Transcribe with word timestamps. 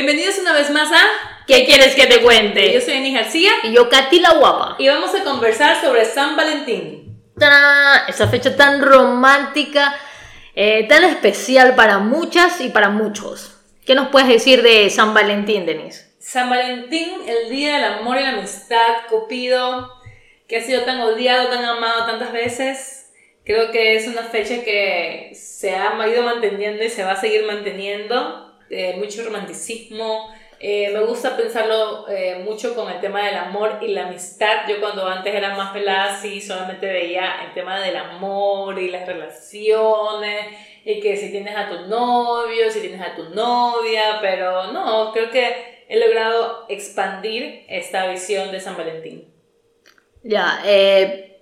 Bienvenidos 0.00 0.38
una 0.38 0.52
vez 0.52 0.70
más 0.70 0.92
a 0.92 1.02
¿Qué 1.44 1.66
quieres 1.66 1.96
que 1.96 2.06
te 2.06 2.22
cuente? 2.22 2.72
Yo 2.72 2.80
soy 2.80 2.98
Eni 2.98 3.12
García 3.12 3.50
Y 3.64 3.72
yo, 3.72 3.88
Katy 3.88 4.20
la 4.20 4.34
guapa. 4.34 4.76
y 4.78 4.86
vamos 4.86 5.12
a 5.12 5.24
conversar 5.24 5.80
sobre 5.80 6.04
San 6.04 6.36
Valentín. 6.36 7.20
¡Tarán! 7.36 8.02
Esa 8.06 8.28
fecha 8.28 8.56
tan 8.56 8.80
romántica, 8.80 9.98
eh, 10.54 10.86
tan 10.86 11.02
especial 11.02 11.74
para 11.74 11.98
muchas 11.98 12.60
y 12.60 12.68
para 12.68 12.90
muchos. 12.90 13.56
¿Qué 13.84 13.96
nos 13.96 14.10
puedes 14.10 14.28
decir 14.28 14.62
de 14.62 14.88
San 14.88 15.14
Valentín, 15.14 15.66
Denise? 15.66 16.14
San 16.20 16.48
Valentín, 16.48 17.14
el 17.26 17.50
día 17.50 17.74
del 17.74 17.84
amor 17.94 18.18
y 18.18 18.22
la 18.22 18.28
amistad, 18.28 19.08
Cupido, 19.08 19.94
que 20.46 20.58
ha 20.58 20.62
sido 20.62 20.82
tan 20.82 21.00
odiado, 21.00 21.48
tan 21.48 21.64
amado 21.64 22.06
tantas 22.06 22.32
veces. 22.32 23.10
Creo 23.44 23.72
que 23.72 23.96
es 23.96 24.06
una 24.06 24.22
fecha 24.22 24.62
que 24.62 25.32
se 25.34 25.74
ha 25.74 25.92
ido 26.06 26.22
manteniendo 26.22 26.84
y 26.84 26.88
se 26.88 27.02
va 27.02 27.14
a 27.14 27.20
seguir 27.20 27.42
manteniendo. 27.46 28.47
Eh, 28.70 28.96
mucho 28.96 29.24
romanticismo. 29.24 30.32
Eh, 30.60 30.90
me 30.92 31.04
gusta 31.04 31.36
pensarlo 31.36 32.08
eh, 32.08 32.42
mucho 32.44 32.74
con 32.74 32.90
el 32.90 33.00
tema 33.00 33.24
del 33.24 33.36
amor 33.36 33.78
y 33.80 33.88
la 33.88 34.08
amistad. 34.08 34.68
Yo 34.68 34.80
cuando 34.80 35.06
antes 35.06 35.34
era 35.34 35.54
más 35.56 35.72
pelada, 35.72 36.20
sí, 36.20 36.40
solamente 36.40 36.86
veía 36.86 37.44
el 37.46 37.54
tema 37.54 37.80
del 37.80 37.96
amor 37.96 38.78
y 38.78 38.90
las 38.90 39.06
relaciones 39.06 40.46
y 40.84 41.00
que 41.00 41.16
si 41.16 41.30
tienes 41.30 41.56
a 41.56 41.68
tu 41.68 41.86
novio, 41.86 42.70
si 42.70 42.80
tienes 42.80 43.00
a 43.00 43.14
tu 43.14 43.30
novia, 43.30 44.18
pero 44.20 44.72
no, 44.72 45.12
creo 45.12 45.30
que 45.30 45.84
he 45.88 45.98
logrado 45.98 46.66
expandir 46.68 47.64
esta 47.68 48.08
visión 48.08 48.50
de 48.50 48.60
San 48.60 48.76
Valentín. 48.76 49.32
Ya, 50.24 50.60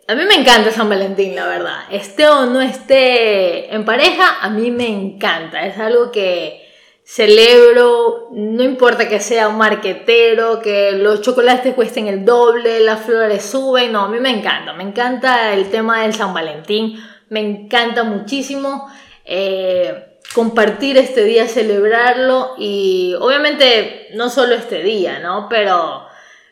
a 0.08 0.14
mí 0.14 0.24
me 0.24 0.34
encanta 0.34 0.70
San 0.70 0.88
Valentín, 0.88 1.34
la 1.34 1.46
verdad. 1.46 1.78
Esté 1.90 2.26
o 2.26 2.46
no 2.46 2.60
esté 2.60 3.74
en 3.74 3.84
pareja, 3.84 4.40
a 4.40 4.50
mí 4.50 4.70
me 4.70 4.88
encanta. 4.88 5.66
Es 5.66 5.78
algo 5.78 6.12
que 6.12 6.65
celebro, 7.06 8.30
no 8.32 8.64
importa 8.64 9.08
que 9.08 9.20
sea 9.20 9.46
un 9.46 9.58
marquetero, 9.58 10.60
que 10.60 10.90
los 10.90 11.20
chocolates 11.20 11.72
cuesten 11.72 12.08
el 12.08 12.24
doble, 12.24 12.80
las 12.80 13.02
flores 13.02 13.44
suben, 13.44 13.92
no, 13.92 14.00
a 14.00 14.08
mí 14.08 14.18
me 14.18 14.30
encanta, 14.30 14.72
me 14.72 14.82
encanta 14.82 15.54
el 15.54 15.70
tema 15.70 16.02
del 16.02 16.14
San 16.14 16.34
Valentín, 16.34 16.98
me 17.28 17.38
encanta 17.38 18.02
muchísimo 18.02 18.90
eh, 19.24 20.18
compartir 20.34 20.98
este 20.98 21.22
día, 21.22 21.46
celebrarlo 21.46 22.54
y 22.58 23.14
obviamente 23.20 24.08
no 24.14 24.28
solo 24.28 24.56
este 24.56 24.82
día, 24.82 25.20
¿no? 25.20 25.48
Pero, 25.48 26.08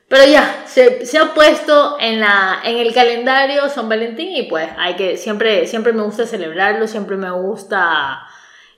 pero 0.07 0.25
ya, 0.25 0.63
se, 0.67 1.19
ha 1.19 1.35
puesto 1.35 1.97
en, 1.99 2.21
la, 2.21 2.61
en 2.63 2.79
el 2.79 2.95
calendario 2.95 3.69
San 3.69 3.89
Valentín 3.89 4.31
y 4.37 4.45
pues 4.45 4.69
hay 4.79 4.95
que, 4.95 5.17
siempre, 5.17 5.67
siempre 5.67 5.93
me 5.93 6.05
gusta 6.05 6.27
celebrarlo, 6.29 6.87
siempre 6.87 7.17
me 7.17 7.33
gusta... 7.33 8.25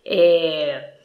Eh, 0.04 0.95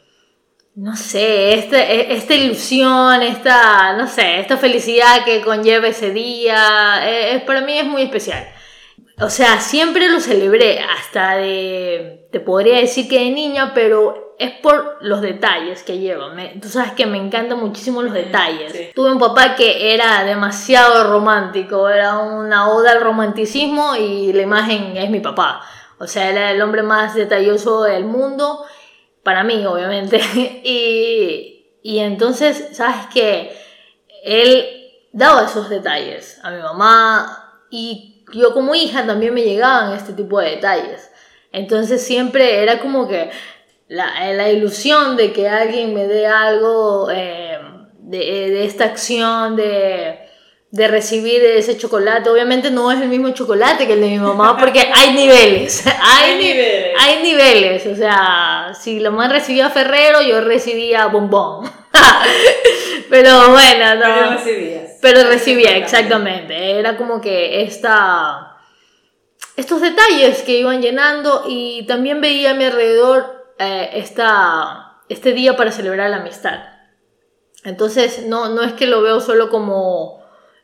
no 0.76 0.96
sé, 0.96 1.54
este, 1.54 2.14
esta 2.14 2.34
ilusión, 2.34 3.22
esta, 3.22 3.94
no 3.94 4.08
sé, 4.08 4.40
esta 4.40 4.58
felicidad 4.58 5.26
que 5.26 5.42
conlleva 5.42 5.88
ese 5.88 6.12
día, 6.12 7.02
eh, 7.10 7.36
es, 7.36 7.44
para 7.44 7.62
mí 7.62 7.78
es 7.78 7.86
muy 7.86 8.04
especial. 8.04 8.48
O 9.20 9.30
sea, 9.30 9.60
siempre 9.60 10.10
lo 10.10 10.20
celebré, 10.20 10.80
hasta 10.80 11.36
de, 11.36 12.28
te 12.32 12.40
podría 12.40 12.78
decir 12.78 13.08
que 13.08 13.20
de 13.20 13.32
niña, 13.32 13.74
pero 13.74 14.36
es 14.40 14.52
por 14.62 14.98
los 15.02 15.22
detalles 15.22 15.84
que 15.84 16.00
lleva. 16.00 16.34
Me, 16.34 16.56
tú 16.60 16.70
sabes 16.70 16.94
que 16.94 17.06
me 17.06 17.18
encantan 17.18 17.60
muchísimo 17.60 18.02
los 18.02 18.14
detalles. 18.14 18.72
Sí. 18.72 18.90
Tuve 18.96 19.12
un 19.12 19.20
papá 19.20 19.56
que 19.56 19.94
era 19.94 20.24
demasiado 20.24 21.12
romántico, 21.12 21.90
era 21.90 22.18
una 22.18 22.70
oda 22.70 22.94
al 22.94 23.02
romanticismo 23.02 23.96
y 23.96 24.34
la 24.34 24.42
imagen 24.42 24.98
es 24.98 25.12
mi 25.12 25.20
papá. 25.20 25.62
O 26.00 26.08
sea, 26.08 26.30
era 26.30 26.50
el 26.50 26.62
hombre 26.64 26.82
más 26.82 27.14
detalloso 27.14 27.84
del 27.84 28.06
mundo 28.06 28.66
para 29.24 29.44
mí, 29.44 29.66
obviamente. 29.66 30.20
y, 30.64 31.66
y 31.84 32.00
entonces, 32.00 32.70
¿sabes 32.74 33.08
qué? 33.14 33.56
Él 34.24 34.66
daba 35.12 35.46
esos 35.46 35.70
detalles 35.70 36.40
a 36.44 36.52
mi 36.52 36.62
mamá 36.62 37.66
y 37.70 38.24
yo 38.34 38.54
como 38.54 38.76
hija 38.76 39.06
también 39.06 39.34
me 39.34 39.44
llegaban 39.44 39.94
este 39.94 40.14
tipo 40.14 40.40
de 40.40 40.52
detalles. 40.52 41.12
Entonces 41.52 42.02
siempre 42.02 42.62
era 42.64 42.80
como 42.80 43.08
que 43.08 43.30
la, 43.88 44.32
la 44.34 44.50
ilusión 44.50 45.18
de 45.18 45.34
que 45.34 45.50
alguien 45.50 45.94
me 45.94 46.08
dé 46.08 46.28
algo 46.28 47.10
eh, 47.12 47.60
de, 48.00 48.18
de 48.18 48.66
esta 48.66 48.86
acción, 48.86 49.56
de 49.58 50.31
de 50.72 50.88
recibir 50.88 51.44
ese 51.44 51.78
chocolate. 51.78 52.30
Obviamente 52.30 52.72
no 52.72 52.92
es 52.92 53.02
el 53.02 53.10
mismo 53.10 53.30
chocolate 53.32 53.86
que 53.86 53.94
el 53.94 54.02
de 54.02 54.08
mi 54.08 54.20
mamá 54.20 54.58
porque 54.58 54.90
hay 54.94 55.14
niveles. 55.14 55.86
Hay, 56.02 56.32
Hay 56.32 56.38
niveles. 56.38 56.96
Hay 57.00 57.24
niveles. 57.24 57.88
O 57.88 57.96
sea, 57.96 58.72
si 58.74 59.00
la 59.00 59.12
mamá 59.12 59.28
recibía 59.28 59.70
Ferrero, 59.70 60.22
yo 60.22 60.42
recibía 60.42 61.08
bombón. 61.08 61.70
Pero 63.10 63.52
bueno, 63.52 63.96
no. 63.96 64.02
Pero 64.02 64.30
recibías. 64.32 64.92
Pero 65.02 65.24
recibía, 65.26 65.78
exactamente. 65.78 66.80
Era 66.80 66.96
como 66.96 67.20
que 67.20 67.64
esta, 67.64 68.56
estos 69.58 69.82
detalles 69.82 70.42
que 70.44 70.58
iban 70.58 70.82
llenando 70.82 71.44
y 71.48 71.86
también 71.86 72.22
veía 72.22 72.52
a 72.52 72.54
mi 72.54 72.64
alrededor 72.64 73.54
eh, 73.60 73.90
esta, 73.96 75.02
este 75.10 75.34
día 75.34 75.58
para 75.58 75.72
celebrar 75.74 76.10
la 76.10 76.18
amistad. 76.18 76.60
Entonces, 77.66 78.26
no, 78.26 78.50
no 78.50 78.62
es 78.64 78.74
que 78.74 78.88
lo 78.88 79.02
veo 79.02 79.20
solo 79.20 79.50
como 79.50 80.21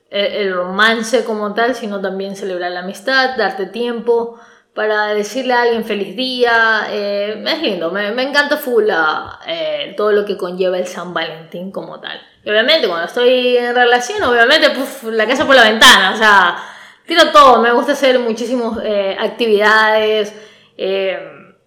el, 0.10 0.54
romance 0.54 1.24
como 1.24 1.54
tal, 1.54 1.76
sino 1.76 2.02
también 2.02 2.36
celebrar 2.36 2.72
la 2.72 2.80
amistad, 2.80 3.38
darte 3.38 3.66
tiempo 3.66 4.40
para 4.74 5.08
decirle 5.14 5.54
a 5.54 5.64
alguien 5.64 5.84
feliz 5.84 6.16
día. 6.16 6.88
eh, 6.92 7.44
es 7.46 7.62
lindo, 7.62 7.92
me, 7.92 8.10
encanta 8.22 8.58
full 8.58 8.86
la, 8.86 9.40
eh, 9.48 9.94
todo 9.98 10.12
lo 10.12 10.26
que 10.26 10.38
conlleva 10.38 10.78
el 10.78 10.88
San 10.88 11.14
Valentín 11.14 11.72
como 11.72 12.00
tal. 12.00 12.22
Y 12.44 12.50
obviamente 12.50 12.88
cuando 12.88 13.08
estoy 13.08 13.58
en 13.58 13.76
relación, 13.76 14.24
obviamente 14.24 14.70
puf, 14.70 15.04
la 15.06 15.28
casa 15.28 15.46
por 15.46 15.56
la 15.56 15.64
ventana, 15.64 16.14
o 16.14 16.18
sea, 16.18 16.58
tiro 17.06 17.32
todo, 17.32 17.62
me 17.62 17.72
gusta 17.72 17.94
hacer 17.94 18.20
muchísimas 18.20 18.80
eh, 18.84 19.18
actividades, 19.20 20.34
eh, 20.78 21.18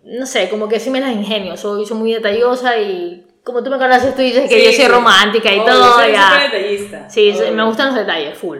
no 0.05 0.27
sé, 0.27 0.49
como 0.49 0.69
que 0.69 0.81
sí 0.81 0.91
me 0.91 1.01
las 1.01 1.13
ingenio, 1.13 1.57
soy, 1.57 1.85
soy 1.85 1.97
muy 1.97 2.15
detallosa 2.15 2.79
y 2.79 3.27
como 3.53 3.63
tú 3.65 3.71
me 3.71 3.79
conoces, 3.79 4.15
tú 4.15 4.23
dices 4.23 4.49
que 4.49 4.57
Sí, 4.59 4.65
yo 4.67 4.73
soy 4.73 4.85
sí. 4.85 4.89
romántica 4.89 5.53
y 5.53 5.59
Obvio, 5.59 5.73
todo, 5.73 5.93
soy 5.95 6.13
ya. 6.13 6.29
súper 6.31 6.51
detallista. 6.51 7.11
Sí, 7.11 7.31
Obvio. 7.37 7.53
me 7.53 7.65
gustan 7.65 7.87
los 7.89 7.97
detalles, 7.97 8.39
full. 8.39 8.59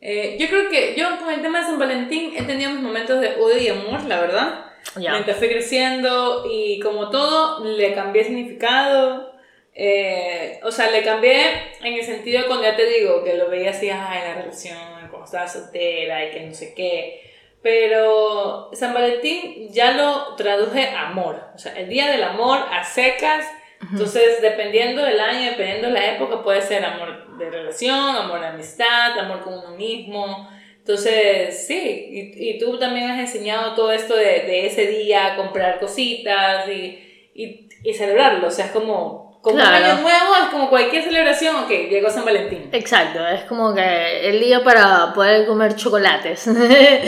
Eh, 0.00 0.36
yo 0.38 0.48
creo 0.48 0.68
que 0.68 0.94
yo 0.96 1.06
con 1.18 1.30
el 1.32 1.40
tema 1.42 1.60
de 1.60 1.64
San 1.66 1.78
Valentín 1.78 2.32
he 2.36 2.42
tenido 2.42 2.70
mis 2.72 2.80
momentos 2.82 3.20
de 3.20 3.36
odio 3.40 3.56
y 3.58 3.68
amor, 3.68 4.02
la 4.04 4.20
verdad. 4.20 4.64
Ya. 4.96 5.12
Mientras 5.12 5.38
fui 5.38 5.48
creciendo 5.48 6.44
y 6.50 6.80
como 6.80 7.08
todo, 7.10 7.64
le 7.64 7.94
cambié 7.94 8.24
significado. 8.24 9.30
Eh, 9.74 10.60
o 10.64 10.70
sea, 10.72 10.90
le 10.90 11.02
cambié 11.02 11.46
en 11.82 11.94
el 11.94 12.04
sentido 12.04 12.42
de 12.42 12.46
cuando 12.46 12.64
ya 12.64 12.76
te 12.76 12.84
digo 12.86 13.22
que 13.24 13.34
lo 13.34 13.48
veía 13.48 13.70
así 13.70 13.88
ah, 13.90 14.12
en 14.20 14.28
la 14.28 14.42
relación, 14.42 14.76
cuando 15.08 15.24
estaba 15.24 15.48
soltera 15.48 16.24
y 16.26 16.30
que 16.30 16.40
no 16.40 16.52
sé 16.52 16.74
qué. 16.74 17.22
Pero 17.62 18.70
San 18.74 18.92
Valentín 18.92 19.68
ya 19.72 19.92
lo 19.92 20.34
traduje 20.36 20.88
amor. 20.88 21.40
O 21.54 21.58
sea, 21.58 21.72
el 21.78 21.88
día 21.88 22.10
del 22.10 22.22
amor 22.24 22.58
a 22.70 22.84
secas. 22.84 23.46
Entonces, 23.90 24.40
dependiendo 24.40 25.02
del 25.02 25.18
año, 25.18 25.50
dependiendo 25.50 25.88
de 25.88 25.94
la 25.94 26.14
época, 26.14 26.42
puede 26.42 26.62
ser 26.62 26.84
amor 26.84 27.36
de 27.36 27.50
relación, 27.50 28.16
amor 28.16 28.40
de 28.40 28.46
amistad, 28.46 29.18
amor 29.18 29.40
con 29.40 29.54
uno 29.54 29.76
mismo. 29.76 30.48
Entonces, 30.78 31.66
sí, 31.66 32.32
y, 32.34 32.50
y 32.50 32.58
tú 32.58 32.78
también 32.78 33.10
has 33.10 33.18
enseñado 33.20 33.74
todo 33.74 33.92
esto 33.92 34.16
de, 34.16 34.24
de 34.24 34.66
ese 34.66 34.86
día, 34.86 35.36
comprar 35.36 35.78
cositas 35.80 36.68
y, 36.68 37.30
y, 37.34 37.68
y 37.82 37.94
celebrarlo. 37.94 38.48
O 38.48 38.50
sea, 38.50 38.66
es 38.66 38.72
como, 38.72 39.31
como 39.42 39.56
Claro. 39.56 39.76
un 39.76 39.84
año 39.84 40.00
nuevo, 40.02 40.36
es 40.44 40.50
como 40.50 40.70
cualquier 40.70 41.02
celebración, 41.02 41.56
ok, 41.56 41.68
llegó 41.68 42.08
San 42.08 42.24
Valentín. 42.24 42.70
Exacto, 42.72 43.26
es 43.26 43.42
como 43.42 43.74
que 43.74 44.28
el 44.30 44.40
día 44.40 44.62
para 44.62 45.12
poder 45.12 45.46
comer 45.46 45.74
chocolates. 45.76 46.40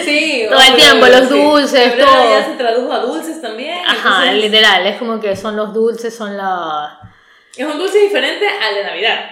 Sí, 0.05 0.45
Todo 0.51 0.61
el 0.61 0.75
tiempo, 0.75 1.07
los 1.07 1.29
sí. 1.29 1.41
dulces, 1.43 1.91
Febrero 1.93 2.07
todo. 2.11 2.31
ya 2.39 2.45
se 2.45 2.53
tradujo 2.57 2.93
a 2.93 2.99
dulces 2.99 3.41
también. 3.41 3.79
Ajá, 3.87 4.25
entonces, 4.27 4.51
literal, 4.51 4.87
es 4.87 4.97
como 4.99 5.21
que 5.21 5.37
son 5.37 5.57
los 5.57 5.73
dulces, 5.73 6.15
son 6.15 6.37
la... 6.37 6.99
Es 7.57 7.65
un 7.65 7.79
dulce 7.79 7.99
diferente 8.01 8.45
al 8.49 8.75
de 8.75 8.83
Navidad. 8.83 9.31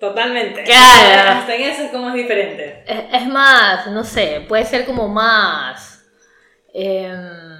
Totalmente. 0.00 0.64
Claro. 0.64 1.38
Hasta 1.38 1.54
en 1.54 1.62
eso 1.62 1.82
es 1.84 1.90
como 1.92 2.08
es 2.08 2.14
diferente. 2.14 2.82
Es, 2.84 3.22
es 3.22 3.26
más, 3.28 3.86
no 3.86 4.02
sé, 4.02 4.44
puede 4.48 4.64
ser 4.66 4.84
como 4.84 5.06
más... 5.08 6.04
em, 6.74 7.53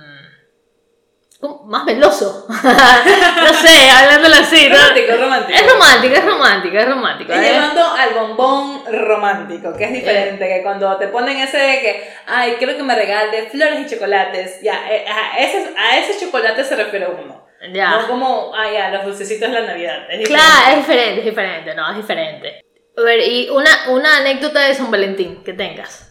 como 1.44 1.64
más 1.64 1.84
veloso. 1.84 2.46
no 2.48 3.54
sé, 3.54 3.90
hablándolo 3.90 4.34
así, 4.36 4.66
¿no? 4.68 4.76
Romántico, 4.76 5.16
romántico. 5.18 5.58
Es 5.58 5.72
romántico, 5.72 6.14
es 6.14 6.24
romántico, 6.24 6.78
es 6.78 6.88
romántico. 6.88 7.32
¿eh? 7.34 7.40
llevando 7.42 7.82
al 7.82 8.14
bombón 8.14 8.82
romántico, 8.90 9.76
que 9.76 9.84
es 9.84 9.92
diferente, 9.92 10.48
que 10.48 10.62
cuando 10.62 10.96
te 10.96 11.08
ponen 11.08 11.36
ese 11.36 11.58
de 11.58 11.80
que, 11.80 12.08
ay, 12.26 12.54
quiero 12.58 12.76
que 12.76 12.82
me 12.82 12.94
regale 12.94 13.42
flores 13.50 13.80
y 13.80 13.94
chocolates, 13.94 14.62
ya, 14.62 14.90
eh, 14.90 15.04
a 15.06 15.38
ese, 15.38 15.74
a 15.76 15.98
ese 15.98 16.24
chocolate 16.24 16.64
se 16.64 16.76
refiere 16.76 17.08
uno. 17.08 17.46
Ya. 17.72 17.90
No 17.90 18.08
como, 18.08 18.52
ay, 18.56 18.74
ya, 18.74 18.90
los 18.90 19.04
dulcecitos 19.04 19.50
de 19.50 19.60
la 19.60 19.66
Navidad. 19.66 20.06
Es. 20.10 20.26
Claro, 20.26 20.70
es 20.70 20.76
diferente, 20.76 21.18
es 21.20 21.24
diferente, 21.26 21.74
no, 21.74 21.90
es 21.90 21.96
diferente. 21.98 22.64
A 22.96 23.02
ver, 23.02 23.20
y 23.20 23.50
una, 23.50 23.90
una 23.90 24.16
anécdota 24.18 24.60
de 24.60 24.74
San 24.74 24.90
Valentín 24.90 25.42
que 25.44 25.52
tengas. 25.52 26.10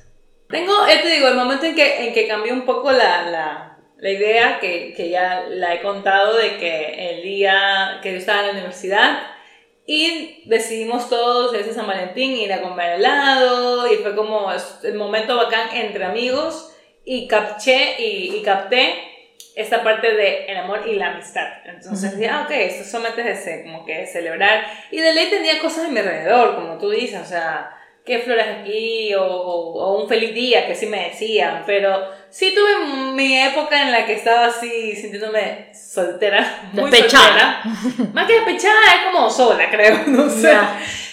Tengo, 0.49 0.85
eh, 0.85 0.99
te 1.01 1.09
digo, 1.09 1.27
el 1.27 1.35
momento 1.35 1.65
en 1.65 1.73
que, 1.73 2.07
en 2.07 2.13
que 2.13 2.27
cambió 2.27 2.53
un 2.53 2.65
poco 2.65 2.91
la, 2.91 3.23
la, 3.29 3.72
la 4.03 4.09
idea, 4.09 4.59
que, 4.59 4.93
que 4.93 5.09
ya 5.09 5.45
la 5.47 5.73
he 5.73 5.81
contado, 5.81 6.35
de 6.35 6.57
que 6.57 7.11
el 7.11 7.23
día 7.23 7.99
que 8.03 8.11
yo 8.11 8.17
estaba 8.17 8.41
en 8.41 8.47
la 8.47 8.51
universidad, 8.51 9.19
Y 9.85 10.43
decidimos 10.45 11.09
todos 11.09 11.53
ese 11.53 11.73
San 11.73 11.87
Valentín 11.87 12.31
ir 12.31 12.51
a 12.51 12.61
comer 12.61 12.95
helado 12.95 13.91
y 13.91 13.95
fue 13.97 14.13
como 14.13 14.51
el 14.83 14.95
momento 14.95 15.37
bacán 15.37 15.69
entre 15.73 16.03
amigos 16.03 16.73
y 17.05 17.27
capché 17.27 17.95
y, 17.99 18.35
y 18.35 18.41
capté 18.43 18.93
esta 19.55 19.83
parte 19.83 20.13
de 20.13 20.45
el 20.47 20.57
amor 20.57 20.81
y 20.85 20.95
la 20.95 21.13
amistad. 21.13 21.47
Entonces 21.65 22.17
dije, 22.17 22.29
ah, 22.29 22.43
ok, 22.45 22.51
esto 22.51 22.83
solamente 22.83 23.21
es 23.21 23.39
ese, 23.39 23.63
como 23.63 23.85
que 23.85 24.05
celebrar. 24.05 24.65
Y 24.91 24.97
de 24.97 25.13
ley 25.13 25.29
tenía 25.29 25.59
cosas 25.59 25.85
a 25.85 25.89
mi 25.89 25.99
alrededor, 25.99 26.55
como 26.55 26.77
tú 26.77 26.89
dices, 26.89 27.21
o 27.21 27.25
sea, 27.25 27.71
qué 28.05 28.19
flores 28.19 28.47
aquí 28.59 29.13
o, 29.15 29.25
o, 29.25 30.01
un 30.01 30.09
feliz 30.09 30.33
día, 30.33 30.67
que 30.67 30.75
sí 30.75 30.87
me 30.87 31.09
decían, 31.09 31.63
pero 31.65 32.22
sí 32.33 32.55
tuve 32.55 33.13
mi 33.13 33.39
época 33.39 33.83
en 33.83 33.91
la 33.91 34.05
que 34.07 34.13
estaba 34.13 34.47
así 34.47 34.95
sintiéndome 34.95 35.67
soltera, 35.73 36.69
muy 36.73 36.89
despechada. 36.89 37.61
soltera. 37.63 38.09
Más 38.11 38.27
que 38.27 38.33
despechada, 38.33 38.79
es 38.95 39.11
como 39.11 39.29
sola, 39.29 39.69
creo, 39.69 40.01
no 40.07 40.27
sé. 40.29 40.51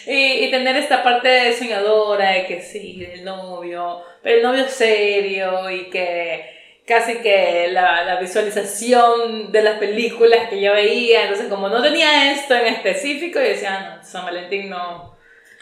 Y, 0.06 0.44
y, 0.44 0.50
tener 0.50 0.76
esta 0.76 1.02
parte 1.02 1.52
soñadora 1.52 2.30
de 2.30 2.46
que 2.46 2.62
sí, 2.62 3.06
el 3.12 3.22
novio, 3.22 4.02
pero 4.22 4.36
el 4.36 4.42
novio 4.42 4.66
serio 4.66 5.70
y 5.70 5.90
que 5.90 6.58
casi 6.86 7.16
que 7.18 7.68
la, 7.70 8.02
la, 8.02 8.18
visualización 8.18 9.52
de 9.52 9.62
las 9.62 9.78
películas 9.78 10.48
que 10.48 10.60
yo 10.60 10.72
veía, 10.72 11.24
entonces 11.24 11.48
como 11.48 11.68
no 11.68 11.82
tenía 11.82 12.32
esto 12.32 12.54
en 12.54 12.66
específico, 12.66 13.38
yo 13.38 13.44
decía, 13.46 13.76
ah, 13.76 13.96
no, 13.96 14.04
San 14.04 14.24
Valentín 14.24 14.70
no. 14.70 15.09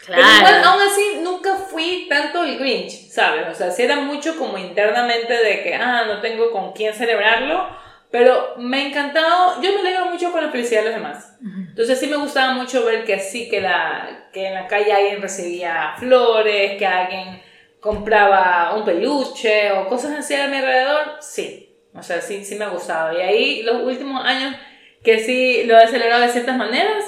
Claro. 0.05 0.21
Pero 0.23 0.37
igual, 0.37 0.63
aún 0.63 0.81
así, 0.81 1.19
nunca 1.21 1.55
fui 1.55 2.07
tanto 2.09 2.43
el 2.43 2.57
Grinch, 2.57 3.09
¿sabes? 3.09 3.47
O 3.49 3.53
sea, 3.53 3.71
sí 3.71 3.83
era 3.83 3.97
mucho 3.97 4.37
como 4.37 4.57
internamente 4.57 5.33
de 5.33 5.61
que, 5.61 5.75
ah, 5.75 6.05
no 6.07 6.21
tengo 6.21 6.51
con 6.51 6.73
quién 6.73 6.93
celebrarlo, 6.93 7.67
pero 8.11 8.55
me 8.57 8.77
ha 8.77 8.87
encantado, 8.87 9.61
yo 9.61 9.71
me 9.73 9.81
alegro 9.81 10.05
mucho 10.05 10.31
con 10.31 10.43
la 10.43 10.49
felicidad 10.51 10.81
de 10.81 10.89
los 10.89 10.95
demás. 10.95 11.37
Entonces 11.41 11.99
sí 11.99 12.07
me 12.07 12.17
gustaba 12.17 12.53
mucho 12.53 12.83
ver 12.83 13.03
que 13.03 13.19
sí, 13.19 13.49
que, 13.49 13.61
la, 13.61 14.29
que 14.33 14.47
en 14.47 14.55
la 14.55 14.67
calle 14.67 14.91
alguien 14.91 15.21
recibía 15.21 15.93
flores, 15.99 16.77
que 16.77 16.87
alguien 16.87 17.41
compraba 17.79 18.73
un 18.75 18.83
peluche 18.83 19.71
o 19.73 19.87
cosas 19.87 20.17
así 20.17 20.33
a 20.33 20.47
mi 20.47 20.57
alrededor, 20.57 21.17
sí. 21.21 21.77
O 21.93 22.01
sea, 22.01 22.21
sí, 22.21 22.43
sí 22.45 22.55
me 22.55 22.65
ha 22.65 22.69
gustado. 22.69 23.17
Y 23.17 23.21
ahí 23.21 23.63
los 23.63 23.83
últimos 23.83 24.25
años 24.25 24.55
que 25.03 25.19
sí 25.19 25.63
lo 25.65 25.79
he 25.79 25.87
celebrado 25.87 26.23
de 26.23 26.29
ciertas 26.29 26.57
maneras, 26.57 27.05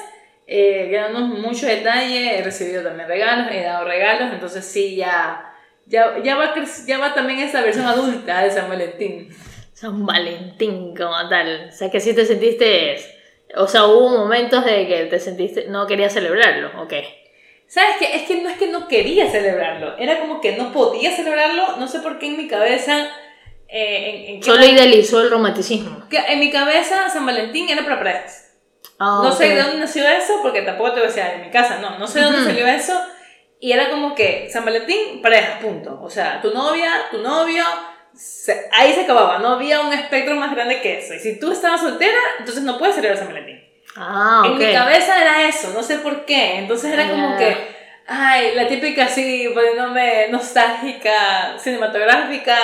eh, 0.47 0.89
dándonos 0.91 1.39
muchos 1.39 1.63
detalles, 1.63 2.39
he 2.39 2.43
recibido 2.43 2.83
también 2.83 3.07
regalos, 3.07 3.47
he 3.51 3.63
dado 3.63 3.85
regalos, 3.85 4.33
entonces 4.33 4.65
sí, 4.65 4.95
ya, 4.95 5.53
ya, 5.85 6.17
ya, 6.23 6.35
va, 6.35 6.53
ya 6.85 6.97
va 6.97 7.13
también 7.13 7.39
esa 7.39 7.61
versión 7.61 7.85
adulta 7.85 8.43
de 8.43 8.51
San 8.51 8.69
Valentín. 8.69 9.29
San 9.73 10.05
Valentín 10.05 10.95
como 10.95 11.27
tal. 11.27 11.69
O 11.69 11.71
sea, 11.71 11.89
que 11.89 11.99
sí 11.99 12.13
te 12.13 12.25
sentiste... 12.25 12.97
O 13.55 13.67
sea, 13.67 13.85
hubo 13.85 14.09
momentos 14.09 14.63
de 14.63 14.87
que 14.87 15.05
te 15.05 15.19
sentiste... 15.19 15.67
No 15.67 15.87
querías 15.87 16.13
celebrarlo, 16.13 16.83
¿ok? 16.83 16.93
¿Sabes 17.67 17.95
qué? 17.99 18.15
Es 18.15 18.23
que 18.23 18.41
no 18.41 18.49
es 18.49 18.57
que 18.57 18.67
no 18.67 18.87
quería 18.87 19.31
celebrarlo, 19.31 19.97
era 19.97 20.19
como 20.19 20.41
que 20.41 20.57
no 20.57 20.73
podía 20.73 21.15
celebrarlo, 21.15 21.77
no 21.77 21.87
sé 21.87 21.99
por 21.99 22.19
qué 22.19 22.27
en 22.27 22.37
mi 22.37 22.47
cabeza... 22.47 23.09
Eh, 23.69 24.35
en, 24.35 24.43
Solo 24.43 24.65
idealizó 24.65 25.21
el 25.21 25.31
romanticismo. 25.31 26.07
Que 26.09 26.17
en 26.17 26.39
mi 26.39 26.51
cabeza 26.51 27.09
San 27.09 27.25
Valentín 27.25 27.69
era 27.69 27.83
para 27.83 27.97
parejas. 27.97 28.40
Ah, 29.03 29.21
no 29.23 29.31
sé 29.31 29.49
de 29.55 29.61
dónde 29.61 29.79
nació 29.79 30.07
eso, 30.07 30.39
porque 30.43 30.61
tampoco 30.61 30.91
te 30.93 30.99
voy 30.99 31.09
a 31.09 31.11
decir 31.11 31.23
en 31.23 31.41
mi 31.41 31.49
casa, 31.49 31.79
no, 31.79 31.97
no 31.97 32.05
sé 32.05 32.19
de 32.19 32.25
dónde 32.25 32.43
salió 32.43 32.67
eso. 32.67 32.93
Y 33.59 33.71
era 33.71 33.89
como 33.89 34.13
que 34.13 34.47
San 34.53 34.63
Valentín, 34.63 35.21
pareja, 35.23 35.57
punto. 35.59 35.99
O 36.03 36.09
sea, 36.09 36.39
tu 36.39 36.51
novia, 36.53 36.91
tu 37.09 37.17
novio, 37.17 37.63
ahí 38.71 38.93
se 38.93 39.01
acababa, 39.01 39.39
no 39.39 39.49
había 39.53 39.79
un 39.81 39.91
espectro 39.91 40.35
más 40.35 40.51
grande 40.53 40.81
que 40.81 40.99
eso. 40.99 41.15
Y 41.15 41.19
si 41.19 41.39
tú 41.39 41.51
estabas 41.51 41.81
soltera, 41.81 42.17
entonces 42.39 42.63
no 42.63 42.77
puedes 42.77 42.95
celebrar 42.95 43.17
San 43.17 43.29
Valentín. 43.29 43.59
Ah, 43.95 44.43
En 44.45 44.57
mi 44.57 44.71
cabeza 44.71 45.19
era 45.19 45.47
eso, 45.47 45.71
no 45.73 45.81
sé 45.83 45.97
por 45.97 46.25
qué. 46.25 46.59
Entonces 46.59 46.93
era 46.93 47.09
como 47.09 47.37
que, 47.37 47.57
ay, 48.07 48.53
la 48.55 48.67
típica 48.67 49.05
así, 49.05 49.49
poniéndome 49.53 50.27
nostálgica, 50.29 51.57
cinematográfica, 51.57 52.57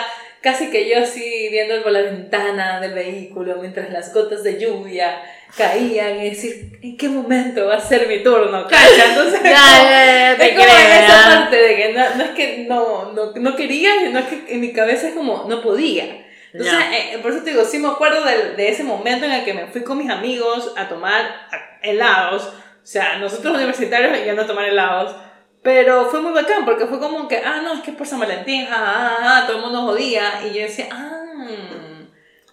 casi 0.47 0.69
que 0.69 0.89
yo 0.89 0.99
así 0.99 1.49
viendo 1.51 1.83
por 1.83 1.91
la 1.91 2.03
ventana 2.03 2.79
del 2.79 2.93
vehículo 2.93 3.57
mientras 3.59 3.91
las 3.91 4.13
gotas 4.13 4.43
de 4.43 4.57
lluvia 4.57 5.21
caían 5.57 6.21
y 6.21 6.29
decir, 6.29 6.79
¿en 6.81 6.95
qué 6.95 7.09
momento 7.09 7.65
va 7.65 7.75
a 7.75 7.81
ser 7.81 8.07
mi 8.07 8.23
turno? 8.23 8.65
Cacha, 8.65 9.09
entonces 9.09 9.41
ya, 9.43 10.31
es 10.31 10.53
como 10.53 10.63
esa 10.63 11.41
parte 11.41 11.57
de 11.57 11.75
que 11.75 11.93
no, 11.93 12.15
no 12.15 12.23
es 12.23 12.29
que 12.29 12.65
no, 12.69 13.11
no, 13.11 13.33
no 13.35 13.55
quería, 13.57 13.91
sino 14.05 14.19
es 14.19 14.25
que 14.27 14.45
en 14.47 14.61
mi 14.61 14.71
cabeza 14.71 15.09
es 15.09 15.15
como, 15.15 15.47
no 15.49 15.61
podía. 15.61 16.25
Entonces, 16.53 16.79
eh, 16.93 17.19
por 17.21 17.31
eso 17.31 17.43
te 17.43 17.49
digo, 17.49 17.65
sí 17.65 17.77
me 17.79 17.89
acuerdo 17.89 18.23
de, 18.23 18.53
de, 18.55 18.69
ese 18.69 18.85
momento 18.85 19.25
en 19.25 19.33
el 19.33 19.43
que 19.43 19.53
me 19.53 19.67
fui 19.67 19.83
con 19.83 19.97
mis 19.97 20.09
amigos 20.09 20.73
a 20.77 20.87
tomar 20.87 21.49
helados. 21.81 22.43
O 22.47 22.89
sea, 22.89 23.17
nosotros 23.17 23.53
universitarios 23.53 24.23
yendo 24.23 24.43
a 24.43 24.47
tomar 24.47 24.63
helados. 24.63 25.13
Pero 25.61 26.05
fue 26.05 26.21
muy 26.21 26.33
bacán 26.33 26.65
porque 26.65 26.85
fue 26.85 26.99
como 26.99 27.27
que, 27.27 27.37
ah, 27.37 27.61
no, 27.63 27.73
es 27.73 27.81
que 27.81 27.91
es 27.91 27.97
por 27.97 28.07
San 28.07 28.19
Valentín, 28.19 28.65
ja, 28.65 28.75
ja, 28.75 29.17
ja, 29.21 29.47
todo 29.47 29.57
el 29.57 29.63
mundo 29.63 29.81
jodía. 29.81 30.41
Y 30.45 30.53
yo 30.53 30.61
decía, 30.61 30.87
ah. 30.91 31.17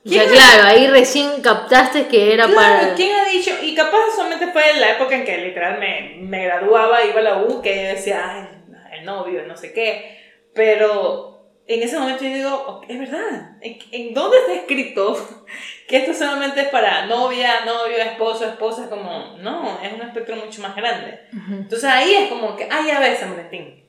Ya, 0.07 0.27
claro, 0.27 0.65
ahí 0.65 0.87
recién 0.89 1.41
captaste 1.41 2.09
que 2.09 2.35
era 2.35 2.47
para. 2.47 2.95
¿Quién 2.95 3.17
ha 3.17 3.25
dicho? 3.25 3.53
Y 3.63 3.75
capaz 3.75 4.15
solamente 4.15 4.49
fue 4.49 4.63
la 4.79 4.91
época 4.91 5.15
en 5.15 5.25
que 5.25 5.39
literal 5.39 5.79
me, 5.79 6.17
me 6.21 6.45
graduaba, 6.45 7.03
iba 7.05 7.21
a 7.21 7.23
la 7.23 7.39
U, 7.39 7.63
que 7.63 7.95
decía, 7.95 8.23
ay, 8.31 8.99
el 8.99 9.07
novio, 9.07 9.47
no 9.47 9.57
sé 9.57 9.73
qué. 9.73 10.21
Pero 10.53 11.34
en 11.67 11.83
ese 11.83 11.99
momento 11.99 12.25
yo 12.25 12.31
digo, 12.31 12.81
es 12.87 12.99
verdad, 12.99 13.57
¿En, 13.63 14.13
dónde 14.13 14.39
está 14.39 14.55
escrito 14.55 15.17
que 15.89 15.97
esto 15.97 16.13
solamente 16.13 16.61
es 16.61 16.69
para 16.69 17.07
novia, 17.07 17.65
novio, 17.65 17.97
esposo, 17.97 18.45
esposa? 18.45 18.91
Como, 18.91 19.37
no, 19.39 19.79
es 19.83 19.93
un 19.93 20.03
espectro 20.03 20.37
mucho 20.37 20.61
más 20.61 20.77
grande. 20.77 21.21
Entonces 21.51 21.85
ahí 21.85 22.15
es 22.15 22.29
como 22.29 22.55
que, 22.57 22.69
ah, 22.71 22.85
ya 22.87 23.01
ves, 23.01 23.19
San 23.19 23.31
Valentín. 23.31 23.83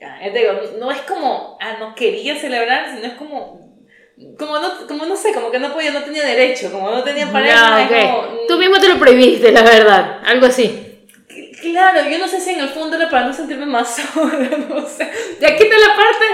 Ya, 0.00 0.18
digo, 0.30 0.52
no 0.80 0.90
es 0.90 1.00
como, 1.02 1.56
ah, 1.60 1.76
no 1.78 1.94
quería 1.94 2.36
celebrar, 2.36 2.90
sino 2.92 3.06
es 3.06 3.12
como, 3.12 3.72
como 4.36 4.58
no, 4.58 4.86
como 4.88 5.06
no 5.06 5.14
sé, 5.14 5.32
como 5.32 5.52
que 5.52 5.60
no 5.60 5.72
podía, 5.72 5.92
no 5.92 6.02
tenía 6.02 6.24
derecho, 6.24 6.72
como 6.72 6.90
no 6.90 7.04
tenía 7.04 7.30
pareja. 7.30 7.88
Tú 8.48 8.58
mismo 8.58 8.80
te 8.80 8.88
lo 8.88 8.98
prohibiste, 8.98 9.52
la 9.52 9.62
verdad, 9.62 10.20
algo 10.24 10.46
así. 10.46 10.88
Claro, 11.60 12.10
yo 12.10 12.18
no 12.18 12.26
sé 12.26 12.40
si 12.40 12.50
en 12.50 12.60
el 12.60 12.68
fondo 12.70 12.96
era 12.96 13.08
para 13.08 13.26
no 13.26 13.32
sentirme 13.32 13.66
más 13.66 13.94
sola, 14.14 14.50
no 14.68 14.84
sé. 14.84 15.08
Y 15.40 15.44
aquí 15.44 15.62
está 15.62 15.78
la 15.78 15.94
parte 15.94 16.24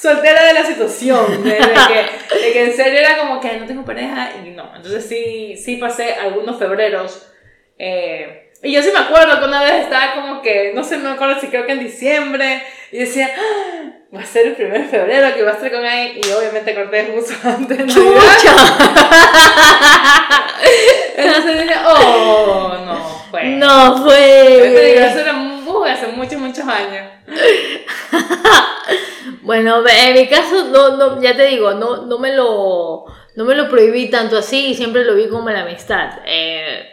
soltera 0.00 0.44
de 0.44 0.54
la 0.54 0.64
situación, 0.64 1.42
de, 1.44 1.56
que, 1.56 2.38
de, 2.38 2.52
que, 2.52 2.64
en 2.64 2.76
serio 2.76 3.00
era 3.00 3.18
como 3.18 3.40
que 3.40 3.56
no 3.58 3.66
tengo 3.66 3.84
pareja 3.84 4.32
y 4.44 4.50
no. 4.50 4.70
Entonces 4.74 5.06
sí, 5.06 5.56
sí 5.56 5.76
pasé 5.76 6.14
algunos 6.14 6.58
febreros. 6.58 7.26
Eh, 7.78 8.50
y 8.62 8.72
yo 8.72 8.82
sí 8.82 8.90
me 8.92 8.98
acuerdo 8.98 9.38
que 9.38 9.44
una 9.46 9.62
vez 9.62 9.84
estaba 9.84 10.16
como 10.16 10.42
que, 10.42 10.72
no 10.74 10.82
sé, 10.82 10.98
me 10.98 11.10
acuerdo 11.10 11.40
si 11.40 11.46
creo 11.46 11.64
que 11.64 11.72
en 11.72 11.78
diciembre, 11.80 12.62
y 12.90 12.98
decía, 12.98 13.30
ah, 13.36 13.92
va 14.14 14.20
a 14.20 14.26
ser 14.26 14.48
el 14.48 14.54
primer 14.54 14.88
febrero 14.88 15.32
que 15.34 15.42
va 15.42 15.52
a 15.52 15.54
estar 15.54 15.70
con 15.70 15.84
ahí, 15.84 16.20
y 16.24 16.32
obviamente 16.32 16.74
corté 16.74 17.12
justo 17.14 17.34
antes 17.48 17.78
de. 17.78 17.84
Entonces 21.16 21.62
dije, 21.62 21.74
oh, 21.86 22.78
no, 22.84 23.24
fue. 23.30 23.44
No 23.44 24.04
fue. 24.04 25.04
eso 25.06 25.20
era 25.20 25.30
hace 25.92 26.06
muchos, 26.08 26.38
muchos 26.38 26.66
años. 26.66 27.06
Bueno, 29.48 29.82
en 29.88 30.12
mi 30.12 30.28
caso, 30.28 30.66
no, 30.66 30.98
no, 30.98 31.22
ya 31.22 31.34
te 31.34 31.46
digo, 31.46 31.72
no, 31.72 32.04
no, 32.04 32.18
me 32.18 32.36
lo, 32.36 33.06
no 33.34 33.44
me 33.46 33.54
lo 33.54 33.66
prohibí 33.70 34.10
tanto 34.10 34.36
así 34.36 34.66
y 34.66 34.74
siempre 34.74 35.06
lo 35.06 35.14
vi 35.14 35.26
como 35.30 35.48
la 35.48 35.62
amistad. 35.62 36.18
Eh, 36.26 36.86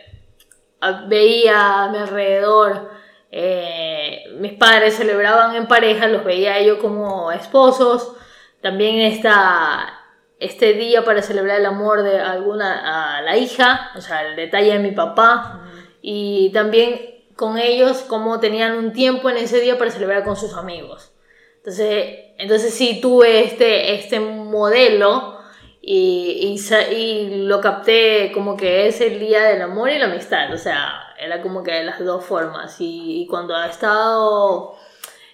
veía 1.09 1.83
a 1.83 1.89
mi 1.89 1.97
alrededor, 1.97 2.91
eh, 3.29 4.23
mis 4.37 4.53
padres 4.53 4.95
celebraban 4.95 5.53
en 5.57 5.67
pareja, 5.67 6.07
los 6.07 6.23
veía 6.23 6.61
yo 6.61 6.79
como 6.79 7.29
esposos. 7.33 8.15
También 8.61 9.01
esta, 9.01 9.93
este 10.39 10.75
día 10.75 11.03
para 11.03 11.21
celebrar 11.21 11.59
el 11.59 11.65
amor 11.65 12.03
de 12.03 12.21
alguna 12.21 13.17
a 13.17 13.21
la 13.21 13.35
hija, 13.35 13.91
o 13.97 13.99
sea, 13.99 14.25
el 14.25 14.37
detalle 14.37 14.71
de 14.71 14.79
mi 14.79 14.91
papá. 14.91 15.67
Y 16.01 16.51
también 16.53 17.25
con 17.35 17.57
ellos, 17.57 18.03
como 18.03 18.39
tenían 18.39 18.77
un 18.77 18.93
tiempo 18.93 19.29
en 19.29 19.35
ese 19.35 19.59
día 19.59 19.77
para 19.77 19.91
celebrar 19.91 20.23
con 20.23 20.37
sus 20.37 20.53
amigos. 20.53 21.11
Entonces, 21.57 22.24
entonces 22.37 22.73
sí 22.73 22.99
tuve 23.01 23.43
este, 23.43 23.95
este 23.95 24.19
modelo 24.19 25.39
y, 25.81 26.57
y, 26.91 27.35
lo 27.45 27.61
capté 27.61 28.31
como 28.33 28.57
que 28.57 28.87
es 28.87 29.01
el 29.01 29.19
día 29.19 29.43
del 29.43 29.61
amor 29.61 29.91
y 29.91 29.99
la 29.99 30.05
amistad. 30.05 30.51
O 30.53 30.57
sea, 30.57 31.13
era 31.19 31.41
como 31.41 31.63
que 31.63 31.83
las 31.83 32.03
dos 32.03 32.25
formas. 32.25 32.77
Y, 32.79 33.27
cuando 33.29 33.55
he 33.55 33.69
estado 33.69 34.75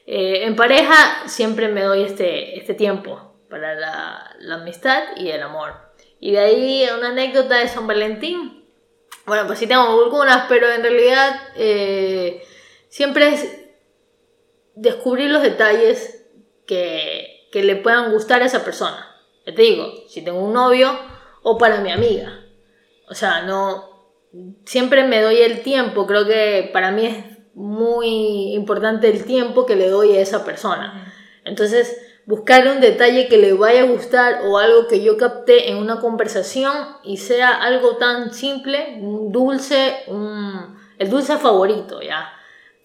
eh, 0.06 0.44
en 0.44 0.56
pareja, 0.56 1.28
siempre 1.28 1.70
me 1.70 1.84
doy 1.84 2.04
este, 2.04 2.60
este 2.60 2.74
tiempo 2.74 3.34
para 3.50 3.76
la, 3.76 4.36
la 4.40 4.56
amistad 4.56 5.04
y 5.16 5.30
el 5.30 5.42
amor. 5.42 5.74
Y 6.20 6.32
de 6.32 6.40
ahí 6.40 6.88
una 6.98 7.10
anécdota 7.10 7.58
de 7.58 7.68
San 7.68 7.88
Valentín. 7.88 8.66
Bueno, 9.26 9.48
pues 9.48 9.60
sí 9.60 9.68
tengo 9.68 9.84
algunas, 9.84 10.48
pero 10.48 10.70
en 10.70 10.82
realidad 10.82 11.40
eh, 11.56 12.44
siempre 12.90 13.30
es 13.30 13.58
descubrir 14.76 15.30
los 15.30 15.42
detalles 15.42 16.21
que, 16.72 17.50
que 17.52 17.64
le 17.64 17.76
puedan 17.76 18.14
gustar 18.14 18.42
a 18.42 18.46
esa 18.46 18.64
persona. 18.64 19.14
Ya 19.46 19.54
te 19.54 19.62
digo, 19.62 19.92
si 20.08 20.22
tengo 20.22 20.40
un 20.40 20.54
novio 20.54 20.98
o 21.44 21.58
para 21.58 21.82
mi 21.82 21.92
amiga. 21.92 22.46
O 23.10 23.14
sea, 23.14 23.42
no, 23.42 23.90
siempre 24.64 25.04
me 25.04 25.22
doy 25.22 25.40
el 25.40 25.64
tiempo, 25.64 26.08
creo 26.08 26.26
que 26.26 26.70
para 26.72 26.92
mí 26.92 27.08
es 27.08 27.26
muy 27.56 28.54
importante 28.54 29.10
el 29.10 29.26
tiempo 29.26 29.66
que 29.66 29.76
le 29.76 29.90
doy 29.90 30.16
a 30.16 30.22
esa 30.22 30.46
persona. 30.46 31.14
Entonces, 31.44 32.02
buscar 32.26 32.66
un 32.70 32.80
detalle 32.80 33.28
que 33.28 33.38
le 33.38 33.52
vaya 33.52 33.82
a 33.82 33.88
gustar 33.88 34.44
o 34.46 34.58
algo 34.58 34.88
que 34.88 35.04
yo 35.04 35.18
capté 35.18 35.72
en 35.72 35.76
una 35.76 36.00
conversación 36.00 36.72
y 37.04 37.18
sea 37.18 37.52
algo 37.62 37.98
tan 37.98 38.34
simple, 38.34 38.96
un 39.02 39.34
dulce, 39.34 40.06
el 41.00 41.10
dulce 41.10 41.36
favorito, 41.36 42.02
¿ya? 42.02 42.32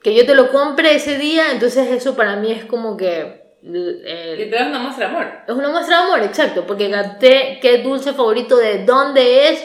Que 0.03 0.13
yo 0.13 0.27
te 0.27 0.35
lo 0.35 0.51
compre 0.51 0.97
ese 0.97 1.19
día, 1.19 1.53
entonces 1.53 1.87
eso 1.93 2.17
para 2.17 2.35
mí 2.35 2.51
es 2.51 2.65
como 2.65 2.97
que... 2.97 3.46
Eh, 3.69 4.37
y 4.47 4.51
te 4.51 4.57
das 4.57 4.69
una 4.69 4.79
muestra 4.79 5.09
de 5.09 5.15
amor. 5.15 5.33
Es 5.47 5.55
una 5.55 5.69
muestra 5.71 5.99
de 5.99 6.03
amor, 6.05 6.23
exacto, 6.23 6.65
porque 6.67 6.91
capté 6.91 7.59
qué 7.61 7.79
dulce 7.79 8.13
favorito, 8.13 8.57
de 8.57 8.85
dónde 8.85 9.49
es, 9.49 9.65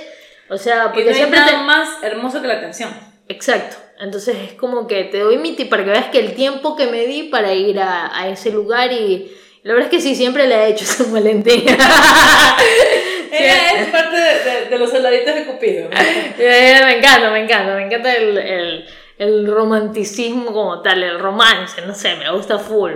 o 0.49 0.57
sea, 0.57 0.91
porque 0.91 1.03
y 1.03 1.09
no 1.09 1.13
siempre... 1.13 1.39
Nada 1.39 1.63
más 1.63 1.89
hermoso 2.01 2.41
que 2.41 2.47
la 2.47 2.55
atención. 2.55 2.89
Exacto. 3.27 3.77
Entonces 3.99 4.35
es 4.43 4.53
como 4.53 4.87
que 4.87 5.03
te 5.03 5.19
doy 5.19 5.37
mi 5.37 5.55
tip 5.55 5.69
para 5.69 5.83
que 5.83 5.91
veas 5.91 6.07
que 6.07 6.19
el 6.19 6.33
tiempo 6.33 6.75
que 6.75 6.87
me 6.87 7.05
di 7.05 7.23
para 7.23 7.53
ir 7.53 7.79
a, 7.79 8.17
a 8.17 8.27
ese 8.29 8.51
lugar 8.51 8.91
y 8.91 9.31
la 9.61 9.73
verdad 9.73 9.89
es 9.91 9.95
que 9.95 10.01
sí, 10.01 10.15
siempre 10.15 10.47
le 10.47 10.55
he 10.55 10.69
hecho 10.69 10.85
San 10.87 11.13
Valentín. 11.13 11.63
Ella 13.31 13.81
es 13.81 13.87
parte 13.89 14.15
de, 14.17 14.69
de, 14.69 14.77
los 14.77 14.89
soldaditos 14.89 15.35
de 15.35 15.45
Cupido. 15.45 15.89
me 16.37 16.97
encanta, 16.97 17.29
me 17.29 17.43
encanta, 17.43 17.75
me 17.75 17.85
encanta 17.85 18.13
el, 18.13 18.37
el, 18.37 18.85
el 19.19 19.47
romanticismo 19.47 20.51
como 20.51 20.81
tal, 20.81 21.01
el 21.03 21.19
romance, 21.19 21.81
no 21.83 21.93
sé, 21.93 22.15
me 22.15 22.29
gusta 22.31 22.59
full. 22.59 22.91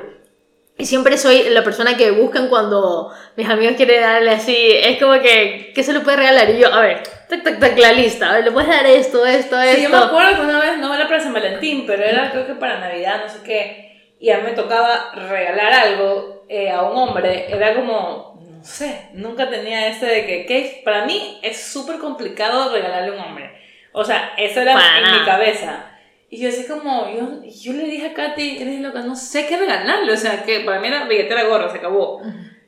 Y 0.78 0.86
siempre 0.86 1.18
soy 1.18 1.50
la 1.50 1.64
persona 1.64 1.96
que 1.96 2.12
buscan 2.12 2.50
cuando 2.50 3.10
mis 3.38 3.48
amigos 3.48 3.76
quieren 3.78 4.02
darle 4.02 4.32
así, 4.32 4.56
es 4.72 5.00
como 5.00 5.14
que, 5.22 5.72
¿qué 5.74 5.84
se 5.84 5.94
le 5.94 6.02
puede 6.02 6.18
regalar? 6.18 6.50
Y 6.50 6.60
yo, 6.60 6.74
a 6.74 6.82
ver, 6.82 7.02
tac, 7.30 7.44
tac, 7.44 7.60
tac, 7.60 7.78
la 7.78 7.94
lista, 7.94 8.30
a 8.30 8.34
ver, 8.34 8.44
le 8.44 8.52
puedes 8.52 8.70
dar 8.70 8.86
esto, 8.86 9.26
esto, 9.26 9.60
esto. 9.62 9.78
Sí, 9.78 9.84
yo 9.84 9.90
me 9.90 9.98
acuerdo 9.98 10.36
que 10.36 10.42
una 10.42 10.60
vez, 10.60 10.78
no 10.78 10.94
era 10.94 11.08
para 11.08 11.22
San 11.22 11.34
Valentín, 11.34 11.86
pero 11.88 12.04
era 12.04 12.30
creo 12.30 12.46
que 12.46 12.56
para 12.56 12.80
Navidad, 12.80 13.22
no 13.26 13.32
sé 13.32 13.40
qué, 13.46 14.14
y 14.20 14.30
a 14.32 14.40
mí 14.40 14.44
me 14.44 14.52
tocaba 14.52 15.12
regalar 15.14 15.72
algo 15.72 16.46
eh, 16.50 16.70
a 16.70 16.82
un 16.82 16.98
hombre, 16.98 17.46
era 17.50 17.74
como, 17.74 18.38
no 18.42 18.64
sé, 18.66 19.10
nunca 19.14 19.50
tenía 19.50 19.88
ese 19.88 20.08
de 20.08 20.26
que, 20.26 20.46
que 20.46 20.82
para 20.84 21.06
mí 21.06 21.40
es 21.42 21.58
súper 21.58 22.00
complicado 22.00 22.74
regalarle 22.74 23.12
a 23.12 23.14
un 23.14 23.20
hombre. 23.20 23.62
O 23.94 24.04
sea, 24.04 24.34
eso 24.38 24.60
era 24.60 24.74
en 24.74 25.20
mi 25.20 25.26
cabeza. 25.26 25.95
Y 26.30 26.42
yo 26.42 26.50
así 26.50 26.66
como, 26.68 27.10
yo, 27.16 27.44
yo 27.44 27.74
le 27.74 27.86
dije 27.86 28.08
a 28.08 28.14
Katy, 28.14 28.58
eres 28.62 28.82
loca, 28.82 29.02
no 29.02 29.16
sé 29.16 29.48
qué 29.48 29.58
regalarle, 29.58 30.12
o 30.12 30.18
sea, 30.18 30.44
que 30.44 30.62
para 30.62 30.80
mí 30.80 30.88
era 30.88 31.06
billetera 31.06 31.44
gorra, 31.44 31.70
se 31.72 31.78
acabó. 31.78 32.22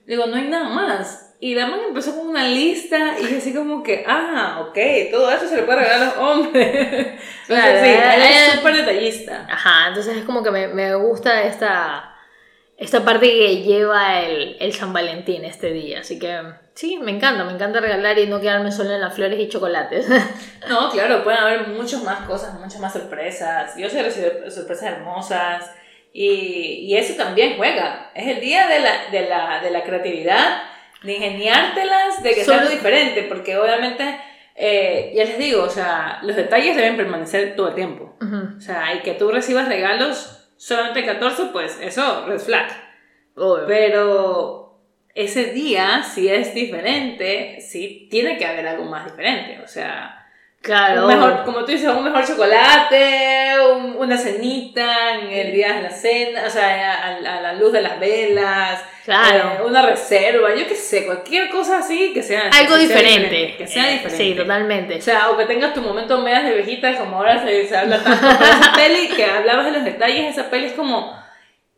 Digo, 0.05 0.25
no 0.27 0.35
hay 0.37 0.47
nada 0.47 0.69
más. 0.69 1.35
Y 1.39 1.53
la 1.53 1.67
man 1.67 1.81
empezó 1.87 2.15
con 2.15 2.27
una 2.27 2.47
lista 2.47 3.15
y 3.19 3.35
así 3.35 3.53
como 3.53 3.83
que, 3.83 4.03
ah, 4.07 4.65
ok, 4.67 4.77
todo 5.11 5.31
eso 5.31 5.47
se 5.47 5.57
le 5.57 5.63
puede 5.63 5.79
regalar 5.79 6.01
a 6.01 6.05
los 6.05 6.17
hombres. 6.17 7.07
Claro, 7.47 7.79
sí, 7.81 7.89
es 7.89 8.53
súper 8.55 8.75
detallista. 8.75 9.47
Ajá, 9.49 9.87
entonces 9.87 10.17
es 10.17 10.23
como 10.25 10.43
que 10.43 10.51
me, 10.51 10.67
me 10.67 10.93
gusta 10.95 11.43
esta 11.43 12.13
esta 12.77 13.03
parte 13.03 13.27
que 13.27 13.63
lleva 13.63 14.21
el, 14.21 14.57
el, 14.59 14.73
San 14.73 14.93
Valentín 14.93 15.45
este 15.45 15.71
día. 15.71 16.01
Así 16.01 16.19
que 16.19 16.41
sí, 16.77 16.97
me 16.97 17.09
encanta, 17.09 17.43
me 17.43 17.53
encanta 17.53 17.79
regalar 17.79 18.19
y 18.19 18.27
no 18.27 18.39
quedarme 18.39 18.71
solo 18.71 18.93
en 18.93 19.01
las 19.01 19.15
flores 19.15 19.39
y 19.39 19.49
chocolates. 19.49 20.07
No, 20.69 20.89
claro, 20.91 21.23
pueden 21.23 21.39
haber 21.39 21.67
muchas 21.69 22.03
más 22.03 22.27
cosas, 22.27 22.59
muchas 22.59 22.81
más 22.81 22.91
sorpresas. 22.91 23.77
Yo 23.77 23.89
sé 23.89 24.03
recibir 24.03 24.43
sorpresas 24.49 24.91
hermosas 24.91 25.71
y, 26.11 26.85
y, 26.89 26.97
eso 26.97 27.15
también 27.15 27.55
juega. 27.55 28.11
Es 28.13 28.27
el 28.27 28.41
día 28.41 28.67
de 28.67 28.79
la, 28.81 29.09
de 29.09 29.29
la, 29.29 29.61
de 29.61 29.71
la 29.71 29.83
creatividad, 29.83 30.63
de 31.03 31.13
ingeniártelas, 31.13 32.21
de 32.21 32.33
que 32.33 32.43
sea 32.43 32.59
algo 32.59 32.69
diferente, 32.69 33.23
porque 33.23 33.57
obviamente... 33.57 34.19
Eh, 34.59 35.13
ya 35.15 35.23
les 35.23 35.37
digo, 35.37 35.61
o 35.61 35.69
sea, 35.69 36.17
los 36.23 36.35
detalles 36.35 36.75
deben 36.75 36.97
permanecer 36.97 37.55
todo 37.55 37.69
el 37.69 37.75
tiempo. 37.75 38.17
O 38.57 38.59
sea, 38.59 38.95
y 38.95 39.01
que 39.01 39.13
tú 39.13 39.29
recibas 39.29 39.67
regalos 39.67 40.49
solamente 40.57 41.05
14, 41.05 41.49
pues 41.53 41.77
eso, 41.79 42.25
red 42.25 42.39
flag. 42.39 42.67
Pero 43.67 44.66
ese 45.17 45.45
día, 45.45 46.03
si 46.03 46.27
es 46.29 46.53
diferente, 46.53 47.59
sí 47.59 48.07
tiene 48.11 48.37
que 48.37 48.45
haber 48.45 48.67
algo 48.67 48.85
más 48.85 49.05
diferente. 49.05 49.59
O 49.63 49.67
sea, 49.67 50.17
Claro. 50.61 51.07
mejor, 51.07 51.43
como 51.45 51.59
tú 51.59 51.71
dices, 51.71 51.87
un 51.87 52.03
mejor 52.03 52.27
chocolate, 52.27 53.53
una 53.97 54.17
cenita 54.17 55.15
en 55.15 55.29
el 55.29 55.53
día 55.53 55.73
de 55.73 55.83
la 55.83 55.89
cena, 55.89 56.43
o 56.45 56.49
sea, 56.49 57.15
a, 57.15 57.19
la 57.21 57.53
luz 57.53 57.71
de 57.71 57.81
las 57.81 57.99
velas, 57.99 58.83
claro. 59.05 59.59
Eh, 59.59 59.65
una 59.65 59.81
reserva, 59.81 60.53
yo 60.55 60.67
qué 60.67 60.75
sé, 60.75 61.05
cualquier 61.05 61.49
cosa 61.49 61.79
así 61.79 62.11
que 62.13 62.21
sea. 62.21 62.49
Algo 62.53 62.77
diferente. 62.77 63.55
Que 63.57 63.65
sea 63.65 63.87
diferente. 63.87 64.17
Sí, 64.17 64.33
totalmente. 64.35 64.97
O 64.97 65.01
sea, 65.01 65.29
o 65.29 65.37
que 65.37 65.45
tengas 65.45 65.73
tu 65.73 65.81
momento 65.81 66.19
medias 66.19 66.43
de 66.43 66.53
vejita, 66.53 66.97
como 66.97 67.17
ahora 67.17 67.41
se, 67.43 67.65
se 67.65 67.77
habla 67.77 68.03
tanto 68.03 68.27
de 68.27 68.33
esa 68.33 68.73
peli, 68.75 69.07
que 69.09 69.25
hablabas 69.25 69.65
de 69.65 69.71
los 69.71 69.83
detalles, 69.85 70.31
esa 70.37 70.49
peli 70.49 70.65
es 70.65 70.73
como 70.73 71.17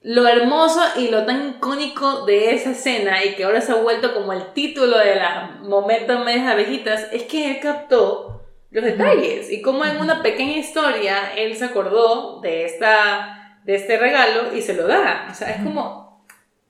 lo 0.01 0.27
hermoso 0.27 0.81
y 0.97 1.09
lo 1.09 1.25
tan 1.25 1.49
icónico 1.49 2.25
de 2.25 2.53
esa 2.53 2.71
escena 2.71 3.23
y 3.23 3.35
que 3.35 3.43
ahora 3.43 3.61
se 3.61 3.73
ha 3.73 3.75
vuelto 3.75 4.13
como 4.13 4.31
el 4.31 4.53
título 4.53 4.97
de 4.97 5.15
las 5.15 5.59
momentos 5.59 6.23
medias 6.23 6.47
abejitas, 6.47 7.07
es 7.11 7.23
que 7.23 7.51
él 7.51 7.59
captó 7.59 8.45
los 8.71 8.83
detalles 8.83 9.51
y 9.51 9.61
como 9.61 9.83
en 9.83 9.97
una 9.97 10.21
pequeña 10.21 10.57
historia 10.57 11.33
él 11.35 11.55
se 11.57 11.65
acordó 11.65 12.39
de, 12.39 12.65
esta, 12.65 13.59
de 13.65 13.75
este 13.75 13.97
regalo 13.97 14.55
y 14.55 14.61
se 14.61 14.73
lo 14.73 14.87
da. 14.87 15.27
O 15.29 15.33
sea, 15.33 15.49
es 15.49 15.63
como, 15.63 16.25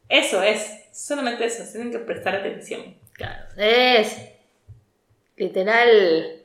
eso 0.08 0.42
es, 0.42 0.90
solamente 0.92 1.46
eso, 1.46 1.64
tienen 1.72 1.92
que 1.92 2.00
prestar 2.00 2.36
atención. 2.36 2.98
Claro, 3.14 3.46
es 3.58 4.18
literal, 5.36 6.42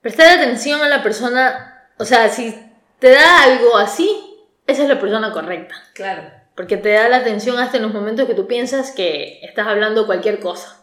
prestar 0.00 0.38
atención 0.38 0.82
a 0.82 0.88
la 0.88 1.02
persona, 1.02 1.90
o 1.98 2.04
sea, 2.04 2.28
si 2.28 2.54
te 2.98 3.10
da 3.10 3.42
algo 3.42 3.76
así, 3.76 4.25
esa 4.66 4.82
es 4.82 4.88
la 4.88 5.00
persona 5.00 5.32
correcta. 5.32 5.74
Claro. 5.94 6.22
Porque 6.54 6.76
te 6.76 6.90
da 6.90 7.08
la 7.08 7.18
atención 7.18 7.58
hasta 7.58 7.76
en 7.76 7.82
los 7.82 7.92
momentos 7.92 8.26
que 8.26 8.34
tú 8.34 8.46
piensas 8.46 8.92
que 8.92 9.40
estás 9.42 9.66
hablando 9.66 10.06
cualquier 10.06 10.40
cosa. 10.40 10.82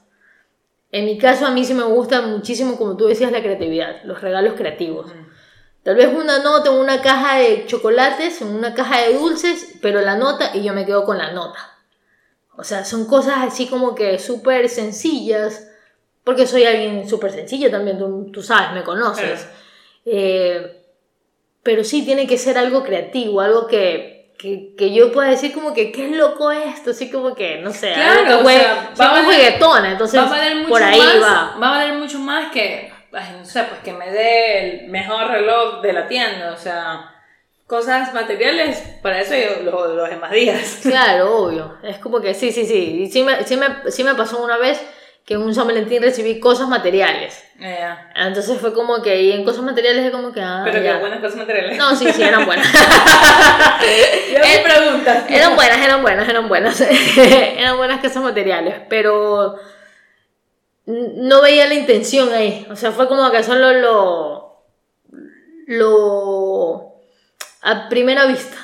En 0.91 1.05
mi 1.05 1.17
caso, 1.17 1.47
a 1.47 1.51
mí 1.51 1.65
sí 1.65 1.73
me 1.73 1.83
gusta 1.83 2.21
muchísimo, 2.21 2.77
como 2.77 2.95
tú 2.95 3.07
decías, 3.07 3.31
la 3.31 3.41
creatividad, 3.41 4.03
los 4.03 4.21
regalos 4.21 4.53
creativos. 4.53 5.11
Tal 5.81 5.95
vez 5.95 6.07
una 6.15 6.39
nota 6.39 6.69
en 6.69 6.77
una 6.77 7.01
caja 7.01 7.39
de 7.39 7.65
chocolates, 7.65 8.41
en 8.41 8.49
una 8.49 8.73
caja 8.73 9.01
de 9.01 9.13
dulces, 9.15 9.79
pero 9.81 10.01
la 10.01 10.15
nota 10.15 10.55
y 10.55 10.63
yo 10.63 10.73
me 10.73 10.85
quedo 10.85 11.03
con 11.03 11.17
la 11.17 11.31
nota. 11.31 11.59
O 12.55 12.63
sea, 12.63 12.85
son 12.85 13.05
cosas 13.05 13.37
así 13.39 13.67
como 13.67 13.95
que 13.95 14.19
súper 14.19 14.69
sencillas, 14.69 15.67
porque 16.23 16.45
soy 16.45 16.63
alguien 16.63 17.09
súper 17.09 17.31
sencillo 17.31 17.71
también, 17.71 17.97
tú, 18.31 18.43
sabes, 18.43 18.73
me 18.73 18.83
conoces. 18.83 19.47
Eh, 20.05 20.82
pero 21.63 21.83
sí 21.83 22.03
tiene 22.03 22.27
que 22.27 22.37
ser 22.37 22.57
algo 22.57 22.83
creativo, 22.83 23.41
algo 23.41 23.67
que 23.67 24.13
que, 24.37 24.75
que, 24.77 24.93
yo 24.93 25.13
pueda 25.13 25.29
decir 25.29 25.53
como 25.53 25.73
que 25.73 25.91
qué 25.93 26.09
loco 26.09 26.51
esto, 26.51 26.91
así 26.91 27.09
como 27.09 27.33
que, 27.33 27.59
no 27.59 27.71
sé, 27.71 27.93
claro, 27.93 28.41
o 28.41 28.49
sea, 28.49 28.91
va 28.99 29.05
a 29.05 29.21
valer, 29.21 29.91
entonces 29.91 30.19
va 30.19 30.25
a 30.25 30.29
valer 30.29 30.55
mucho 30.57 30.69
por 30.69 30.83
ahí 30.83 30.99
más, 30.99 31.21
va. 31.21 31.57
Va 31.61 31.67
a 31.67 31.71
valer 31.77 31.93
mucho 31.93 32.19
más 32.19 32.51
que, 32.51 32.91
no 33.11 33.45
sé, 33.45 33.63
pues 33.63 33.79
que 33.81 33.93
me 33.93 34.11
dé 34.11 34.81
el 34.81 34.89
mejor 34.89 35.29
reloj 35.29 35.81
de 35.81 35.93
la 35.93 36.09
tienda, 36.09 36.51
o 36.51 36.57
sea, 36.57 37.09
cosas 37.67 38.13
materiales, 38.13 38.83
para 39.01 39.21
eso 39.21 39.33
yo 39.33 39.63
los, 39.63 39.95
los 39.95 40.09
demás 40.09 40.31
días. 40.31 40.79
Claro, 40.83 41.37
obvio, 41.37 41.77
es 41.81 41.99
como 41.99 42.19
que 42.19 42.33
sí, 42.33 42.51
sí, 42.51 42.65
sí, 42.65 43.03
y 43.03 43.09
sí 43.09 43.23
me, 43.23 43.45
sí 43.45 43.55
me, 43.55 43.89
sí 43.91 44.03
me 44.03 44.15
pasó 44.15 44.43
una 44.43 44.57
vez 44.57 44.81
que 45.25 45.35
en 45.35 45.41
un 45.41 45.55
San 45.55 45.67
Valentín 45.67 46.01
recibí 46.01 46.41
cosas 46.41 46.67
materiales. 46.67 47.41
Entonces 48.15 48.59
fue 48.59 48.73
como 48.73 49.01
que, 49.01 49.21
y 49.21 49.31
en 49.31 49.45
cosas 49.45 49.63
materiales 49.63 50.05
es 50.05 50.11
como 50.11 50.33
que, 50.33 50.41
ah, 50.41 50.63
Pero 50.65 50.81
que 50.81 50.93
buenas 50.99 51.19
cosas 51.19 51.37
materiales. 51.37 51.77
No, 51.77 51.95
sí, 51.95 52.11
sí, 52.11 52.21
eran 52.21 52.45
buenas. 52.45 52.67
Me 54.31 54.63
preguntas. 54.63 55.23
Eran 55.29 55.55
buenas, 55.55 55.77
eran 55.77 56.01
buenas, 56.01 56.27
eran 56.27 56.49
buenas. 56.49 56.81
eran 57.17 57.77
buenas 57.77 58.01
cosas 58.01 58.21
materiales, 58.21 58.81
pero 58.89 59.55
no 60.85 61.41
veía 61.41 61.67
la 61.67 61.75
intención 61.75 62.33
ahí. 62.33 62.67
O 62.69 62.75
sea, 62.75 62.91
fue 62.91 63.07
como 63.07 63.31
que 63.31 63.43
solo 63.43 63.73
lo. 63.73 64.65
lo. 65.67 66.95
a 67.61 67.87
primera 67.87 68.25
vista. 68.25 68.57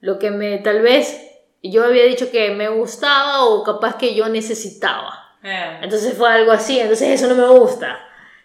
Lo 0.00 0.20
que 0.20 0.30
me, 0.30 0.58
tal 0.58 0.80
vez, 0.80 1.20
yo 1.60 1.84
había 1.84 2.04
dicho 2.04 2.30
que 2.30 2.52
me 2.52 2.68
gustaba 2.68 3.46
o 3.46 3.64
capaz 3.64 3.96
que 3.96 4.14
yo 4.14 4.28
necesitaba. 4.28 5.34
Eh. 5.42 5.80
Entonces 5.82 6.16
fue 6.16 6.30
algo 6.30 6.52
así, 6.52 6.78
entonces 6.78 7.08
eso 7.08 7.26
no 7.26 7.34
me 7.34 7.48
gusta. 7.58 7.98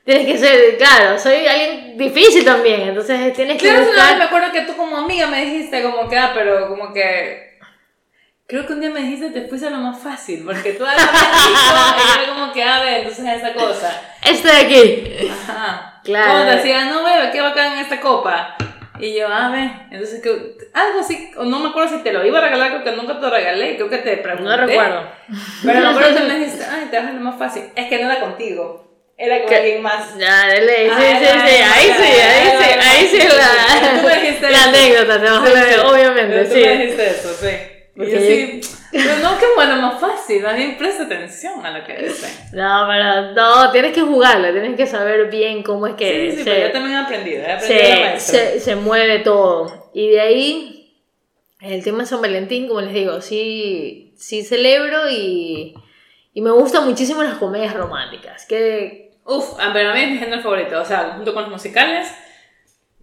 Tienes 0.05 0.27
que 0.27 0.37
ser, 0.37 0.77
claro, 0.77 1.17
soy 1.17 1.47
alguien 1.47 1.97
difícil 1.97 2.43
también, 2.43 2.81
entonces 2.81 3.33
tienes 3.33 3.57
que 3.57 3.69
claro, 3.69 3.85
buscar... 3.85 4.17
me 4.17 4.23
acuerdo 4.25 4.51
que 4.51 4.61
tú 4.61 4.75
como 4.75 4.97
amiga 4.97 5.27
me 5.27 5.45
dijiste 5.45 5.81
como 5.81 6.09
que, 6.09 6.17
ah, 6.17 6.31
pero 6.33 6.67
como 6.67 6.91
que... 6.91 7.53
Creo 8.45 8.67
que 8.67 8.73
un 8.73 8.81
día 8.81 8.89
me 8.89 8.99
dijiste 8.99 9.29
te 9.29 9.47
fuiste 9.47 9.67
a 9.67 9.69
lo 9.69 9.77
más 9.77 9.97
fácil, 9.97 10.43
porque 10.45 10.73
tú 10.73 10.83
me 10.83 10.91
y 10.91 12.23
era 12.23 12.33
como 12.33 12.51
que, 12.51 12.61
a 12.61 12.81
ver, 12.81 12.97
entonces 12.97 13.25
esa 13.25 13.53
cosa. 13.53 14.01
Este 14.21 14.47
de 14.49 14.57
aquí. 14.57 15.27
Ajá. 15.31 16.01
Claro. 16.03 16.49
Te 16.49 16.57
decía, 16.57 16.85
no, 16.85 17.05
bebé, 17.05 17.31
qué 17.31 17.39
bacán 17.39 17.79
esta 17.79 18.01
copa. 18.01 18.57
Y 18.99 19.17
yo, 19.17 19.27
a 19.27 19.49
ver, 19.49 19.71
entonces 19.89 20.21
que, 20.21 20.29
algo 20.73 20.99
así, 20.99 21.31
no 21.37 21.59
me 21.59 21.69
acuerdo 21.69 21.97
si 21.97 22.03
te 22.03 22.11
lo 22.11 22.25
iba 22.25 22.39
a 22.39 22.41
regalar, 22.41 22.71
creo 22.71 22.83
que 22.83 23.01
nunca 23.01 23.15
te 23.15 23.21
lo 23.21 23.29
regalé, 23.29 23.75
creo 23.77 23.89
que 23.89 23.97
te 23.99 24.17
pregunté. 24.17 24.49
No 24.49 24.57
recuerdo. 24.57 25.07
Pero 25.63 25.79
me 25.79 25.87
acuerdo 25.87 26.15
que 26.17 26.23
me 26.25 26.35
dijiste, 26.39 26.65
ay, 26.65 26.89
te 26.91 26.99
vas 26.99 27.07
a 27.07 27.13
lo 27.13 27.21
más 27.21 27.39
fácil. 27.39 27.63
Es 27.73 27.87
que 27.87 28.03
no 28.03 28.11
era 28.11 28.19
contigo. 28.19 28.92
Era 29.17 29.43
con 29.43 29.53
alguien 29.53 29.81
más. 29.81 30.17
Ya, 30.17 30.47
dele, 30.47 30.89
sí, 30.89 31.05
sí, 31.19 31.25
sí, 31.25 31.61
ahí 31.61 31.93
sí, 31.97 32.21
ahí 32.21 32.51
sí, 32.57 32.79
ahí 32.81 33.07
sí 33.07 33.17
ya, 33.17 33.95
tú 33.95 34.07
me 34.07 34.09
la, 34.09 34.21
dijiste 34.21 34.49
la 34.49 34.63
anécdota, 34.63 35.21
te 35.21 35.29
vas 35.29 35.49
a 35.49 35.63
Sí, 35.63 35.79
obviamente, 35.79 36.45
Tú 36.45 36.55
me 36.55 36.77
dijiste 36.77 37.09
eso, 37.09 37.33
sí. 37.33 37.49
Porque 37.95 38.11
yo 38.11 38.19
sí, 38.19 38.61
pero 38.91 39.17
no, 39.17 39.37
que 39.37 39.45
bueno, 39.55 39.75
más 39.77 39.99
fácil, 39.99 40.43
bien 40.55 40.77
presta 40.77 41.03
atención 41.03 41.63
a 41.63 41.77
lo 41.77 41.85
que 41.85 41.93
dicen. 41.93 42.29
No, 42.53 42.87
pero 42.87 43.33
no, 43.33 43.71
tienes 43.71 43.93
que 43.93 44.01
jugarlo, 44.01 44.51
tienes 44.51 44.75
que 44.75 44.87
saber 44.87 45.29
bien 45.29 45.61
cómo 45.61 45.85
es 45.85 45.93
que 45.93 46.31
Sí, 46.31 46.37
sí, 46.37 46.43
se, 46.43 46.51
pero 46.51 46.67
yo 46.67 46.71
también 46.71 46.97
he 46.97 47.01
aprendido, 47.01 47.43
he 47.43 47.51
aprendido 47.51 47.99
la 47.99 48.19
se, 48.19 48.53
se, 48.53 48.59
se 48.59 48.75
mueve 48.75 49.19
todo. 49.19 49.91
Y 49.93 50.09
de 50.09 50.21
ahí, 50.21 50.97
el 51.61 51.83
tema 51.83 51.99
de 51.99 52.05
San 52.07 52.21
Valentín, 52.21 52.67
como 52.67 52.81
les 52.81 52.93
digo, 52.93 53.21
sí, 53.21 54.13
sí 54.17 54.43
celebro 54.43 55.09
y, 55.11 55.75
y 56.33 56.41
me 56.41 56.51
gustan 56.51 56.85
muchísimo 56.85 57.23
las 57.23 57.35
comedias 57.37 57.73
románticas. 57.73 58.45
Que 58.45 59.03
Uf, 59.25 59.53
ah, 59.59 59.69
pero 59.71 59.91
a 59.91 59.93
mí 59.93 60.01
es 60.01 60.11
mi 60.11 60.17
género 60.17 60.41
favorito, 60.41 60.81
o 60.81 60.85
sea, 60.85 61.13
junto 61.15 61.33
con 61.33 61.43
los 61.43 61.51
musicales, 61.51 62.13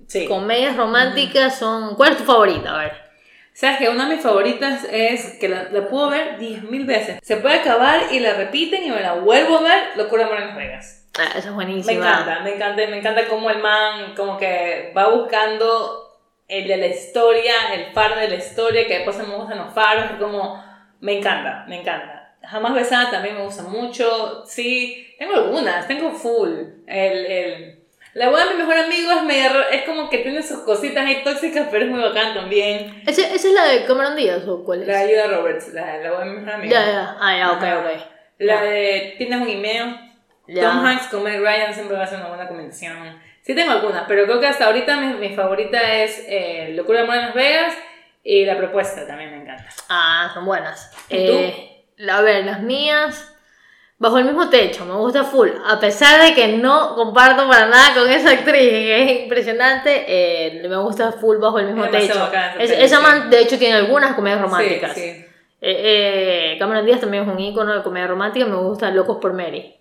sí. 0.07 0.27
comedias 0.27 0.77
románticas 0.77 1.59
son... 1.59 1.95
¿Cuál 1.95 2.13
es 2.13 2.19
tu 2.19 2.25
favorita? 2.25 2.75
A 2.75 2.79
ver. 2.83 3.11
Sabes 3.55 3.79
que 3.79 3.89
una 3.89 4.07
de 4.07 4.15
mis 4.17 4.23
favoritas 4.23 4.85
es 4.91 5.39
que 5.39 5.49
la, 5.49 5.65
la 5.71 5.89
puedo 5.89 6.11
ver 6.11 6.39
10.000 6.39 6.87
veces. 6.87 7.19
Se 7.23 7.39
puede 7.39 7.61
acabar 7.61 8.13
y 8.13 8.21
la 8.21 8.35
repiten 8.35 8.85
y 8.85 8.91
me 8.91 9.01
la 9.01 9.15
vuelvo 9.15 9.59
a 9.59 9.63
ver, 9.63 9.83
Locura 9.97 10.27
Amor 10.27 10.41
en 10.41 10.47
Las 10.49 10.57
Vegas. 10.57 11.09
Ah, 11.19 11.25
esa 11.31 11.39
es 11.39 11.47
Me 11.47 11.53
buenísima. 11.53 11.93
encanta, 11.93 12.41
me 12.41 12.55
encanta, 12.55 12.87
me 12.87 12.99
encanta 12.99 13.29
cómo 13.29 13.51
el 13.51 13.59
man 13.59 14.15
como 14.15 14.39
que 14.39 14.93
va 14.97 15.09
buscando 15.09 16.19
el 16.49 16.69
de 16.69 16.77
la 16.77 16.87
historia, 16.87 17.53
el 17.75 17.93
faro 17.93 18.17
de 18.17 18.29
la 18.29 18.37
historia, 18.37 18.87
que 18.87 18.95
después 18.95 19.17
se 19.17 19.23
me 19.23 19.35
gustan 19.35 19.59
los 19.59 19.73
faros, 19.73 20.05
como, 20.19 20.63
me 21.01 21.19
encanta, 21.19 21.65
me 21.67 21.81
encanta. 21.81 22.20
Jamás 22.43 22.75
besada 22.75 23.11
también 23.11 23.37
me 23.37 23.43
gusta 23.45 23.63
mucho, 23.63 24.45
sí, 24.47 25.15
tengo 25.19 25.35
algunas, 25.35 25.87
tengo 25.87 26.11
full. 26.13 26.51
El, 26.87 27.27
el, 27.27 27.81
la 28.15 28.29
boda 28.31 28.47
de 28.47 28.55
mi 28.55 28.59
mejor 28.63 28.77
amigo 28.79 29.13
es, 29.13 29.23
medio- 29.25 29.69
es 29.71 29.83
como 29.83 30.09
que 30.09 30.19
tiene 30.19 30.43
sus 30.43 30.61
cositas 30.61 31.05
ahí 31.07 31.23
tóxicas, 31.23 31.69
pero 31.71 31.85
es 31.85 31.91
muy 31.91 32.01
bacán 32.01 32.35
también. 32.35 33.03
¿Esa, 33.07 33.23
esa 33.27 33.49
es 33.49 33.55
la 33.55 33.65
de 33.67 33.85
Cameron 33.85 34.17
Díaz 34.17 34.47
o 34.49 34.65
cuál 34.65 34.83
es? 34.83 34.89
La 34.89 34.99
de 35.01 35.05
Ayuda 35.05 35.37
Roberts, 35.37 35.69
la, 35.75 35.99
la 35.99 36.11
boda 36.11 36.25
de 36.25 36.31
mi 36.31 36.37
mejor 36.39 36.55
amigo. 36.55 36.73
Ya, 36.73 36.87
ya. 36.87 37.17
Ah, 37.21 37.37
ya, 37.37 37.53
ok, 37.53 37.63
Ajá. 37.63 37.79
ok. 37.81 38.01
La 38.39 38.63
de 38.63 39.15
Tienes 39.19 39.41
un 39.41 39.49
email. 39.49 39.97
Ya. 40.49 40.63
Tom 40.63 40.85
Hanks 40.85 41.07
con 41.09 41.23
Meg 41.23 41.39
Ryan 41.41 41.73
siempre 41.75 41.97
va 41.97 42.05
a 42.05 42.07
ser 42.09 42.19
una 42.19 42.29
buena 42.29 42.49
combinación. 42.49 43.21
Sí 43.43 43.55
tengo 43.55 43.71
algunas, 43.73 44.05
pero 44.09 44.25
creo 44.25 44.41
que 44.41 44.47
hasta 44.49 44.67
ahorita 44.67 44.97
mi, 44.97 45.15
mi 45.29 45.37
favorita 45.37 45.81
es 46.03 46.25
eh, 46.27 46.73
Locura 46.75 46.99
de 46.99 47.05
Amor 47.05 47.17
en 47.17 47.23
Las 47.27 47.35
Vegas 47.35 47.75
y 48.25 48.45
La 48.47 48.57
Propuesta 48.57 49.07
también 49.07 49.31
me 49.31 49.43
encanta. 49.43 49.69
Ah, 49.89 50.31
son 50.35 50.45
buenas. 50.47 50.91
¿Y 51.09 51.17
Eh, 51.17 51.55
la- 51.57 51.70
a 52.09 52.21
ver, 52.21 52.45
las 52.45 52.61
mías. 52.63 53.27
Bajo 53.99 54.17
el 54.17 54.25
mismo 54.25 54.49
techo, 54.49 54.87
me 54.87 54.95
gusta 54.95 55.25
full. 55.25 55.51
A 55.67 55.79
pesar 55.79 56.23
de 56.23 56.35
que 56.35 56.49
no 56.57 56.95
comparto 56.95 57.47
para 57.47 57.67
nada 57.67 57.93
con 57.95 58.11
esa 58.11 58.31
actriz, 58.31 58.71
que 58.71 59.03
es 59.03 59.21
impresionante, 59.25 60.05
eh, 60.09 60.67
me 60.67 60.77
gusta 60.79 61.13
full 61.13 61.37
bajo 61.37 61.59
el 61.59 61.67
mismo 61.67 61.85
Es 61.85 61.91
techo. 61.91 62.31
Es- 62.59 62.71
esa 62.71 63.01
man, 63.01 63.29
de 63.29 63.41
hecho, 63.41 63.59
tiene 63.59 63.75
algunas 63.75 64.15
comedias 64.15 64.41
románticas. 64.41 64.95
Sí, 64.95 65.01
sí. 65.03 65.25
Eh, 65.63 66.53
eh, 66.53 66.57
Cameron 66.59 66.87
Díaz 66.87 67.01
también 67.01 67.25
es 67.25 67.29
un 67.29 67.39
ícono 67.39 67.75
de 67.75 67.83
comedia 67.83 68.07
romántica. 68.07 68.47
Me 68.47 68.57
gusta 68.57 68.91
Locos 68.91 69.19
por 69.21 69.35
Mary. 69.35 69.77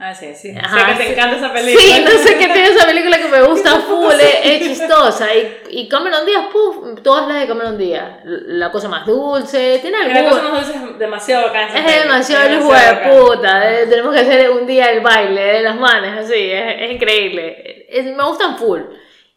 Ah, 0.00 0.14
sí, 0.14 0.32
sí. 0.32 0.54
Ajá, 0.56 0.78
sé 0.78 0.86
que 0.86 0.98
te 0.98 1.04
sí. 1.08 1.12
encanta 1.12 1.36
esa 1.38 1.52
película. 1.52 1.82
Sí, 1.82 2.04
no 2.04 2.10
sé 2.12 2.38
qué 2.38 2.44
tiene 2.46 2.68
esa 2.68 2.86
película 2.86 3.18
que 3.18 3.28
me 3.28 3.42
gusta 3.42 3.80
full, 3.88 4.14
es, 4.14 4.40
es 4.44 4.60
chistosa. 4.62 5.26
Y, 5.34 5.56
y 5.70 5.88
Cameron 5.88 6.24
Díaz, 6.24 6.44
puf, 6.52 7.02
todas 7.02 7.26
las 7.26 7.40
de 7.40 7.48
Cameron 7.48 7.76
Díaz. 7.76 8.20
La 8.24 8.70
cosa 8.70 8.88
más 8.88 9.04
dulce, 9.04 9.80
tiene 9.82 9.98
La 10.12 10.28
cosa 10.30 10.42
más 10.42 10.66
dulce 10.68 10.78
es 10.92 10.98
demasiado 11.00 11.46
bacana. 11.48 11.74
Es 11.78 12.02
demasiado 12.04 12.44
el 12.48 12.58
demasiado 12.60 13.10
de 13.10 13.20
puta. 13.26 13.72
eh, 13.74 13.86
tenemos 13.88 14.14
que 14.14 14.20
hacer 14.20 14.50
un 14.50 14.66
día 14.68 14.90
el 14.92 15.00
baile 15.00 15.40
de 15.42 15.62
las 15.62 15.74
manos, 15.76 16.16
así, 16.24 16.34
es, 16.48 16.74
es 16.82 16.92
increíble. 16.92 17.86
Es- 17.88 18.04
me 18.04 18.22
gustan 18.24 18.56
full. 18.56 18.80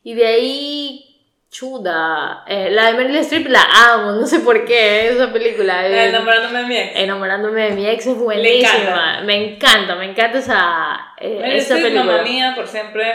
Y 0.03 0.13
de 0.13 0.27
ahí, 0.27 1.10
chuda. 1.51 2.44
eh, 2.48 2.70
la 2.72 2.87
de 2.87 2.94
Meryl 2.94 3.18
Streep 3.18 3.48
la 3.50 3.61
amo, 3.94 4.14
no 4.14 4.25
sé 4.25 4.40
por 4.40 4.66
qué, 4.66 5.09
esa 5.09 5.31
película. 5.31 5.85
Eh, 5.87 6.07
Enamorándome 6.09 6.59
de 6.61 6.66
mi 6.66 6.77
ex. 6.77 6.92
Enamorándome 6.96 7.61
de 7.61 7.72
mi 7.72 7.85
ex 7.87 8.00
es 8.00 8.07
encanta. 8.07 8.24
buenísima. 8.24 9.22
Me 9.25 9.35
encanta, 9.53 9.96
me 9.96 10.05
encanta 10.05 10.40
esa, 10.40 10.98
eh, 11.20 11.37
Meryl 11.40 11.55
esa 11.57 11.75
Streep, 11.75 11.83
película. 11.83 12.11
mamá 12.14 12.24
mía, 12.24 12.53
por 12.55 12.68
siempre. 12.68 13.14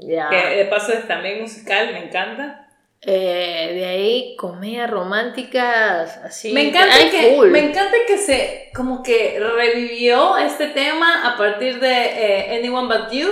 Que 0.00 0.56
de 0.56 0.64
paso 0.66 0.92
es 0.92 1.06
también 1.06 1.42
musical, 1.42 1.90
me 1.92 2.04
encanta. 2.06 2.60
Eh, 3.06 3.72
de 3.74 3.84
ahí, 3.84 4.36
comedias 4.36 4.90
románticas, 4.90 6.16
así. 6.24 6.52
Me 6.52 6.68
encanta, 6.68 6.94
que, 7.10 7.36
me 7.50 7.58
encanta 7.58 7.96
que 8.06 8.16
se 8.16 8.70
como 8.74 9.02
que 9.02 9.38
revivió 9.38 10.38
este 10.38 10.68
tema 10.68 11.28
a 11.30 11.36
partir 11.36 11.80
de 11.80 11.92
eh, 11.92 12.56
Anyone 12.58 12.88
But 12.88 13.10
You, 13.12 13.30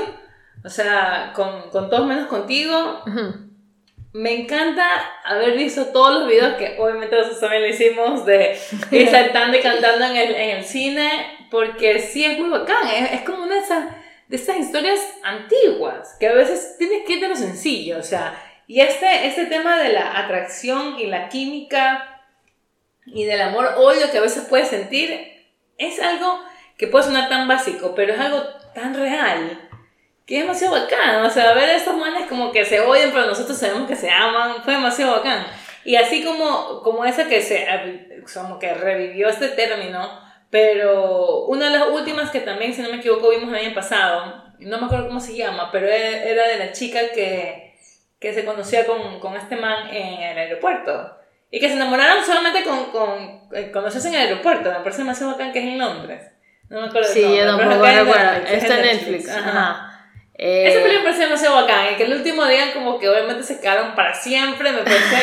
o 0.64 0.68
sea, 0.68 1.32
con, 1.34 1.70
con 1.70 1.88
todos 1.88 2.06
menos 2.06 2.26
contigo. 2.26 3.02
Me 4.12 4.42
encanta 4.42 4.84
haber 5.24 5.56
visto 5.56 5.86
todos 5.86 6.20
los 6.20 6.28
videos 6.28 6.56
que 6.56 6.76
obviamente 6.78 7.16
nosotros 7.16 7.40
también 7.40 7.62
lo 7.62 7.68
hicimos 7.68 8.26
de 8.26 8.58
ir 8.90 9.08
saltando 9.08 9.56
y 9.56 9.60
cantando 9.60 10.04
en 10.04 10.16
el, 10.16 10.34
en 10.34 10.50
el 10.58 10.64
cine, 10.64 11.46
porque 11.50 11.98
sí 11.98 12.24
es 12.24 12.38
muy 12.38 12.50
bacán, 12.50 12.88
es, 12.88 13.12
es 13.12 13.20
como 13.22 13.44
una 13.44 13.54
de 13.54 13.60
esas, 13.60 13.86
de 14.28 14.36
esas 14.36 14.58
historias 14.58 15.00
antiguas, 15.22 16.16
que 16.20 16.28
a 16.28 16.34
veces 16.34 16.76
tienes 16.78 17.06
que 17.06 17.14
ir 17.14 17.20
de 17.20 17.28
lo 17.28 17.36
sencillo, 17.36 17.98
o 17.98 18.02
sea, 18.02 18.38
y 18.66 18.80
este, 18.80 19.26
este 19.26 19.46
tema 19.46 19.78
de 19.78 19.92
la 19.94 20.18
atracción 20.18 20.98
y 20.98 21.06
la 21.06 21.28
química 21.28 22.22
y 23.06 23.24
del 23.24 23.40
amor-odio 23.40 24.10
que 24.10 24.18
a 24.18 24.22
veces 24.22 24.46
puedes 24.48 24.68
sentir, 24.68 25.46
es 25.78 26.00
algo 26.00 26.38
que 26.76 26.86
puede 26.86 27.06
sonar 27.06 27.28
tan 27.28 27.48
básico, 27.48 27.94
pero 27.94 28.12
es 28.12 28.20
algo 28.20 28.42
tan 28.74 28.94
real 28.94 29.68
que 30.26 30.36
es 30.36 30.42
demasiado 30.42 30.74
bacán. 30.74 31.24
O 31.24 31.30
sea, 31.30 31.54
ver 31.54 31.70
a 31.70 31.76
estos 31.76 31.96
manes 31.96 32.28
como 32.28 32.52
que 32.52 32.64
se 32.64 32.80
odian, 32.80 33.10
pero 33.12 33.26
nosotros 33.26 33.56
sabemos 33.56 33.88
que 33.88 33.96
se 33.96 34.10
aman, 34.10 34.62
fue 34.62 34.74
demasiado 34.74 35.16
bacán. 35.16 35.46
Y 35.84 35.96
así 35.96 36.24
como, 36.24 36.80
como 36.82 37.04
esa 37.04 37.28
que 37.28 37.42
se 37.42 37.66
como 38.32 38.58
que 38.58 38.72
revivió 38.72 39.28
este 39.28 39.48
término, 39.48 40.20
pero 40.50 41.46
una 41.46 41.70
de 41.70 41.78
las 41.78 41.88
últimas 41.88 42.30
que 42.30 42.40
también, 42.40 42.72
si 42.72 42.82
no 42.82 42.90
me 42.90 42.96
equivoco, 42.96 43.30
vimos 43.30 43.48
el 43.48 43.66
año 43.66 43.74
pasado, 43.74 44.52
no 44.58 44.78
me 44.78 44.86
acuerdo 44.86 45.08
cómo 45.08 45.18
se 45.18 45.36
llama, 45.36 45.70
pero 45.72 45.88
era 45.88 46.22
era 46.24 46.46
de 46.46 46.58
la 46.58 46.72
chica 46.72 47.00
que, 47.12 47.74
que 48.20 48.32
se 48.32 48.44
conocía 48.44 48.86
con, 48.86 49.18
con 49.18 49.34
este 49.34 49.56
man 49.56 49.88
en 49.90 50.22
el 50.22 50.38
aeropuerto. 50.38 51.18
Y 51.50 51.60
que 51.60 51.68
se 51.68 51.74
enamoraron 51.74 52.24
solamente 52.24 52.62
con, 52.64 52.90
con 52.92 53.48
eh, 53.52 53.70
conocerse 53.70 54.08
en 54.08 54.14
el 54.14 54.20
aeropuerto. 54.20 54.70
Me 54.70 54.78
parece 54.80 55.02
demasiado 55.02 55.32
bacán 55.32 55.52
que 55.52 55.58
es 55.58 55.64
en 55.66 55.78
Londres. 55.78 56.22
No 56.70 56.80
me 56.80 56.86
acuerdo 56.86 57.08
Sí, 57.12 57.20
yo 57.20 57.44
tampoco 57.44 57.84
recuerdo. 57.84 58.04
Netflix, 58.06 58.50
es 58.50 58.62
Está 58.62 58.78
en 58.78 58.84
en 58.84 58.96
Netflix. 58.96 59.28
Ajá. 59.28 59.50
Ajá. 59.50 59.91
Eh, 60.44 60.64
Esa 60.68 60.78
película 60.80 60.98
me 60.98 61.04
pareció 61.04 61.24
demasiado 61.26 61.54
bacán. 61.54 61.92
Y 61.92 61.96
que 61.96 62.04
el 62.04 62.12
último 62.14 62.44
día, 62.46 62.72
como 62.72 62.98
que 62.98 63.08
obviamente 63.08 63.42
se 63.44 63.60
quedaron 63.60 63.94
para 63.94 64.12
siempre. 64.14 64.72
Me 64.72 64.78
parece. 64.82 65.16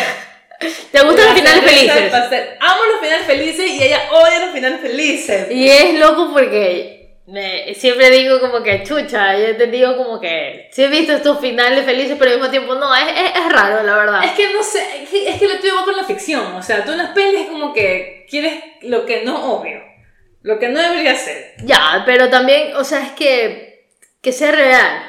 ¿Te 0.92 1.02
gustan 1.02 1.26
los 1.26 1.34
finales 1.36 1.64
felices? 1.64 2.14
Amo 2.60 2.82
los 2.92 3.00
finales 3.02 3.26
felices 3.26 3.66
y 3.70 3.84
ella 3.84 4.02
odia 4.12 4.40
los 4.40 4.52
finales 4.52 4.80
felices. 4.82 5.48
Y 5.52 5.70
es 5.70 5.94
loco 6.00 6.32
porque 6.34 7.16
me- 7.28 7.74
siempre 7.76 8.10
digo 8.10 8.40
como 8.42 8.62
que 8.64 8.84
chucha, 8.84 9.38
yo 9.38 9.56
te 9.56 9.68
digo 9.68 9.96
como 9.96 10.20
que 10.20 10.68
sí 10.74 10.84
he 10.84 10.88
visto 10.90 11.14
estos 11.14 11.40
finales 11.40 11.86
felices, 11.86 12.18
pero 12.20 12.32
al 12.32 12.38
mismo 12.38 12.52
tiempo 12.52 12.76
no, 12.76 12.94
es, 12.96 13.04
es, 13.08 13.32
es 13.46 13.52
raro, 13.54 13.84
la 13.84 13.96
verdad. 13.96 14.24
Es 14.26 14.32
que 14.32 14.52
no 14.52 14.62
sé, 14.64 14.84
es 15.04 15.10
que, 15.10 15.30
es 15.30 15.36
que 15.40 15.48
lo 15.48 15.60
tuyo 15.60 15.76
va 15.78 15.86
con 15.86 15.96
la 15.96 16.04
ficción. 16.04 16.54
O 16.56 16.62
sea, 16.64 16.84
tú 16.84 16.92
en 16.92 16.98
las 16.98 17.12
pelis 17.12 17.48
como 17.48 17.72
que 17.74 18.26
quieres 18.30 18.56
lo 18.82 19.06
que 19.06 19.22
no 19.24 19.54
obvio. 19.54 19.82
Lo 20.42 20.58
que 20.60 20.68
no 20.70 20.82
debería 20.82 21.16
ser. 21.16 21.54
Ya, 21.64 22.04
pero 22.06 22.30
también, 22.30 22.76
o 22.76 22.84
sea, 22.84 23.06
es 23.06 23.12
que, 23.12 23.86
que 24.22 24.32
sea 24.34 24.52
real. 24.52 25.09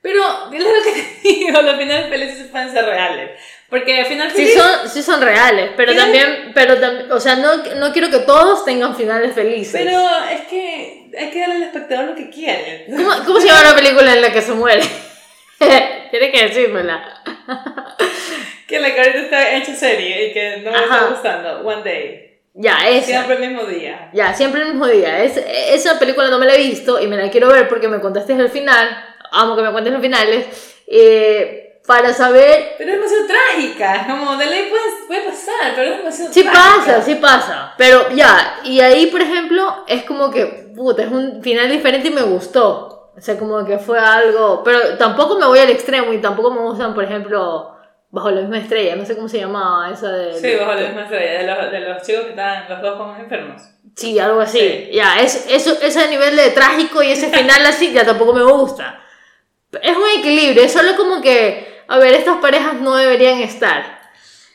Pero, 0.00 0.22
es 0.52 0.62
lo 0.62 0.82
que 0.84 0.92
te 0.92 1.28
digo, 1.28 1.62
los 1.62 1.76
finales 1.76 2.08
felices 2.08 2.46
pueden 2.50 2.70
ser 2.72 2.84
reales. 2.84 3.30
Porque 3.68 4.00
al 4.00 4.06
final 4.06 4.30
Sí 4.30 4.36
feliz. 4.46 4.54
son, 4.54 4.88
sí 4.88 5.02
son 5.02 5.20
reales, 5.20 5.70
pero 5.76 5.94
también, 5.94 6.52
pero 6.54 6.78
también, 6.80 7.12
o 7.12 7.20
sea, 7.20 7.36
no, 7.36 7.56
no 7.76 7.92
quiero 7.92 8.08
que 8.08 8.20
todos 8.20 8.64
tengan 8.64 8.96
finales 8.96 9.34
felices. 9.34 9.78
Pero 9.84 10.00
es 10.32 10.40
que 10.48 11.10
hay 11.18 11.30
que 11.30 11.40
darle 11.40 11.56
al 11.56 11.62
espectador 11.64 12.04
lo 12.06 12.14
que 12.14 12.30
quiere. 12.30 12.86
¿Cómo, 12.88 13.10
cómo 13.26 13.40
se 13.40 13.46
llama 13.48 13.64
la 13.64 13.74
película 13.74 14.14
en 14.14 14.22
la 14.22 14.32
que 14.32 14.40
se 14.40 14.52
muere? 14.52 14.82
Tienes 15.58 16.32
que 16.32 16.42
decírmela. 16.48 17.22
Que 18.66 18.78
la 18.80 18.94
que 18.94 19.00
ahorita 19.00 19.18
está 19.20 19.56
hecha 19.56 19.74
serie 19.74 20.28
y 20.28 20.32
que 20.32 20.58
no 20.58 20.70
me 20.70 20.78
está 20.78 20.94
Ajá. 20.94 21.06
gustando. 21.10 21.60
One 21.68 21.82
Day. 21.82 22.40
Ya, 22.54 22.88
esa. 22.88 23.06
Siempre 23.06 23.34
el 23.36 23.40
mismo 23.52 23.64
día. 23.64 24.10
Ya, 24.12 24.34
siempre 24.34 24.62
el 24.62 24.68
mismo 24.68 24.86
día. 24.86 25.22
Es, 25.22 25.36
esa 25.36 25.98
película 25.98 26.28
no 26.28 26.38
me 26.38 26.46
la 26.46 26.54
he 26.54 26.58
visto 26.58 27.00
y 27.00 27.06
me 27.06 27.16
la 27.16 27.30
quiero 27.30 27.48
ver 27.48 27.68
porque 27.68 27.88
me 27.88 28.00
contaste 28.00 28.32
el 28.32 28.48
final. 28.50 29.07
Amo 29.32 29.56
que 29.56 29.62
me 29.62 29.72
cuentes 29.72 29.92
los 29.92 30.02
finales. 30.02 30.46
eh, 30.86 31.64
para 31.86 32.12
saber. 32.12 32.74
Pero 32.76 32.90
es 32.92 32.96
demasiado 32.96 33.26
trágica. 33.26 34.06
Como 34.06 34.36
de 34.36 34.44
ley 34.44 34.68
puede, 34.68 34.82
puede 35.06 35.22
pasar, 35.22 35.72
pero 35.74 35.90
es 35.92 35.96
demasiado 35.98 36.32
Sí 36.32 36.42
trágica. 36.42 36.62
pasa, 36.76 37.02
sí 37.02 37.14
pasa. 37.14 37.74
Pero 37.78 38.10
ya, 38.10 38.60
y 38.62 38.80
ahí, 38.80 39.06
por 39.06 39.22
ejemplo, 39.22 39.84
es 39.86 40.04
como 40.04 40.30
que, 40.30 40.70
puta, 40.76 41.02
es 41.02 41.10
un 41.10 41.42
final 41.42 41.70
diferente 41.70 42.08
y 42.08 42.10
me 42.10 42.20
gustó. 42.22 43.12
O 43.16 43.20
sea, 43.20 43.38
como 43.38 43.64
que 43.64 43.78
fue 43.78 43.98
algo. 43.98 44.62
Pero 44.62 44.98
tampoco 44.98 45.38
me 45.38 45.46
voy 45.46 45.60
al 45.60 45.70
extremo 45.70 46.12
y 46.12 46.20
tampoco 46.20 46.50
me 46.50 46.60
gustan, 46.60 46.94
por 46.94 47.04
ejemplo, 47.04 47.74
Bajo 48.10 48.30
la 48.30 48.40
misma 48.40 48.58
estrella. 48.58 48.96
No 48.96 49.04
sé 49.04 49.14
cómo 49.14 49.28
se 49.28 49.38
llamaba 49.38 49.90
esa 49.90 50.10
de. 50.10 50.32
Sí, 50.32 50.56
bajo 50.56 50.72
la 50.72 50.80
misma 50.80 51.02
estrella. 51.02 51.40
De 51.40 51.46
los, 51.46 51.72
de 51.72 51.80
los 51.80 52.02
chicos 52.02 52.22
que 52.24 52.30
estaban, 52.30 52.64
los 52.68 52.80
dos 52.80 52.96
como 52.96 53.16
enfermos. 53.16 53.60
Sí, 53.96 54.18
algo 54.18 54.40
así. 54.40 54.58
Sí. 54.58 54.90
Ya, 54.92 55.20
es, 55.20 55.46
eso, 55.50 55.76
ese 55.82 56.08
nivel 56.08 56.34
de 56.36 56.50
trágico 56.50 57.02
y 57.02 57.10
ese 57.12 57.28
final 57.36 57.66
así 57.66 57.92
ya 57.92 58.06
tampoco 58.06 58.32
me 58.32 58.42
gusta. 58.44 58.98
Es 59.82 59.96
un 59.96 60.04
equilibrio, 60.18 60.62
es 60.62 60.72
solo 60.72 60.96
como 60.96 61.20
que, 61.20 61.82
a 61.88 61.98
ver, 61.98 62.14
estas 62.14 62.38
parejas 62.38 62.74
no 62.74 62.96
deberían 62.96 63.40
estar. 63.40 63.98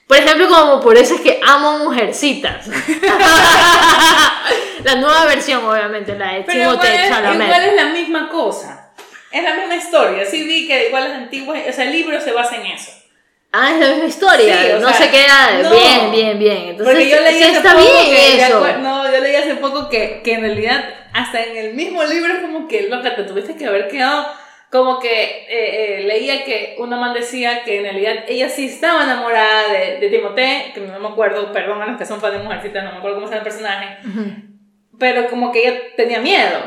Por 0.07 0.17
ejemplo, 0.17 0.47
como 0.49 0.81
por 0.81 0.97
eso 0.97 1.15
es 1.15 1.21
que 1.21 1.39
amo 1.45 1.79
Mujercitas. 1.79 2.67
la 4.83 4.95
nueva 4.95 5.25
versión, 5.25 5.63
obviamente, 5.65 6.15
la 6.17 6.33
de 6.33 6.41
Pero 6.41 6.71
Timothée 6.71 7.07
Chalamet. 7.07 7.47
igual 7.47 7.63
es 7.63 7.73
la 7.75 7.85
misma 7.85 8.29
cosa. 8.29 8.91
Es 9.31 9.43
la 9.43 9.53
misma 9.55 9.75
historia. 9.75 10.25
Sí 10.25 10.43
vi 10.43 10.67
que 10.67 10.87
igual 10.87 11.03
las 11.05 11.13
antiguas, 11.13 11.59
o 11.67 11.71
sea, 11.73 11.85
el 11.85 11.91
libro 11.91 12.19
se 12.19 12.31
basa 12.31 12.57
en 12.57 12.67
eso. 12.67 12.91
Ah, 13.51 13.71
es 13.73 13.79
la 13.79 13.87
misma 13.89 14.05
historia. 14.05 14.61
Sí, 14.63 14.67
no 14.81 14.87
sea, 14.89 14.97
se 14.97 15.09
queda 15.11 15.59
no. 15.63 15.69
bien, 15.69 16.11
bien, 16.11 16.39
bien. 16.39 16.57
Entonces, 16.69 16.95
Porque 16.95 17.09
yo 17.09 17.21
leí 17.21 17.37
sí 17.37 17.43
hace 17.43 17.57
está 17.57 17.73
poco 17.73 17.83
bien 17.83 18.05
que, 18.05 18.41
eso. 18.43 18.63
acuer- 18.65 18.79
no, 18.79 19.11
yo 19.11 19.19
leí 19.19 19.35
hace 19.35 19.55
poco 19.55 19.89
que, 19.89 20.21
que 20.23 20.33
en 20.33 20.41
realidad 20.41 20.83
hasta 21.13 21.43
en 21.43 21.57
el 21.57 21.73
mismo 21.75 22.03
libro 22.03 22.33
es 22.33 22.39
como 22.41 22.67
que, 22.67 22.87
loca, 22.89 23.15
te 23.15 23.23
tuviste 23.23 23.55
que 23.55 23.67
haber 23.67 23.87
quedado 23.87 24.25
como 24.73 24.99
que 24.99 25.45
eh, 25.47 25.99
eh, 25.99 26.03
leía 26.07 26.43
que 26.43 26.73
una 26.79 26.97
man 26.97 27.13
decía 27.13 27.63
que 27.63 27.77
en 27.77 27.83
realidad 27.83 28.25
ella 28.27 28.49
sí 28.49 28.65
estaba 28.65 29.03
enamorada 29.03 29.71
de, 29.71 29.99
de 29.99 30.09
Timothée, 30.09 30.71
que 30.73 30.79
no 30.79 30.99
me 30.99 31.09
acuerdo, 31.09 31.51
perdón 31.51 31.79
a 31.83 31.85
los 31.85 31.99
que 31.99 32.07
son 32.07 32.19
fan 32.19 32.33
de 32.33 32.39
Mujercitas, 32.39 32.83
no 32.83 32.93
me 32.93 32.97
acuerdo 32.97 33.17
cómo 33.17 33.27
se 33.27 33.35
llama 33.35 33.47
el 33.47 33.53
personaje, 33.53 33.97
Ujú. 34.07 34.31
pero 34.97 35.29
como 35.29 35.51
que 35.51 35.59
ella 35.59 35.79
tenía 35.95 36.19
miedo, 36.21 36.59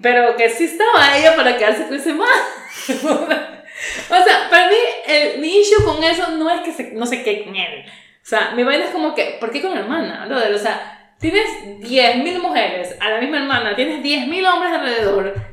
pero 0.00 0.36
que 0.36 0.48
sí 0.50 0.66
estaba 0.66 1.18
ella 1.18 1.34
para 1.34 1.56
quedarse 1.56 1.88
con 1.88 1.96
ese 1.96 2.12
man. 2.12 2.28
o 2.88 4.24
sea, 4.24 4.48
para 4.48 4.68
mí, 4.68 4.76
el, 5.08 5.40
mi 5.40 5.48
issue 5.48 5.84
con 5.84 6.04
eso 6.04 6.30
no 6.30 6.48
es 6.48 6.60
que 6.60 6.70
se, 6.70 6.92
no 6.92 7.06
se 7.06 7.24
quede 7.24 7.42
con 7.42 7.56
él. 7.56 7.86
O 7.88 8.28
sea, 8.28 8.52
mi 8.54 8.62
vaina 8.62 8.84
es 8.84 8.90
como 8.90 9.16
que, 9.16 9.36
¿por 9.40 9.50
qué 9.50 9.60
con 9.60 9.74
la 9.74 9.80
hermana? 9.80 10.26
brother? 10.26 10.54
O 10.54 10.58
sea, 10.60 11.12
tienes 11.18 11.44
10.000 11.80 12.40
mujeres 12.40 12.96
a 13.00 13.10
la 13.10 13.20
misma 13.20 13.38
hermana, 13.38 13.74
tienes 13.74 14.00
10.000 14.00 14.46
hombres 14.46 14.72
alrededor 14.72 15.45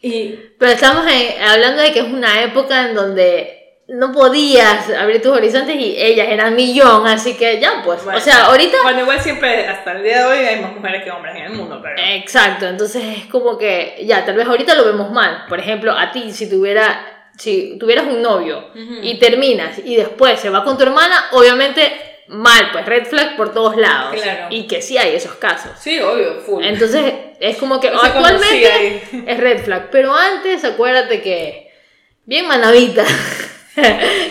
y... 0.00 0.28
Pero 0.58 0.72
estamos 0.72 1.06
en- 1.10 1.42
hablando 1.42 1.82
de 1.82 1.92
que 1.92 2.00
es 2.00 2.04
una 2.06 2.42
época 2.42 2.88
en 2.88 2.94
donde 2.94 3.54
no 3.88 4.12
podías 4.12 4.90
abrir 4.90 5.22
tus 5.22 5.32
horizontes 5.32 5.74
y 5.76 5.94
ellas 5.96 6.28
eran 6.30 6.54
millón, 6.54 7.06
así 7.06 7.34
que 7.34 7.58
ya, 7.58 7.80
pues. 7.84 8.04
Bueno. 8.04 8.18
o 8.18 8.20
sea, 8.20 8.44
ahorita. 8.46 8.76
Bueno, 8.82 9.00
igual 9.00 9.18
siempre, 9.20 9.66
hasta 9.66 9.92
el 9.92 10.02
día 10.02 10.18
de 10.18 10.24
hoy, 10.24 10.38
hay 10.46 10.60
más 10.60 10.74
mujeres 10.74 11.02
que 11.04 11.10
hombres 11.10 11.34
en 11.36 11.42
el 11.44 11.52
mundo, 11.52 11.80
pero... 11.82 11.94
Exacto, 11.96 12.66
entonces 12.66 13.02
es 13.16 13.24
como 13.26 13.56
que 13.56 13.96
ya, 14.04 14.24
tal 14.26 14.36
vez 14.36 14.46
ahorita 14.46 14.74
lo 14.74 14.84
vemos 14.84 15.10
mal. 15.10 15.46
Por 15.48 15.58
ejemplo, 15.58 15.92
a 15.92 16.10
ti, 16.12 16.32
si 16.32 16.48
tuviera. 16.50 17.14
Si 17.36 17.78
tuvieras 17.78 18.06
un 18.08 18.20
novio 18.20 18.70
y 18.74 19.16
terminas 19.20 19.78
y 19.84 19.94
después 19.94 20.40
se 20.40 20.50
va 20.50 20.64
con 20.64 20.76
tu 20.76 20.82
hermana, 20.82 21.26
obviamente 21.30 22.07
mal, 22.28 22.70
pues 22.72 22.84
red 22.86 23.06
flag 23.06 23.36
por 23.36 23.52
todos 23.52 23.76
lados. 23.76 24.14
Claro. 24.20 24.46
Y 24.50 24.66
que 24.66 24.80
sí 24.82 24.96
hay 24.98 25.14
esos 25.14 25.34
casos. 25.36 25.72
Sí, 25.80 25.98
obvio, 26.00 26.40
full. 26.40 26.64
Entonces 26.64 27.12
es 27.40 27.56
como 27.56 27.80
que 27.80 27.90
No 27.92 28.00
sí 28.00 28.06
actualmente 28.06 29.02
es 29.26 29.38
red 29.38 29.62
flag, 29.64 29.88
pero 29.90 30.14
antes 30.14 30.64
acuérdate 30.64 31.20
que 31.22 31.70
bien 32.24 32.46
manavita. 32.46 33.04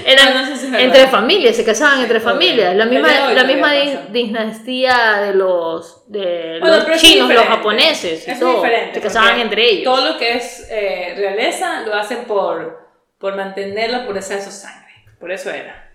Eran 0.05 0.27
Ah, 0.27 0.41
no 0.41 0.45
sé 0.45 0.57
si 0.57 0.75
entre 0.75 1.07
familias, 1.07 1.55
se 1.55 1.63
casaban 1.63 2.01
entre 2.01 2.17
obvio. 2.17 2.29
familias. 2.31 2.75
La 2.75 2.85
misma, 2.85 3.31
la 3.31 3.43
misma 3.45 3.71
dinastía 4.09 5.21
de 5.21 5.33
los, 5.35 6.03
de 6.11 6.57
Bueno, 6.59 6.85
los 6.85 7.01
chinos, 7.01 7.33
los 7.33 7.45
japoneses 7.45 8.27
y 8.27 8.31
Es 8.31 8.39
todo. 8.39 8.55
diferente, 8.55 8.95
Se 8.95 9.01
casaban 9.01 9.39
entre 9.39 9.63
ellos. 9.69 9.83
Todo 9.85 10.11
lo 10.13 10.17
que 10.17 10.33
es 10.33 10.67
eh, 10.69 11.13
realeza 11.17 11.81
lo 11.81 11.93
hacen 11.95 12.25
por, 12.25 12.87
por 13.17 13.35
mantener 13.37 13.89
la 13.91 14.05
pureza 14.05 14.35
de 14.35 14.41
su 14.41 14.51
sangre. 14.51 14.93
Por 15.17 15.31
eso 15.31 15.49
era. 15.49 15.86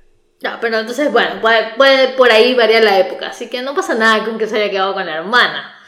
Ya, 0.42 0.59
pero 0.61 0.78
entonces, 0.78 1.12
bueno, 1.12 1.40
puede, 1.40 1.74
puede 1.76 2.09
por 2.09 2.31
ahí 2.33 2.55
variar 2.55 2.83
la 2.83 2.98
época. 2.98 3.28
Así 3.28 3.48
que 3.48 3.62
no 3.62 3.74
pasa 3.74 3.94
nada 3.94 4.24
con 4.24 4.38
que 4.38 4.48
se 4.48 4.57
haya 4.57 4.70
quedado 4.70 4.92
con 4.94 5.07
la 5.07 5.16
hermana. 5.16 5.78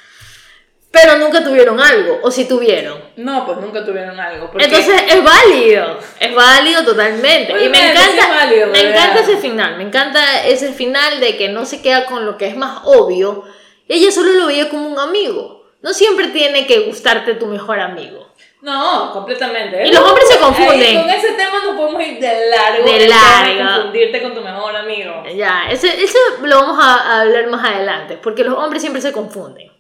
Pero 0.93 1.19
nunca 1.19 1.43
tuvieron 1.43 1.81
algo, 1.81 2.21
o 2.23 2.31
si 2.31 2.47
tuvieron. 2.47 3.01
No, 3.17 3.45
pues 3.47 3.59
nunca 3.59 3.85
tuvieron 3.85 4.19
algo. 4.21 4.49
porque- 4.53 4.65
Entonces 4.67 5.03
es 5.09 5.25
válido, 5.25 5.99
es 6.21 6.33
válido 6.35 6.85
totalmente. 6.85 7.53
y 7.65 7.69
me 7.69 7.91
encanta, 7.91 8.23
es 8.23 8.29
válido, 8.29 8.67
me 8.69 8.81
encanta 8.91 9.21
ese 9.21 9.37
final, 9.39 9.77
me 9.77 9.83
encanta 9.83 10.45
ese 10.47 10.73
final 10.73 11.19
de 11.19 11.37
que 11.37 11.49
no 11.49 11.65
se 11.67 11.83
queda 11.83 12.05
con 12.07 12.25
lo 12.25 12.39
que 12.39 12.47
es 12.47 12.57
más 12.57 12.83
obvio. 12.85 13.43
Ella 13.89 14.13
solo 14.13 14.35
lo 14.35 14.47
veía 14.47 14.69
como 14.69 14.89
un 14.89 14.99
amigo. 15.01 15.65
No 15.83 15.93
siempre 15.93 16.29
tiene 16.29 16.67
que 16.69 16.79
gustarte 16.81 17.35
tu 17.35 17.47
mejor 17.47 17.81
amigo. 17.81 18.33
No, 18.65 19.13
completamente. 19.13 19.87
Y 19.87 19.93
los 19.93 20.03
hombres 20.03 20.27
se 20.27 20.39
confunden. 20.39 21.03
Con 21.03 21.11
ese 21.11 21.33
tema 21.33 21.59
no 21.65 21.77
podemos 21.77 22.03
ir 22.03 22.19
de 22.19 22.49
largo. 22.49 22.91
De 22.91 23.09
largo. 23.09 23.59
Confundirte 23.75 24.23
con 24.23 24.35
tu 24.35 24.41
mejor 24.41 24.75
amigo. 24.75 25.23
Ya, 25.37 25.67
ese, 25.71 26.03
ese 26.03 26.17
lo 26.43 26.61
vamos 26.63 26.83
a, 26.83 26.95
a 26.95 27.21
hablar 27.21 27.47
más 27.49 27.63
adelante, 27.63 28.19
porque 28.23 28.43
los 28.43 28.57
hombres 28.57 28.81
siempre 28.81 29.03
se 29.03 29.13
confunden. 29.13 29.71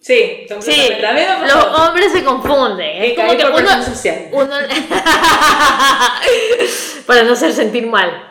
Sí, 0.00 0.44
Sí, 0.60 0.92
los 1.46 1.64
hombres 1.78 2.10
se 2.12 2.24
confunden. 2.24 3.02
Es 3.04 3.14
como 3.14 3.36
que 3.36 3.44
uno, 3.46 3.82
social. 3.84 4.28
uno 4.32 4.54
para 7.06 7.22
no 7.22 7.32
hacer 7.32 7.52
sentir 7.52 7.86
mal. 7.86 8.30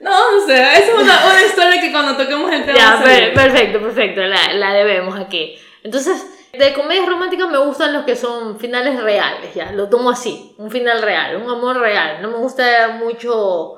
No, 0.00 0.10
o 0.10 0.46
sea, 0.46 0.74
esa 0.74 0.92
es 0.92 0.94
una, 0.94 1.26
una 1.26 1.42
historia 1.42 1.80
que 1.80 1.90
cuando 1.92 2.16
toquemos 2.16 2.52
el 2.52 2.64
tema. 2.64 2.78
Ya, 2.78 3.00
per- 3.02 3.34
perfecto, 3.34 3.80
perfecto, 3.80 4.20
la, 4.22 4.52
la 4.54 4.72
debemos 4.74 5.18
aquí. 5.18 5.58
Entonces, 5.82 6.24
de 6.58 6.74
comedias 6.74 7.06
románticas 7.06 7.48
me 7.48 7.58
gustan 7.58 7.92
los 7.92 8.04
que 8.04 8.16
son 8.16 8.58
finales 8.58 9.00
reales, 9.02 9.54
ya, 9.54 9.72
lo 9.72 9.88
tomo 9.88 10.10
así, 10.10 10.54
un 10.58 10.70
final 10.70 11.02
real, 11.02 11.36
un 11.36 11.50
amor 11.50 11.78
real. 11.78 12.20
No 12.22 12.28
me 12.28 12.38
gusta 12.38 12.88
mucho 12.98 13.76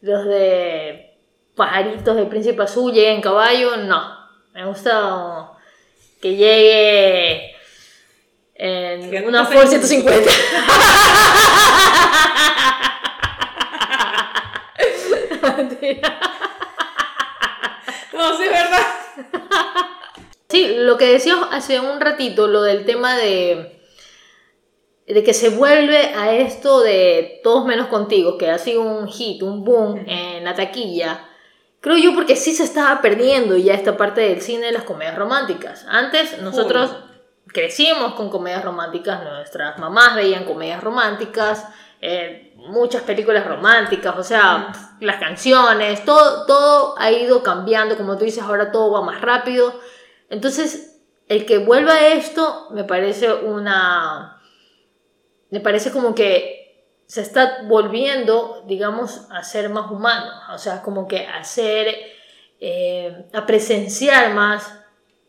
los 0.00 0.24
de 0.26 1.16
pajaritos 1.54 2.16
de 2.16 2.26
príncipe 2.26 2.62
azul, 2.62 2.92
llega 2.92 3.10
en 3.10 3.20
caballo, 3.20 3.76
no. 3.76 4.16
Me 4.54 4.64
gusta 4.66 5.52
que 6.20 6.36
llegue 6.36 7.54
en 8.54 9.10
Que 9.10 9.20
una 9.22 9.44
Ford 9.44 9.68
peguen. 9.68 9.82
150. 9.82 10.30
Mentira. 15.56 16.20
No, 18.12 18.36
sí, 18.36 18.42
es 18.44 18.50
verdad. 18.50 19.88
Sí, 20.50 20.76
lo 20.78 20.96
que 20.96 21.12
decíamos 21.12 21.48
hace 21.52 21.78
un 21.78 22.00
ratito, 22.00 22.46
lo 22.46 22.62
del 22.62 22.86
tema 22.86 23.16
de, 23.16 23.82
de 25.06 25.22
que 25.22 25.34
se 25.34 25.50
vuelve 25.50 26.14
a 26.14 26.32
esto 26.32 26.80
de 26.80 27.40
todos 27.44 27.66
menos 27.66 27.88
contigo, 27.88 28.38
que 28.38 28.50
ha 28.50 28.56
sido 28.56 28.80
un 28.80 29.08
hit, 29.08 29.42
un 29.42 29.62
boom 29.62 30.04
en 30.06 30.44
la 30.44 30.54
taquilla. 30.54 31.28
Creo 31.80 31.98
yo 31.98 32.14
porque 32.14 32.34
sí 32.34 32.54
se 32.54 32.64
estaba 32.64 33.02
perdiendo 33.02 33.58
ya 33.58 33.74
esta 33.74 33.98
parte 33.98 34.22
del 34.22 34.40
cine 34.40 34.66
de 34.66 34.72
las 34.72 34.84
comedias 34.84 35.16
románticas. 35.16 35.84
Antes 35.86 36.40
nosotros 36.40 36.96
crecimos 37.48 38.14
con 38.14 38.30
comedias 38.30 38.64
románticas, 38.64 39.22
nuestras 39.22 39.78
mamás 39.78 40.14
veían 40.14 40.44
comedias 40.44 40.82
románticas, 40.82 41.66
eh, 42.00 42.54
muchas 42.56 43.02
películas 43.02 43.46
románticas, 43.46 44.16
o 44.16 44.22
sea, 44.22 44.72
las 45.00 45.16
canciones, 45.16 46.06
todo, 46.06 46.46
todo 46.46 46.94
ha 46.98 47.12
ido 47.12 47.42
cambiando, 47.42 47.98
como 47.98 48.16
tú 48.16 48.24
dices, 48.24 48.42
ahora 48.42 48.72
todo 48.72 48.92
va 48.92 49.02
más 49.02 49.20
rápido. 49.20 49.78
Entonces, 50.30 51.00
el 51.28 51.46
que 51.46 51.58
vuelva 51.58 51.94
a 51.94 52.08
esto 52.08 52.68
me 52.70 52.84
parece 52.84 53.32
una... 53.32 54.40
Me 55.50 55.60
parece 55.60 55.90
como 55.90 56.14
que 56.14 56.58
se 57.06 57.22
está 57.22 57.62
volviendo, 57.64 58.64
digamos, 58.66 59.26
a 59.30 59.42
ser 59.42 59.70
más 59.70 59.90
humano, 59.90 60.30
o 60.52 60.58
sea, 60.58 60.82
como 60.82 61.08
que 61.08 61.26
a 61.26 61.42
ser, 61.42 61.96
eh, 62.60 63.24
a 63.32 63.46
presenciar 63.46 64.34
más, 64.34 64.78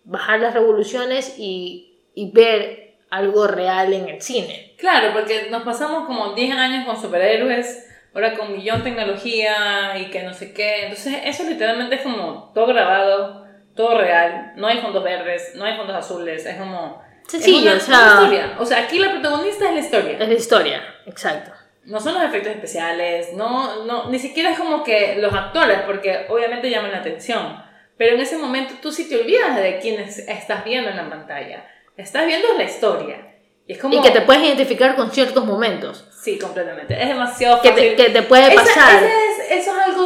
bajar 0.04 0.42
las 0.42 0.54
revoluciones 0.54 1.36
y, 1.38 2.02
y 2.14 2.32
ver 2.32 2.98
algo 3.10 3.48
real 3.48 3.94
en 3.94 4.10
el 4.10 4.22
cine. 4.22 4.76
Claro, 4.78 5.14
porque 5.14 5.48
nos 5.50 5.64
pasamos 5.64 6.06
como 6.06 6.34
10 6.34 6.56
años 6.56 6.86
con 6.86 7.02
superhéroes, 7.02 7.88
ahora 8.14 8.38
con 8.38 8.52
millón 8.52 8.84
tecnología 8.84 9.98
y 10.00 10.10
que 10.10 10.24
no 10.24 10.34
sé 10.34 10.54
qué. 10.54 10.84
Entonces, 10.84 11.16
eso 11.24 11.44
literalmente 11.44 11.96
es 11.96 12.02
como 12.02 12.52
todo 12.54 12.68
grabado, 12.68 13.46
todo 13.80 13.98
real. 13.98 14.52
No 14.58 14.68
hay 14.68 14.80
fondos 14.82 15.02
verdes, 15.04 15.54
no 15.56 15.64
hay 15.64 15.78
fondos 15.78 15.96
azules. 15.96 16.46
Es 16.46 16.58
como. 16.58 17.02
Sencillo, 17.28 17.72
es 17.74 17.88
o 17.88 17.92
una, 17.92 17.98
sea- 18.00 18.12
una 18.12 18.22
historia. 18.24 18.56
O 18.60 18.66
sea, 18.66 18.80
aquí 18.80 19.00
la 19.00 19.12
protagonista 19.12 19.66
es 19.70 19.74
la 19.74 19.80
historia. 19.80 20.18
Es 20.20 20.28
la 20.28 20.34
historia, 20.34 20.84
exacto. 21.06 21.52
No 21.86 22.00
son 22.02 22.16
los 22.16 22.24
efectos 22.24 22.52
especiales, 22.54 23.34
no, 23.34 23.86
no, 23.86 24.10
ni 24.10 24.20
siquiera 24.20 24.52
es 24.52 24.60
como 24.60 24.84
que 24.84 25.16
los 25.20 25.34
actores, 25.34 25.80
porque 25.88 26.26
obviamente 26.30 26.70
llaman 26.70 26.92
la 26.92 26.98
atención. 26.98 27.64
Pero 27.98 28.16
en 28.16 28.22
ese 28.22 28.38
momento 28.38 28.74
tú 28.82 28.92
sí 28.92 29.08
te 29.08 29.16
olvidas 29.20 29.56
de 29.56 29.80
quiénes 29.80 30.20
estás 30.28 30.64
viendo 30.66 30.90
en 30.90 30.98
la 30.98 31.10
pantalla. 31.10 31.66
Estás 31.96 32.26
viendo 32.26 32.48
la 32.58 32.64
historia. 32.64 33.18
Y 33.66 33.74
es 33.74 33.80
como. 33.80 33.96
Y 33.96 34.02
que 34.02 34.12
te 34.12 34.22
puedes 34.22 34.44
identificar 34.44 34.96
con 34.96 35.10
ciertos 35.12 35.46
momentos. 35.46 36.06
Sí, 36.22 36.38
completamente. 36.38 37.02
Es 37.02 37.08
demasiado 37.08 37.62
Que 37.62 37.70
fácil. 37.70 37.96
te, 37.96 38.04
que 38.04 38.10
te 38.10 38.22
puede 38.24 38.48
Esa- 38.54 38.56
pasar. 38.64 39.04
ese 39.04 39.08
es, 39.08 39.14
eso 39.14 39.39
es 39.39 39.39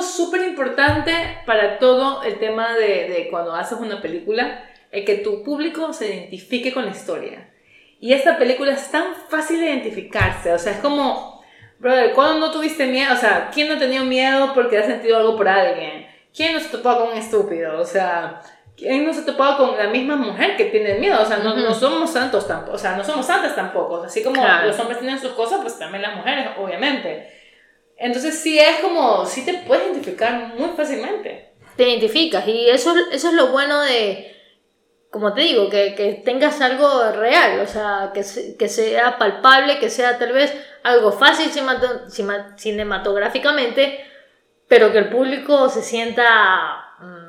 súper 0.03 0.41
importante 0.41 1.11
para 1.45 1.79
todo 1.79 2.23
el 2.23 2.37
tema 2.39 2.73
de, 2.75 3.09
de 3.09 3.27
cuando 3.31 3.53
haces 3.55 3.79
una 3.79 4.01
película, 4.01 4.63
el 4.91 5.05
que 5.05 5.15
tu 5.15 5.43
público 5.43 5.91
se 5.93 6.13
identifique 6.13 6.71
con 6.73 6.85
la 6.85 6.91
historia. 6.91 7.49
Y 7.99 8.13
esta 8.13 8.37
película 8.37 8.73
es 8.73 8.91
tan 8.91 9.15
fácil 9.29 9.59
de 9.59 9.67
identificarse, 9.71 10.51
o 10.51 10.59
sea, 10.59 10.73
es 10.73 10.79
como, 10.79 11.41
brother, 11.79 12.11
¿cuándo 12.13 12.39
no 12.47 12.51
tuviste 12.51 12.85
miedo? 12.85 13.13
O 13.13 13.17
sea, 13.17 13.49
¿quién 13.53 13.69
no 13.69 13.75
ha 13.75 13.79
tenido 13.79 14.03
miedo 14.03 14.53
porque 14.53 14.77
ha 14.77 14.83
sentido 14.83 15.17
algo 15.17 15.35
por 15.37 15.47
alguien? 15.47 16.05
¿Quién 16.35 16.53
no 16.53 16.59
se 16.59 16.69
topó 16.69 16.97
con 16.97 17.09
un 17.11 17.17
estúpido? 17.17 17.79
O 17.79 17.85
sea, 17.85 18.41
¿quién 18.75 19.05
no 19.05 19.13
se 19.13 19.21
topado 19.21 19.57
con 19.57 19.77
la 19.77 19.87
misma 19.87 20.15
mujer 20.15 20.57
que 20.57 20.65
tiene 20.65 20.95
miedo? 20.95 21.21
O 21.21 21.25
sea, 21.25 21.37
no, 21.37 21.55
no 21.55 21.73
somos 21.73 22.11
santos 22.11 22.47
tampoco, 22.47 22.75
o 22.75 22.77
sea, 22.77 22.97
no 22.97 23.03
somos 23.03 23.25
santas 23.25 23.55
tampoco. 23.55 24.03
Así 24.03 24.21
como 24.23 24.41
Claro. 24.41 24.67
los 24.67 24.77
hombres 24.79 24.99
tienen 24.99 25.19
sus 25.19 25.31
cosas, 25.31 25.59
pues 25.61 25.79
también 25.79 26.01
las 26.01 26.15
mujeres, 26.15 26.47
obviamente. 26.57 27.42
Entonces 27.97 28.39
sí 28.39 28.59
es 28.59 28.79
como, 28.79 29.25
sí 29.25 29.45
te 29.45 29.53
puedes 29.53 29.85
identificar 29.85 30.53
muy 30.57 30.69
fácilmente. 30.75 31.53
te 31.75 31.89
identificas 31.89 32.47
y 32.47 32.69
eso, 32.69 32.93
eso 33.11 33.29
es 33.29 33.33
lo 33.33 33.47
bueno 33.47 33.81
de, 33.81 34.35
como 35.09 35.33
te 35.33 35.41
digo, 35.41 35.69
que, 35.69 35.95
que 35.95 36.21
tengas 36.25 36.59
algo 36.61 37.11
real, 37.11 37.59
o 37.59 37.67
sea, 37.67 38.11
que, 38.13 38.23
que 38.57 38.67
sea 38.67 39.17
palpable, 39.17 39.79
que 39.79 39.89
sea 39.89 40.17
tal 40.17 40.33
vez 40.33 40.53
algo 40.83 41.11
fácil 41.11 41.49
cinematográficamente, 42.57 44.05
pero 44.67 44.91
que 44.91 44.97
el 44.97 45.09
público 45.09 45.69
se 45.69 45.81
sienta 45.81 46.82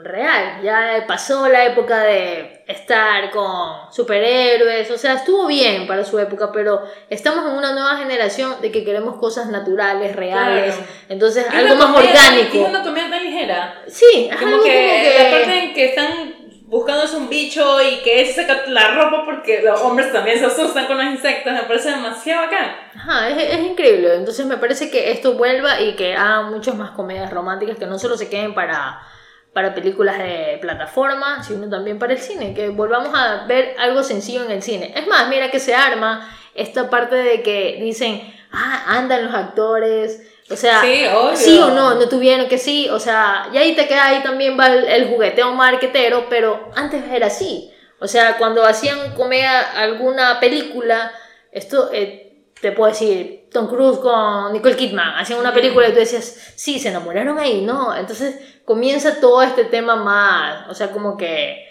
real. 0.04 0.60
Ya 0.62 1.04
pasó 1.08 1.48
la 1.48 1.64
época 1.64 2.00
de 2.00 2.62
estar 2.66 3.30
con 3.30 3.92
superhéroes, 3.92 4.90
o 4.90 4.98
sea, 4.98 5.14
estuvo 5.14 5.46
bien 5.46 5.86
para 5.86 6.04
su 6.04 6.18
época, 6.18 6.50
pero 6.52 6.82
estamos 7.10 7.44
en 7.50 7.56
una 7.58 7.72
nueva 7.72 7.96
generación 7.96 8.60
de 8.60 8.70
que 8.70 8.84
queremos 8.84 9.16
cosas 9.16 9.48
naturales, 9.48 10.14
reales, 10.16 10.74
Claro. 10.76 10.90
entonces 11.08 11.46
Es 11.46 11.54
algo 11.54 11.76
más 11.76 11.96
orgánico. 11.96 12.62
Es 12.64 12.68
una 12.68 12.82
comedia 12.82 13.10
tan 13.10 13.22
ligera. 13.24 13.82
Sí, 13.88 14.28
es 14.30 14.36
Como 14.36 14.52
algo 14.54 14.64
que, 14.64 15.14
la 15.18 15.30
parte 15.30 15.58
en 15.58 15.74
que 15.74 15.84
están 15.86 16.34
buscándose 16.66 17.16
un 17.16 17.28
bicho 17.28 17.80
y 17.82 17.98
que 18.02 18.26
se 18.26 18.32
saca 18.46 18.62
la 18.68 18.94
ropa 18.94 19.24
porque 19.24 19.60
los 19.62 19.80
hombres 19.82 20.10
también 20.12 20.38
se 20.38 20.46
asustan 20.46 20.86
con 20.86 20.96
los 20.96 21.06
insectos, 21.06 21.52
me 21.52 21.62
parece 21.64 21.90
demasiado 21.90 22.42
bacán. 22.46 22.74
Ajá, 22.96 23.28
es, 23.28 23.52
es 23.54 23.60
increíble. 23.60 24.14
Entonces 24.14 24.44
me 24.46 24.56
parece 24.56 24.90
que 24.90 25.12
esto 25.12 25.34
vuelva 25.34 25.80
y 25.80 25.94
que 25.94 26.14
hagan 26.16 26.50
muchas 26.50 26.74
más 26.74 26.90
comedias 26.92 27.30
románticas 27.30 27.76
que 27.78 27.86
no 27.86 27.98
solo 27.98 28.16
se 28.16 28.28
queden 28.28 28.54
para, 28.54 29.00
para 29.54 29.74
películas 29.74 30.18
de 30.18 30.58
plataforma, 30.60 31.42
sino 31.42 31.70
también 31.70 31.98
para 31.98 32.12
el 32.12 32.18
cine. 32.18 32.52
Que 32.52 32.68
volvamos 32.68 33.14
a 33.14 33.46
ver 33.46 33.76
algo 33.78 34.02
sencillo 34.02 34.44
en 34.44 34.50
el 34.50 34.62
cine. 34.62 34.92
Es 34.94 35.06
más, 35.06 35.28
mira 35.28 35.50
que 35.50 35.60
se 35.60 35.74
arma 35.74 36.28
esta 36.54 36.90
parte 36.90 37.14
de 37.14 37.42
que 37.42 37.78
dicen, 37.80 38.20
ah, 38.52 38.84
andan 38.88 39.24
los 39.24 39.34
actores. 39.34 40.30
O 40.50 40.56
sea, 40.56 40.82
Sí, 40.82 41.06
sí 41.36 41.58
o 41.58 41.70
no, 41.70 41.94
no 41.94 42.08
tuvieron 42.08 42.48
que 42.48 42.58
sí. 42.58 42.88
O 42.90 42.98
sea, 42.98 43.48
y 43.52 43.56
ahí 43.56 43.74
te 43.74 43.86
queda, 43.86 44.06
ahí 44.06 44.22
también 44.22 44.58
va 44.58 44.66
el, 44.66 44.84
el 44.84 45.08
jugueteo 45.08 45.52
marquetero, 45.54 46.26
pero 46.28 46.70
antes 46.74 47.02
era 47.10 47.28
así. 47.28 47.70
O 48.00 48.08
sea, 48.08 48.36
cuando 48.36 48.66
hacían 48.66 49.14
comedia 49.14 49.60
alguna 49.60 50.40
película, 50.40 51.12
esto 51.52 51.90
eh, 51.92 52.23
te 52.64 52.72
puedo 52.72 52.90
decir, 52.90 53.48
Tom 53.52 53.66
Cruise 53.68 53.98
con 53.98 54.54
Nicole 54.54 54.74
Kidman, 54.74 55.18
hacían 55.18 55.38
una 55.38 55.52
película 55.52 55.86
y 55.86 55.92
tú 55.92 55.98
decías, 55.98 56.54
sí, 56.56 56.78
se 56.78 56.88
enamoraron 56.88 57.38
ahí, 57.38 57.60
¿no? 57.60 57.94
Entonces 57.94 58.60
comienza 58.64 59.20
todo 59.20 59.42
este 59.42 59.64
tema 59.64 59.96
más, 59.96 60.66
o 60.70 60.74
sea, 60.74 60.90
como 60.90 61.18
que 61.18 61.68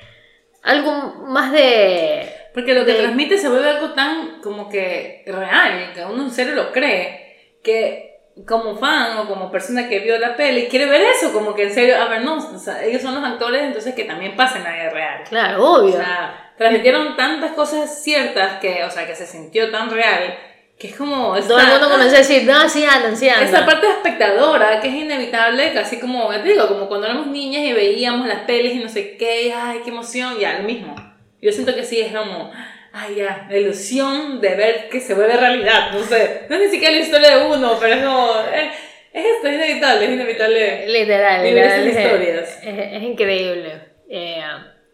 algo 0.61 0.91
más 1.27 1.51
de... 1.51 2.31
Porque 2.53 2.75
lo 2.75 2.85
que 2.85 2.93
de- 2.93 2.99
transmite 2.99 3.39
se 3.39 3.49
vuelve 3.49 3.69
algo 3.71 3.93
tan 3.93 4.39
como 4.43 4.69
que 4.69 5.23
real, 5.25 5.91
que 5.95 6.05
uno 6.05 6.21
en 6.23 6.29
serio 6.31 6.53
lo 6.53 6.71
cree, 6.71 7.57
que 7.63 8.11
como 8.47 8.77
fan 8.77 9.17
o 9.17 9.27
como 9.27 9.49
persona 9.51 9.89
que 9.89 9.99
vio 9.99 10.19
la 10.19 10.35
peli 10.35 10.67
quiere 10.67 10.85
ver 10.85 11.01
eso, 11.01 11.33
como 11.33 11.55
que 11.55 11.63
en 11.63 11.73
serio, 11.73 11.99
a 11.99 12.05
ver, 12.07 12.21
no, 12.21 12.35
o 12.37 12.59
sea, 12.59 12.83
ellos 12.83 13.01
son 13.01 13.15
los 13.15 13.23
actores, 13.23 13.63
entonces 13.63 13.95
que 13.95 14.03
también 14.03 14.35
pasa 14.35 14.57
en 14.59 14.63
la 14.63 14.73
vida 14.73 14.89
real. 14.91 15.23
Claro, 15.27 15.63
O 15.63 15.79
obvio. 15.81 15.93
sea, 15.97 16.53
transmitieron 16.55 17.15
tantas 17.15 17.53
cosas 17.53 18.03
ciertas 18.03 18.59
que, 18.59 18.83
o 18.83 18.91
sea, 18.91 19.07
que 19.07 19.15
se 19.15 19.25
sintió 19.25 19.71
tan 19.71 19.89
real, 19.89 20.35
que 20.83 20.89
es 20.89 20.97
como... 20.97 21.33
todo 21.47 21.59
el 21.61 21.67
mundo 21.67 21.89
comenzó 21.89 22.15
a 22.15 22.19
decir, 22.19 22.43
no, 22.43 22.67
sí 22.67 22.83
andan, 22.83 23.15
sí 23.15 23.29
andan. 23.29 23.47
esa 23.47 23.65
parte 23.65 23.87
espectadora 23.89 24.81
que 24.81 24.89
es 24.89 24.95
inevitable, 24.95 25.71
casi 25.73 25.97
como, 25.97 26.27
te 26.29 26.43
digo, 26.49 26.67
como 26.67 26.89
cuando 26.89 27.07
éramos 27.07 27.27
niñas 27.27 27.63
y 27.63 27.71
veíamos 27.71 28.27
las 28.27 28.39
pelis 28.39 28.73
y 28.73 28.79
no 28.79 28.89
sé 28.89 29.15
qué, 29.15 29.43
y, 29.47 29.51
ay, 29.51 29.79
qué 29.85 29.91
emoción, 29.91 30.37
ya, 30.37 30.59
lo 30.59 30.65
mismo. 30.65 30.93
Yo 31.41 31.53
siento 31.53 31.73
que 31.73 31.85
sí, 31.85 32.01
es 32.01 32.13
como, 32.13 32.51
ay, 32.91 33.15
ya, 33.15 33.47
la 33.49 33.57
ilusión 33.57 34.41
de 34.41 34.55
ver 34.55 34.89
que 34.89 34.99
se 34.99 35.13
vuelve 35.13 35.37
realidad, 35.37 35.91
no 35.93 36.03
sé, 36.03 36.41
no 36.49 36.55
es 36.57 36.61
ni 36.63 36.67
siquiera 36.67 36.93
la 36.95 37.01
historia 37.01 37.37
de 37.37 37.45
uno, 37.45 37.77
pero 37.79 37.93
es 37.95 38.03
como, 38.03 38.31
eh, 38.53 38.71
es 39.13 39.25
esto, 39.37 39.47
es 39.47 39.53
inevitable, 39.55 40.05
es 40.05 40.11
inevitable. 40.11 40.87
Literal, 40.89 41.43
literal, 41.45 41.87
es, 41.87 41.95
historias. 41.97 42.59
es- 42.61 42.93
es 42.93 43.03
increíble. 43.03 43.71
Eh, 44.09 44.43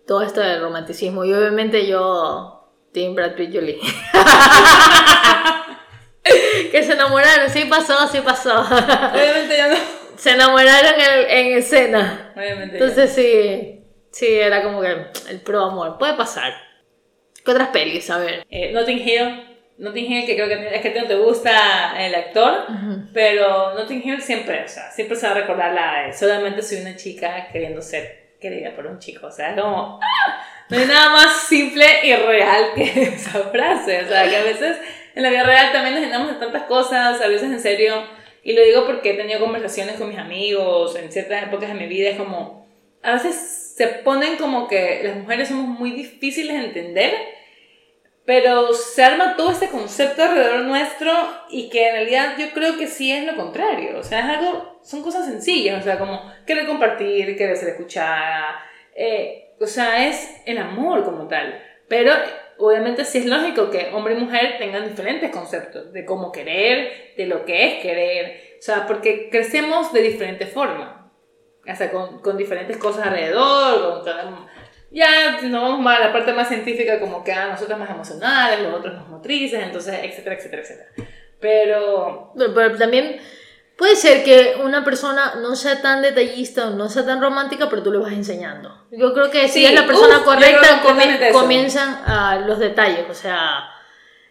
todo 0.06 0.22
esto 0.22 0.42
del 0.42 0.62
romanticismo. 0.62 1.26
Y 1.26 1.34
obviamente 1.34 1.88
yo, 1.88 2.59
Team 2.92 3.16
Brad 3.16 3.36
Pitt 3.36 3.54
Jolie. 3.54 3.80
que 6.72 6.84
se 6.84 6.94
enamoraron, 6.94 7.50
sí 7.50 7.66
pasó, 7.66 8.08
sí 8.08 8.22
pasó. 8.22 8.62
Obviamente 8.62 9.58
ya 9.58 9.68
no. 9.68 9.76
se 10.18 10.32
enamoraron 10.32 10.94
en, 11.00 11.30
en 11.30 11.58
escena. 11.58 12.34
Obviamente 12.36 12.78
ya. 12.78 12.86
Entonces 12.86 13.14
sí, 13.14 13.84
sí, 14.12 14.28
era 14.28 14.64
como 14.64 14.82
que 14.82 15.08
el 15.30 15.42
pro 15.42 15.66
amor. 15.66 15.98
Puede 15.98 16.16
pasar. 16.16 16.54
¿Qué 17.44 17.52
otras 17.52 17.70
pelis? 17.70 18.10
A 18.10 18.20
ver. 18.20 18.46
Eh, 18.50 18.72
Notting 18.72 19.00
Hill, 19.00 19.44
Notting 19.78 20.12
Hill, 20.12 20.26
que 20.26 20.36
creo 20.36 20.48
que 20.48 20.76
es 20.76 20.82
que 20.82 21.00
no 21.00 21.08
te 21.08 21.16
gusta 21.16 22.06
el 22.06 22.14
actor, 22.14 22.66
pero 23.14 23.74
Notting 23.76 24.02
Hill 24.04 24.22
siempre, 24.22 24.66
o 24.66 24.68
sea, 24.68 24.92
siempre 24.92 25.16
se 25.16 25.26
va 25.26 25.32
a 25.32 25.36
recordar 25.36 25.74
la 25.74 26.08
de 26.08 26.14
solamente 26.14 26.62
soy 26.62 26.82
una 26.82 26.96
chica 26.96 27.48
queriendo 27.52 27.82
ser 27.82 28.19
querida 28.40 28.76
por 28.76 28.86
un 28.88 29.00
chico, 29.00 29.28
o 29.28 29.32
sea, 29.32 29.52
es 29.52 29.62
como, 29.62 30.00
¡ah! 30.02 30.42
no 30.70 30.78
hay 30.78 30.86
nada 30.86 31.10
más 31.12 31.44
simple 31.44 31.86
y 32.04 32.14
real 32.16 32.72
que 32.76 32.84
esa 33.16 33.44
frase, 33.50 34.04
o 34.04 34.08
sea, 34.08 34.30
que 34.30 34.36
a 34.36 34.44
veces 34.44 34.78
en 35.16 35.24
la 35.24 35.30
vida 35.30 35.44
real 35.44 35.72
también 35.72 35.96
nos 35.96 36.04
llenamos 36.04 36.30
de 36.30 36.40
tantas 36.40 36.64
cosas, 36.64 37.22
a 37.22 37.28
veces 37.28 37.52
en 37.52 37.60
serio, 37.60 38.04
y 38.44 38.54
lo 38.54 38.64
digo 38.64 38.86
porque 38.86 39.12
he 39.12 39.14
tenido 39.16 39.40
conversaciones 39.40 39.96
con 39.96 40.10
mis 40.10 40.18
amigos 40.18 40.96
en 40.96 41.12
ciertas 41.12 41.44
épocas 41.44 41.70
de 41.70 41.76
mi 41.76 41.88
vida, 41.88 42.10
es 42.10 42.18
como, 42.18 42.68
a 43.04 43.14
veces 43.14 43.74
se 43.76 43.88
ponen 43.88 44.38
como 44.38 44.68
que 44.68 45.02
las 45.04 45.16
mujeres 45.18 45.50
somos 45.50 45.68
muy 45.68 45.92
difíciles 45.92 46.58
de 46.58 46.66
entender, 46.66 47.14
pero 48.30 48.74
se 48.74 49.04
arma 49.04 49.36
todo 49.36 49.50
este 49.50 49.70
concepto 49.70 50.22
alrededor 50.22 50.62
nuestro 50.62 51.12
y 51.50 51.68
que 51.68 51.88
en 51.88 51.96
realidad 51.96 52.36
yo 52.38 52.52
creo 52.54 52.78
que 52.78 52.86
sí 52.86 53.12
es 53.12 53.26
lo 53.26 53.36
contrario. 53.36 53.98
O 53.98 54.04
sea, 54.04 54.20
es 54.20 54.38
algo, 54.38 54.80
son 54.84 55.02
cosas 55.02 55.26
sencillas, 55.26 55.82
o 55.82 55.84
sea, 55.84 55.98
como 55.98 56.32
querer 56.46 56.68
compartir, 56.68 57.36
querer 57.36 57.58
ser 57.58 57.70
escuchada, 57.70 58.64
eh, 58.94 59.56
o 59.60 59.66
sea, 59.66 60.08
es 60.08 60.44
el 60.46 60.60
amor 60.60 61.04
como 61.04 61.28
tal. 61.28 61.60
Pero 61.88 62.14
obviamente 62.60 63.04
sí 63.04 63.18
es 63.18 63.26
lógico 63.26 63.72
que 63.72 63.90
hombre 63.94 64.14
y 64.14 64.18
mujer 64.18 64.60
tengan 64.60 64.88
diferentes 64.88 65.32
conceptos 65.32 65.92
de 65.92 66.06
cómo 66.06 66.32
querer, 66.32 67.16
de 67.18 67.26
lo 67.26 67.46
que 67.46 67.66
es 67.66 67.82
querer, 67.82 68.58
o 68.60 68.62
sea, 68.62 68.86
porque 68.86 69.32
crecemos 69.32 69.92
de 69.92 70.04
diferente 70.04 70.46
forma, 70.46 71.12
hasta 71.66 71.90
con, 71.90 72.22
con 72.22 72.38
diferentes 72.38 72.78
cosas 72.78 73.08
alrededor, 73.08 74.04
con 74.04 74.48
ya 74.92 75.40
nos 75.42 75.62
vamos 75.62 75.94
a 75.96 76.00
la 76.00 76.12
parte 76.12 76.34
más 76.34 76.48
científica, 76.48 77.00
como 77.00 77.24
que 77.24 77.32
a 77.32 77.48
nosotros 77.48 77.78
más 77.78 77.90
emocionales, 77.90 78.60
los 78.62 78.74
otros 78.74 78.96
más 78.96 79.08
motrices, 79.08 79.62
entonces, 79.64 80.00
etcétera, 80.04 80.36
etcétera, 80.36 80.62
etcétera. 80.64 80.90
Pero, 81.40 82.34
Pero, 82.38 82.54
pero 82.54 82.78
también 82.78 83.22
puede 83.78 83.96
ser 83.96 84.24
que 84.24 84.58
una 84.62 84.84
persona 84.84 85.36
no 85.42 85.56
sea 85.56 85.82
tan 85.82 86.02
detallista 86.02 86.68
o 86.68 86.72
no 86.72 86.90
sea 86.90 87.06
tan 87.06 87.22
romántica, 87.22 87.70
pero 87.70 87.82
tú 87.82 87.92
le 87.92 88.00
vas 88.00 88.12
enseñando. 88.12 88.88
Yo 88.92 89.14
creo 89.14 89.30
que 89.32 89.48
si 89.48 89.60
Sí, 89.60 89.66
es 89.66 89.74
la 89.74 89.86
persona 89.86 90.18
uf, 90.18 90.24
correcta, 90.26 90.82
comienzan 91.32 92.02
a 92.06 92.38
los 92.46 92.60
detalles. 92.60 93.06
O 93.10 93.14
sea, 93.14 93.70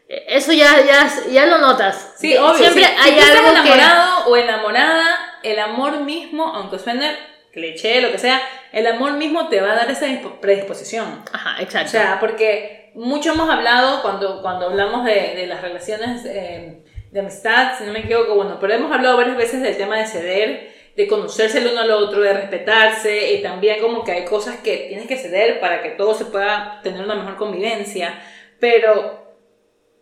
eso 0.08 0.52
ya, 0.52 0.84
ya, 0.84 1.08
ya 1.30 1.46
lo 1.46 1.58
notas. 1.58 2.14
sí, 2.18 2.36
obvio, 2.36 2.54
Siempre 2.56 2.82
si, 2.84 2.88
si 2.88 2.94
hay 2.94 3.12
tú 3.14 3.20
estás 3.20 3.36
algo 3.38 3.62
que... 3.62 3.68
enamorado 3.72 4.26
o 4.26 4.36
enamorada, 4.36 5.38
el 5.42 5.58
amor 5.60 6.00
mismo, 6.00 6.44
aunque 6.54 6.78
suene 6.78 7.16
cliché, 7.52 8.00
lo 8.00 8.10
que 8.12 8.18
sea, 8.18 8.40
el 8.72 8.86
amor 8.86 9.12
mismo 9.12 9.48
te 9.48 9.60
va 9.60 9.72
a 9.72 9.76
dar 9.76 9.90
esa 9.90 10.06
dispo- 10.06 10.40
predisposición. 10.40 11.22
Ajá, 11.32 11.56
O 11.58 11.62
exacto. 11.62 11.90
sea, 11.90 12.18
porque 12.20 12.90
mucho 12.94 13.32
hemos 13.32 13.48
hablado 13.50 14.02
cuando, 14.02 14.42
cuando 14.42 14.66
hablamos 14.66 15.04
de, 15.04 15.34
de 15.36 15.46
las 15.46 15.62
relaciones 15.62 16.24
eh, 16.26 16.82
de 17.10 17.20
amistad, 17.20 17.72
si 17.78 17.84
no 17.84 17.92
me 17.92 18.00
equivoco, 18.00 18.34
bueno, 18.34 18.58
pero 18.60 18.74
hemos 18.74 18.92
hablado 18.92 19.16
varias 19.16 19.36
veces 19.36 19.62
del 19.62 19.76
tema 19.76 19.96
de 19.98 20.06
ceder, 20.06 20.72
de 20.96 21.06
conocerse 21.06 21.58
el 21.58 21.68
uno 21.68 21.80
al 21.80 21.90
otro, 21.92 22.20
de 22.22 22.32
respetarse, 22.32 23.32
y 23.32 23.42
también 23.42 23.80
como 23.80 24.02
que 24.04 24.12
hay 24.12 24.24
cosas 24.24 24.56
que 24.56 24.86
tienes 24.88 25.06
que 25.06 25.16
ceder 25.16 25.60
para 25.60 25.80
que 25.82 25.90
todo 25.90 26.12
se 26.14 26.24
pueda 26.26 26.80
tener 26.82 27.02
una 27.04 27.14
mejor 27.14 27.36
convivencia, 27.36 28.20
pero 28.60 29.26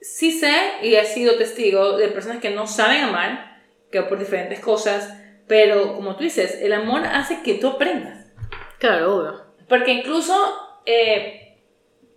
sí 0.01 0.33
sé 0.33 0.55
y 0.83 0.95
he 0.95 1.05
sido 1.05 1.37
testigo 1.37 1.97
de 1.99 2.09
personas 2.09 2.39
que 2.39 2.51
no 2.51 2.67
saben 2.67 3.03
amar, 3.05 3.61
que 3.93 4.03
por 4.03 4.19
diferentes 4.19 4.59
cosas, 4.61 5.13
pero 5.47 5.95
como 5.95 6.17
tú 6.17 6.25
dices, 6.25 6.59
el 6.63 6.73
amor 6.73 7.03
hace 7.07 7.43
que 7.43 7.55
tú 7.55 7.69
aprendas. 7.69 8.27
Claro, 8.79 9.17
obvio. 9.17 9.43
Porque 9.69 9.93
incluso 9.93 10.35
eh, 10.87 11.59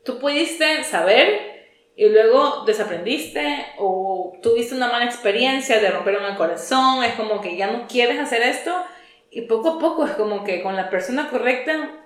tú 0.03 0.19
pudiste 0.19 0.83
saber 0.83 1.49
y 1.95 2.07
luego 2.09 2.63
desaprendiste 2.65 3.65
o 3.77 4.37
tuviste 4.41 4.75
una 4.75 4.87
mala 4.91 5.05
experiencia, 5.05 5.79
te 5.79 5.89
rompieron 5.91 6.25
el 6.25 6.37
corazón, 6.37 7.03
es 7.03 7.13
como 7.15 7.41
que 7.41 7.57
ya 7.57 7.67
no 7.71 7.87
quieres 7.87 8.19
hacer 8.19 8.41
esto 8.41 8.73
y 9.31 9.41
poco 9.41 9.69
a 9.71 9.79
poco 9.79 10.05
es 10.05 10.11
como 10.11 10.43
que 10.43 10.61
con 10.63 10.75
la 10.75 10.89
persona 10.89 11.29
correcta 11.29 12.05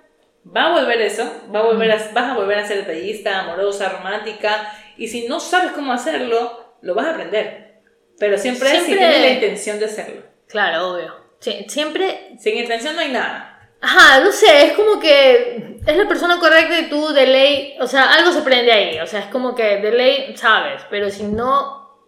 va 0.54 0.66
a 0.66 0.72
volver 0.80 1.00
eso, 1.00 1.30
va 1.54 1.60
a 1.60 1.62
volver 1.62 1.90
a- 1.92 2.10
vas 2.12 2.30
a 2.30 2.34
volver 2.34 2.58
a 2.58 2.66
ser 2.66 2.78
detallista, 2.86 3.40
amorosa, 3.40 3.88
romántica 3.88 4.72
y 4.96 5.08
si 5.08 5.26
no 5.28 5.40
sabes 5.40 5.72
cómo 5.72 5.92
hacerlo, 5.92 6.76
lo 6.82 6.94
vas 6.94 7.06
a 7.06 7.10
aprender. 7.12 7.80
Pero 8.18 8.36
siempre, 8.38 8.68
es 8.70 8.78
si 8.80 8.84
Siempre- 8.86 9.06
tienes 9.08 9.20
la 9.22 9.30
intención 9.34 9.78
de 9.78 9.84
hacerlo. 9.86 10.22
Claro, 10.54 10.92
obvio. 10.92 11.12
Sí, 11.40 11.66
siempre 11.68 12.36
Sin 12.38 12.56
intención 12.56 12.94
no 12.94 13.00
hay 13.00 13.10
nada. 13.10 13.72
Ajá, 13.80 14.20
no 14.20 14.30
sé, 14.30 14.68
es 14.68 14.74
como 14.74 15.00
que 15.00 15.80
es 15.84 15.96
la 15.96 16.06
persona 16.06 16.38
correcta 16.38 16.78
y 16.78 16.88
tú 16.88 17.08
de 17.08 17.26
ley, 17.26 17.76
o 17.80 17.88
sea, 17.88 18.14
algo 18.14 18.30
se 18.30 18.42
prende 18.42 18.70
ahí, 18.70 19.00
o 19.00 19.06
sea, 19.06 19.18
es 19.18 19.26
como 19.26 19.56
que 19.56 19.78
de 19.78 19.90
ley 19.90 20.36
sabes, 20.36 20.82
pero 20.88 21.10
si 21.10 21.24
no 21.24 21.98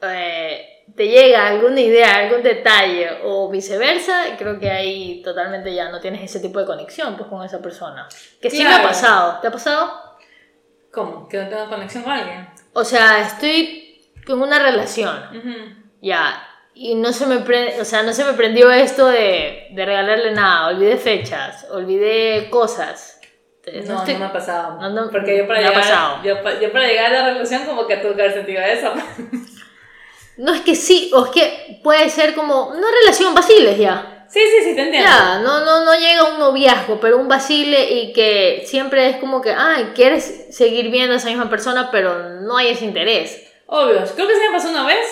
eh, 0.00 0.84
te 0.96 1.06
llega 1.06 1.48
alguna 1.48 1.82
idea, 1.82 2.16
algún 2.16 2.42
detalle 2.42 3.18
o 3.24 3.50
viceversa, 3.50 4.22
creo 4.38 4.58
que 4.58 4.70
ahí 4.70 5.20
totalmente 5.22 5.74
ya 5.74 5.90
no 5.90 6.00
tienes 6.00 6.22
ese 6.22 6.40
tipo 6.40 6.58
de 6.58 6.64
conexión 6.64 7.14
pues 7.14 7.28
con 7.28 7.44
esa 7.44 7.60
persona. 7.60 8.08
Que 8.40 8.48
sí 8.48 8.64
me 8.64 8.72
ha 8.72 8.82
pasado, 8.82 9.38
¿te 9.42 9.48
ha 9.48 9.52
pasado? 9.52 10.16
¿Cómo? 10.90 11.28
¿Que 11.28 11.36
no 11.36 11.48
tengo 11.50 11.68
conexión 11.68 12.04
con 12.04 12.14
alguien? 12.14 12.48
O 12.72 12.84
sea, 12.84 13.20
estoy 13.20 14.10
con 14.26 14.40
una 14.40 14.58
relación, 14.58 15.84
ya, 16.00 16.42
y 16.78 16.94
no 16.94 17.12
se 17.12 17.26
me, 17.26 17.38
pre- 17.38 17.80
o 17.80 17.84
sea, 17.86 18.02
no 18.02 18.12
se 18.12 18.22
me 18.22 18.34
prendió 18.34 18.70
esto 18.70 19.06
de, 19.06 19.68
de 19.70 19.84
regalarle 19.86 20.32
nada, 20.32 20.68
olvidé 20.68 20.96
fechas, 20.98 21.66
olvidé 21.70 22.50
cosas. 22.50 23.18
No, 23.66 23.94
no, 23.94 23.98
estoy- 24.00 24.14
me 24.16 24.26
ha 24.26 24.32
pasado. 24.32 24.78
No, 24.80 24.90
no, 24.90 25.10
Porque 25.10 25.38
yo 25.38 25.46
para, 25.48 25.58
llegar, 25.60 25.74
pasado. 25.74 26.22
Yo, 26.22 26.42
pa- 26.42 26.60
yo 26.60 26.70
para 26.70 26.86
llegar 26.86 27.06
a 27.14 27.22
la 27.22 27.30
relación 27.32 27.64
como 27.64 27.86
que 27.86 27.96
tuve 27.96 28.14
que 28.14 28.22
haber 28.22 28.34
sentido 28.34 28.62
eso. 28.62 28.92
No 30.38 30.52
es 30.52 30.60
que 30.60 30.74
sí, 30.74 31.10
o 31.14 31.24
es 31.24 31.30
que 31.30 31.80
puede 31.82 32.10
ser 32.10 32.34
como 32.34 32.66
una 32.66 32.86
relación 33.00 33.34
vaciles 33.34 33.78
ya. 33.78 34.26
Sí, 34.28 34.40
sí, 34.40 34.64
sí, 34.64 34.74
te 34.74 34.82
entiendo. 34.82 35.08
Ya, 35.10 35.38
no, 35.38 35.64
no, 35.64 35.82
no 35.82 35.94
llega 35.94 36.24
un 36.24 36.38
noviazgo, 36.38 37.00
pero 37.00 37.16
un 37.16 37.26
vacile 37.26 37.90
y 37.90 38.12
que 38.12 38.62
siempre 38.66 39.08
es 39.08 39.16
como 39.16 39.40
que, 39.40 39.54
ay, 39.56 39.92
quieres 39.94 40.54
seguir 40.54 40.90
viendo 40.90 41.14
a 41.14 41.16
esa 41.16 41.28
misma 41.28 41.48
persona, 41.48 41.90
pero 41.90 42.18
no 42.42 42.58
hay 42.58 42.68
ese 42.68 42.84
interés. 42.84 43.44
Obvio, 43.64 44.04
creo 44.14 44.28
que 44.28 44.34
sí 44.34 44.40
me 44.46 44.52
pasó 44.54 44.68
una 44.68 44.84
vez 44.86 45.06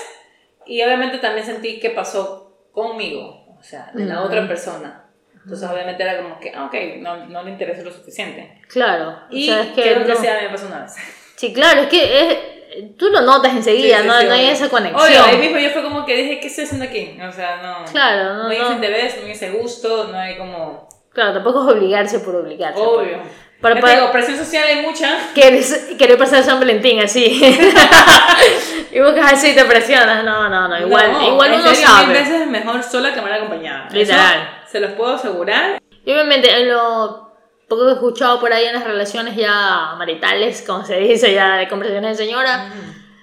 y 0.67 0.83
obviamente 0.83 1.19
también 1.19 1.47
sentí 1.47 1.79
que 1.81 1.91
pasó 1.91 2.57
conmigo, 2.73 3.47
o 3.59 3.63
sea, 3.63 3.91
de 3.95 4.05
la 4.05 4.21
Mm. 4.21 4.25
otra 4.25 4.49
persona. 4.49 5.01
Entonces 5.43 5.69
obviamente 5.69 6.03
era 6.03 6.23
como 6.23 6.41
que, 6.41 6.53
ah, 6.55 6.65
ok, 6.67 6.75
no, 7.01 7.27
no 7.27 7.43
le 7.43 7.51
interesa 7.51 7.83
lo 7.83 7.91
suficiente. 7.93 8.61
Claro. 8.69 9.19
Y 9.31 9.51
o 9.51 9.53
sea, 9.53 9.63
es 9.63 9.69
que 9.73 9.83
creo 9.83 10.03
que 10.05 10.13
no- 10.13 10.17
sí, 10.17 10.27
a 10.27 10.35
mí 10.37 10.43
me 10.45 10.49
pasó 10.51 10.67
una 10.67 10.83
vez. 10.83 10.95
Sí, 11.37 11.53
claro, 11.53 11.83
es 11.83 11.89
que 11.89 12.21
es- 12.31 12.97
tú 12.97 13.09
lo 13.11 13.21
notas 13.21 13.53
enseguida, 13.53 13.99
Sí, 13.99 14.03
sí, 14.03 14.09
no, 14.09 14.21
sí, 14.21 14.27
no 14.27 14.33
hay 14.33 14.41
obvio. 14.45 14.53
esa 14.53 14.69
conexión. 14.71 15.03
Obvio, 15.05 15.23
ahí 15.25 15.37
mismo 15.39 15.59
yo 15.59 15.71
fue 15.71 15.83
como 15.83 16.07
que 16.07 16.17
dije, 16.17 16.41
¿qué 16.41 16.47
estoy 16.47 16.65
haciendo 16.65 16.87
aquí? 16.87 17.19
O 17.29 17.31
sea, 17.33 17.57
no. 17.63 17.85
Claro, 17.93 18.35
no, 18.35 18.43
no 18.45 18.49
hay 18.49 18.59
no. 18.59 18.65
ese 18.65 18.75
interés, 18.75 19.17
no 19.21 19.27
hay 19.27 19.33
ese 19.33 19.51
gusto, 19.51 20.09
no 20.09 20.19
hay 20.19 20.39
como... 20.39 20.89
Claro, 21.13 21.35
tampoco 21.35 21.69
es 21.69 21.77
obligarse 21.77 22.19
por 22.21 22.35
obligarse. 22.37 22.81
Obvio. 22.81 23.19
Para- 23.61 23.75
Ya 23.77 23.81
te 23.81 23.87
para- 23.87 24.01
digo, 24.01 24.13
presión 24.13 24.37
social 24.39 24.65
hay 24.67 24.83
mucha. 24.83 25.17
Quieres, 25.35 25.95
querer 25.99 26.19
pasar 26.19 26.43
San 26.43 26.59
Valentín 26.59 27.01
así. 27.01 27.41
y 28.95 29.01
buscas 29.01 29.33
así 29.33 29.51
y 29.51 29.55
te 29.55 29.65
presionas. 29.65 30.25
No, 30.25 30.49
no, 30.49 30.69
no. 30.69 30.79
Igual, 30.79 31.13
No, 31.13 31.33
igual 31.33 31.53
uno 31.55 31.63
serio, 31.69 31.87
sabe. 31.89 32.07
Mil 32.07 32.17
veces 32.17 32.41
es 32.43 32.47
mejor 32.47 32.83
sola 32.83 33.13
que 33.13 33.21
mal 33.21 33.33
acompañada. 33.33 33.89
Literal. 33.91 34.49
Eso 34.63 34.71
se 34.73 34.81
los 34.81 34.93
puedo 34.93 35.15
asegurar. 35.15 35.81
Y 36.05 36.13
obviamente, 36.13 36.51
en 36.51 36.71
lo 36.71 37.33
poco 37.69 37.85
que 37.87 37.91
he 37.91 37.95
escuchado 37.95 38.39
por 38.41 38.53
ahí 38.53 38.67
en 38.67 38.75
las 38.75 38.85
relaciones 38.85 39.35
ya 39.37 39.95
maritales, 39.99 40.63
como 40.67 40.85
se 40.85 40.97
dice, 40.99 41.33
ya 41.35 41.57
de 41.57 41.67
conversaciones 41.69 42.17
de 42.19 42.25
señora, 42.25 42.71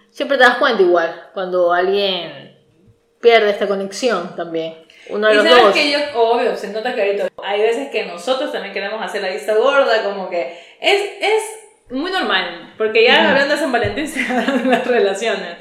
siempre 0.10 0.38
te 0.38 0.44
das 0.44 0.58
cuenta 0.58 0.82
igual 0.82 1.30
cuando 1.34 1.72
alguien 1.72 2.58
pierde 3.22 3.52
esta 3.52 3.68
conexión 3.68 4.36
también. 4.36 4.76
Uno 5.10 5.28
de 5.28 5.34
Y 5.34 5.38
los 5.38 5.46
sabes 5.48 5.64
dos. 5.64 5.74
que 5.74 5.92
yo, 5.92 6.00
obvio, 6.16 6.56
se 6.56 6.70
nota 6.70 6.94
que 6.96 7.02
ahorita 7.02 7.28
hay 7.44 7.62
veces 7.62 7.90
que 7.92 8.06
nosotros 8.06 8.52
también 8.52 8.74
queremos 8.74 9.02
hacer 9.04 9.22
la 9.22 9.30
vista 9.30 9.54
gorda, 9.56 10.04
como 10.04 10.30
que 10.30 10.60
es, 10.80 11.02
es 11.22 11.44
muy 11.92 12.12
normal, 12.12 12.74
porque 12.78 13.06
ya 13.06 13.30
hablando 13.30 13.54
de 13.54 13.60
San 13.60 13.72
Valentín 13.72 14.08
se 14.08 14.22
hablan 14.22 14.70
las 14.70 14.88
relaciones. 14.88 15.58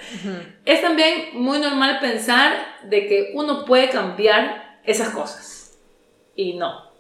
Es 0.64 0.81
también 0.81 1.31
muy 1.35 1.59
normal 1.59 1.99
pensar 2.01 2.53
de 2.85 3.07
que 3.07 3.33
uno 3.35 3.64
puede 3.64 3.88
cambiar 3.88 4.79
esas 4.85 5.11
cosas. 5.11 5.79
Y 6.35 6.55
no. 6.55 6.90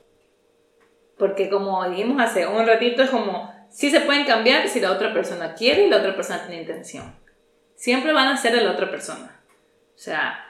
Porque 1.16 1.48
como 1.48 1.88
dijimos 1.88 2.20
hace 2.20 2.46
un 2.46 2.66
ratito, 2.66 3.02
es 3.02 3.10
como, 3.10 3.52
sí 3.70 3.90
se 3.90 4.00
pueden 4.00 4.24
cambiar 4.24 4.68
si 4.68 4.80
la 4.80 4.92
otra 4.92 5.12
persona 5.12 5.54
quiere 5.54 5.86
y 5.86 5.90
la 5.90 5.98
otra 5.98 6.14
persona 6.14 6.46
tiene 6.46 6.62
intención. 6.62 7.14
Siempre 7.74 8.12
van 8.12 8.28
a 8.28 8.36
ser 8.36 8.52
de 8.52 8.62
la 8.62 8.72
otra 8.72 8.90
persona. 8.90 9.40
O 9.94 9.98
sea, 9.98 10.44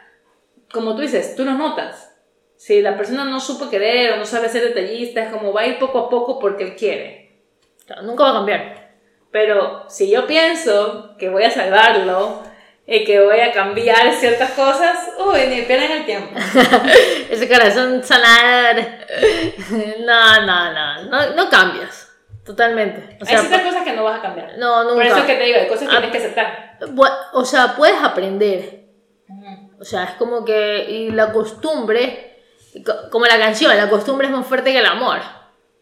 como 0.73 0.95
tú 0.95 1.03
dices, 1.03 1.35
tú 1.37 1.45
lo 1.45 1.53
notas. 1.53 2.13
Si 2.57 2.83
la 2.83 2.97
persona 2.97 3.25
no 3.25 3.41
supo 3.41 3.71
querer 3.71 4.13
o 4.13 4.17
no 4.17 4.25
sabe 4.25 4.49
ser 4.49 4.63
detallista, 4.63 5.23
es 5.23 5.33
como 5.33 5.53
va 5.53 5.63
a 5.63 5.67
ir 5.67 5.79
poco 5.79 5.99
a 5.99 6.11
poco 6.11 6.39
porque 6.39 6.65
él 6.65 6.77
quiere. 6.77 7.30
Nunca 8.03 8.25
va 8.25 8.31
a 8.31 8.35
cambiar. 8.35 8.91
Pero 9.31 9.85
si 9.89 10.11
yo 10.11 10.27
pienso 10.27 11.17
que 11.19 11.29
voy 11.29 11.45
a 11.45 11.51
salvarlo 11.51 12.43
y 12.87 13.05
que 13.05 13.21
voy 13.21 13.39
a 13.41 13.53
cambiar 13.53 14.13
ciertas 14.15 14.51
cosas, 14.53 15.11
uy, 15.19 15.47
ni 15.49 15.63
pierden 15.63 15.93
el 15.93 16.05
tiempo. 16.05 16.35
Ese 17.31 17.49
corazón 17.49 18.03
sanador. 18.03 18.85
No, 20.01 20.47
no, 20.47 20.73
no, 20.73 21.03
no. 21.05 21.35
No 21.35 21.49
cambias. 21.51 22.09
Totalmente. 22.45 23.19
O 23.21 23.25
hay 23.25 23.27
sea, 23.27 23.39
ciertas 23.41 23.63
cosas 23.63 23.85
que 23.85 23.93
no 23.93 24.03
vas 24.05 24.19
a 24.19 24.23
cambiar. 24.23 24.59
no, 24.59 24.83
nunca. 24.85 24.95
Por 24.97 25.07
eso 25.07 25.17
es 25.19 25.25
que 25.25 25.35
te 25.37 25.45
digo, 25.45 25.59
hay 25.61 25.69
cosas 25.69 25.89
que 25.89 25.95
Ah. 25.97 26.01
tienes 26.01 26.11
que 26.11 26.19
aceptar. 26.19 26.79
O 27.35 27.45
sea, 27.45 27.77
puedes 27.77 28.03
aprender. 28.03 28.81
O 29.79 29.85
sea, 29.85 30.05
es 30.05 30.11
como 30.13 30.45
que. 30.45 30.87
Y 30.91 31.11
la 31.11 31.33
costumbre. 31.33 32.39
co- 32.85 33.11
Como 33.11 33.27
la 33.27 33.39
canción, 33.39 33.77
la 33.77 33.89
costumbre 33.89 34.27
es 34.27 34.33
más 34.33 34.47
fuerte 34.47 34.73
que 34.73 34.79
el 34.79 34.87
amor. 34.87 35.19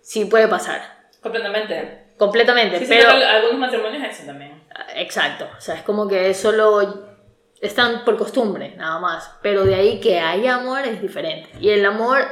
Sí, 0.02 0.26
puede 0.26 0.46
pasar. 0.48 0.97
Completamente. 1.22 2.06
Completamente. 2.16 2.78
Sí, 2.80 2.86
pero. 2.88 3.10
algunos 3.10 3.58
matrimonios 3.58 4.02
eso 4.04 4.24
también. 4.26 4.62
Exacto. 4.94 5.48
O 5.56 5.60
sea, 5.60 5.76
es 5.76 5.82
como 5.82 6.08
que 6.08 6.34
solo. 6.34 7.06
Están 7.60 8.04
por 8.04 8.16
costumbre, 8.16 8.74
nada 8.76 9.00
más. 9.00 9.32
Pero 9.42 9.64
de 9.64 9.74
ahí 9.74 10.00
que 10.00 10.20
hay 10.20 10.46
amor 10.46 10.80
es 10.80 11.00
diferente. 11.02 11.50
Y 11.60 11.70
el 11.70 11.84
amor. 11.84 12.26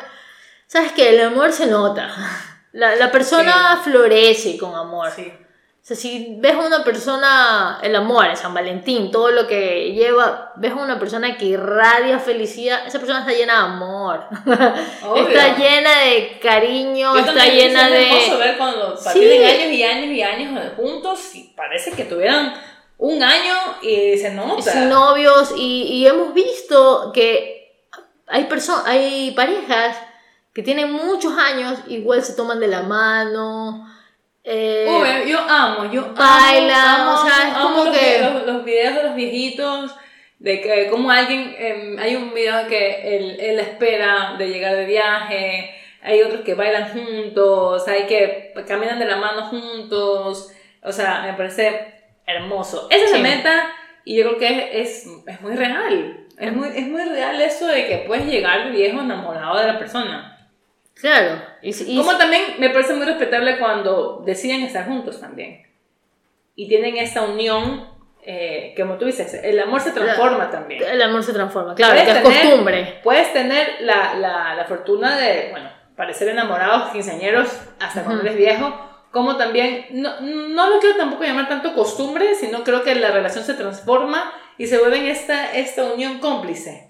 ¿Sabes 0.66 0.92
qué? 0.92 1.10
El 1.10 1.20
amor 1.20 1.52
se 1.52 1.66
nota. 1.66 2.14
La, 2.72 2.94
la 2.96 3.10
persona 3.10 3.80
florece 3.82 4.58
con 4.58 4.74
amor. 4.74 5.10
Sí. 5.10 5.32
O 5.86 5.88
sea, 5.88 5.96
si 5.96 6.34
ves 6.40 6.52
a 6.52 6.66
una 6.66 6.82
persona, 6.82 7.78
el 7.80 7.94
amor, 7.94 8.26
el 8.26 8.36
San 8.36 8.52
Valentín, 8.52 9.12
todo 9.12 9.30
lo 9.30 9.46
que 9.46 9.92
lleva, 9.92 10.50
ves 10.56 10.72
a 10.72 10.74
una 10.74 10.98
persona 10.98 11.38
que 11.38 11.44
irradia 11.44 12.18
felicidad, 12.18 12.84
esa 12.88 12.98
persona 12.98 13.20
está 13.20 13.30
llena 13.30 13.52
de 13.52 13.60
amor. 13.60 14.24
Obvio. 15.04 15.28
Está 15.28 15.56
llena 15.56 16.00
de 16.00 16.40
cariño, 16.42 17.14
Yo 17.14 17.20
está 17.20 17.46
llena 17.46 17.88
es 17.88 17.94
hermoso 17.94 18.32
de... 18.32 18.44
ver 18.44 18.58
cuando 18.58 18.96
Sí. 18.96 19.10
tienen 19.20 19.44
años 19.44 19.72
y 19.72 19.82
años 19.84 20.10
y 20.10 20.22
años 20.22 20.72
juntos 20.76 21.34
y 21.36 21.52
parece 21.56 21.92
que 21.92 22.02
tuvieran 22.02 22.52
un 22.98 23.22
año 23.22 23.54
y 23.80 24.18
se 24.18 24.34
nota. 24.34 24.62
Sin 24.62 24.88
novios 24.88 25.54
y, 25.56 25.82
y 25.84 26.06
hemos 26.08 26.34
visto 26.34 27.12
que 27.14 27.84
hay, 28.26 28.48
hay 28.86 29.30
parejas 29.36 29.96
que 30.52 30.64
tienen 30.64 30.90
muchos 30.90 31.38
años, 31.38 31.78
igual 31.86 32.24
se 32.24 32.32
toman 32.32 32.58
de 32.58 32.66
la 32.66 32.82
mano. 32.82 33.86
Eh, 34.46 34.86
Uy, 34.88 35.30
yo 35.30 35.38
amo, 35.40 35.90
yo 35.92 36.02
amo, 36.02 36.14
Bailan, 36.14 37.00
amo, 37.00 37.12
o 37.14 37.26
sea, 37.26 37.48
es 37.48 37.54
amo 37.56 37.68
como 37.70 37.84
los, 37.86 37.98
que- 37.98 38.04
videos, 38.04 38.46
los 38.46 38.64
videos 38.64 38.94
de 38.94 39.02
los 39.02 39.14
viejitos, 39.16 39.94
de 40.38 40.60
que 40.60 40.86
como 40.88 41.10
alguien, 41.10 41.54
em, 41.58 41.98
hay 41.98 42.14
un 42.14 42.32
video 42.32 42.66
que 42.68 43.16
él, 43.16 43.36
él 43.40 43.58
espera 43.58 44.36
de 44.38 44.48
llegar 44.48 44.76
de 44.76 44.84
viaje, 44.84 45.74
hay 46.02 46.22
otros 46.22 46.42
que 46.42 46.54
bailan 46.54 46.90
juntos, 46.90 47.88
hay 47.88 48.04
que 48.06 48.52
caminan 48.68 48.98
de 48.98 49.06
la 49.06 49.16
mano 49.16 49.46
juntos, 49.46 50.52
o 50.82 50.92
sea, 50.92 51.22
me 51.26 51.32
parece 51.34 51.94
hermoso. 52.26 52.86
Esa 52.90 53.04
es 53.04 53.10
Sí. 53.10 53.16
la 53.16 53.22
meta 53.22 53.70
y 54.04 54.16
yo 54.16 54.24
creo 54.26 54.38
que 54.38 54.80
es, 54.80 55.06
es 55.26 55.40
muy 55.40 55.56
real, 55.56 56.26
es 56.38 56.52
muy, 56.52 56.68
es 56.68 56.86
muy 56.86 57.02
real 57.02 57.40
eso 57.40 57.66
de 57.66 57.86
que 57.86 57.96
puedes 58.06 58.26
llegar 58.26 58.70
viejo 58.70 59.00
enamorado 59.00 59.58
de 59.58 59.66
la 59.66 59.78
persona. 59.78 60.35
Claro. 61.00 61.42
Y, 61.62 61.70
y- 61.92 61.96
Como 61.98 62.16
también 62.16 62.42
me 62.58 62.70
parece 62.70 62.94
muy 62.94 63.04
respetable 63.06 63.58
cuando 63.58 64.22
deciden 64.24 64.62
estar 64.62 64.86
juntos 64.86 65.20
también. 65.20 65.66
Y 66.54 66.68
tienen 66.68 66.96
esa 66.96 67.22
unión, 67.22 67.86
eh, 68.22 68.72
que 68.74 68.82
como 68.82 68.96
tú 68.96 69.04
dices, 69.04 69.34
el 69.34 69.58
amor 69.60 69.80
se 69.82 69.92
transforma 69.92 70.50
también. 70.50 70.82
el 70.82 71.02
amor 71.02 71.22
se 71.22 71.32
transforma, 71.34 71.74
claro, 71.74 71.92
Puedes 71.94 72.08
que 72.08 72.18
es 72.18 72.22
tener- 72.24 72.42
costumbre. 72.42 73.00
Puedes 73.04 73.32
tener 73.32 73.68
la, 73.80 74.14
la, 74.14 74.54
la 74.54 74.64
fortuna 74.64 75.16
de, 75.18 75.48
bueno, 75.50 75.68
parecer 75.96 76.28
enamorados, 76.28 76.90
quinceañeros, 76.92 77.48
hasta 77.78 78.02
cuando 78.02 78.22
Ujú. 78.22 78.26
eres 78.28 78.38
viejo. 78.38 78.82
Como 79.12 79.36
también, 79.36 79.86
no, 79.90 80.20
no 80.20 80.68
lo 80.70 80.78
quiero 80.80 80.96
tampoco 80.96 81.24
llamar 81.24 81.48
tanto 81.48 81.74
costumbre, 81.74 82.34
sino 82.34 82.64
creo 82.64 82.82
que 82.82 82.94
la 82.94 83.10
relación 83.10 83.44
se 83.44 83.54
transforma 83.54 84.32
y 84.58 84.66
se 84.66 84.78
vuelve 84.78 84.98
en 84.98 85.06
esta, 85.06 85.52
esta 85.54 85.84
unión 85.84 86.18
cómplice 86.18 86.88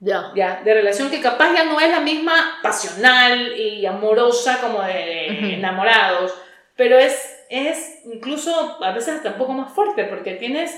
Ya. 0.00 0.30
ya, 0.36 0.60
de 0.64 0.74
relación 0.74 1.10
que 1.10 1.20
capaz 1.20 1.52
ya 1.54 1.64
no 1.64 1.80
es 1.80 1.90
la 1.90 2.00
misma 2.00 2.32
pasional 2.62 3.56
y 3.56 3.84
amorosa 3.84 4.60
como 4.60 4.80
de, 4.82 4.92
de 4.94 5.54
enamorados, 5.54 6.32
pero 6.76 6.96
es, 6.98 7.36
es 7.50 7.98
incluso 8.04 8.82
a 8.84 8.92
veces 8.92 9.16
hasta 9.16 9.30
un 9.30 9.38
poco 9.38 9.54
más 9.54 9.72
fuerte 9.72 10.04
porque 10.04 10.34
tienes 10.34 10.72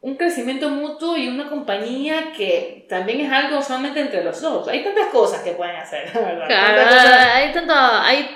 un 0.00 0.16
crecimiento 0.16 0.70
mutuo 0.70 1.16
y 1.18 1.28
una 1.28 1.48
compañía 1.50 2.32
que 2.34 2.86
también 2.88 3.20
es 3.20 3.30
algo 3.32 3.60
solamente 3.62 4.00
entre 4.00 4.24
los 4.24 4.40
dos. 4.40 4.66
Hay 4.68 4.82
tantas 4.84 5.06
cosas 5.08 5.42
que 5.42 5.52
pueden 5.52 5.76
hacer. 5.76 6.10
Claro, 6.46 6.82
cosas- 6.84 7.26
hay 7.34 7.52
tanto, 7.52 7.74
hay 7.74 8.30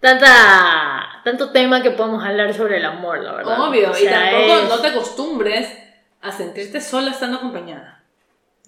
tanta, 0.00 1.20
tanto 1.24 1.50
tema 1.52 1.82
que 1.82 1.90
podemos 1.92 2.24
hablar 2.24 2.52
sobre 2.54 2.78
el 2.78 2.84
amor, 2.84 3.18
la 3.20 3.32
verdad. 3.32 3.60
Obvio, 3.60 3.90
O 3.90 3.96
y 3.96 4.02
sea, 4.02 4.30
tampoco 4.30 4.58
es- 4.62 4.68
no 4.68 4.78
te 4.80 4.88
acostumbres 4.88 5.78
a 6.20 6.32
sentirte 6.32 6.80
sola 6.80 7.10
estando 7.10 7.38
acompañada. 7.38 8.01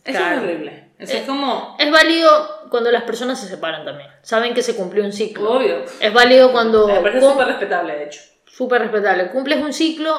Eso 0.05 0.19
Claro. 0.19 0.37
es 0.37 0.43
horrible. 0.43 0.85
Eso 0.99 1.13
Eh, 1.15 1.19
es 1.21 1.27
como. 1.27 1.77
Es 1.79 1.91
válido 1.91 2.69
cuando 2.71 2.91
las 2.91 3.03
personas 3.05 3.41
se 3.41 3.49
separan 3.49 3.85
también. 3.85 4.09
Saben 4.23 4.55
que 4.55 4.63
se 4.63 4.77
cumplió 4.77 5.05
un 5.05 5.13
ciclo. 5.13 5.53
Obvio. 5.53 5.85
Es 6.01 6.13
válido 6.13 6.53
cuando... 6.53 6.87
Me 6.87 7.01
parece 7.01 7.21
súper 7.21 7.47
respetable, 7.49 7.95
de 7.97 8.05
hecho. 8.05 8.21
súper 8.47 8.83
respetable. 8.83 9.31
Cumples 9.31 9.59
un 9.63 9.73
ciclo 9.73 10.15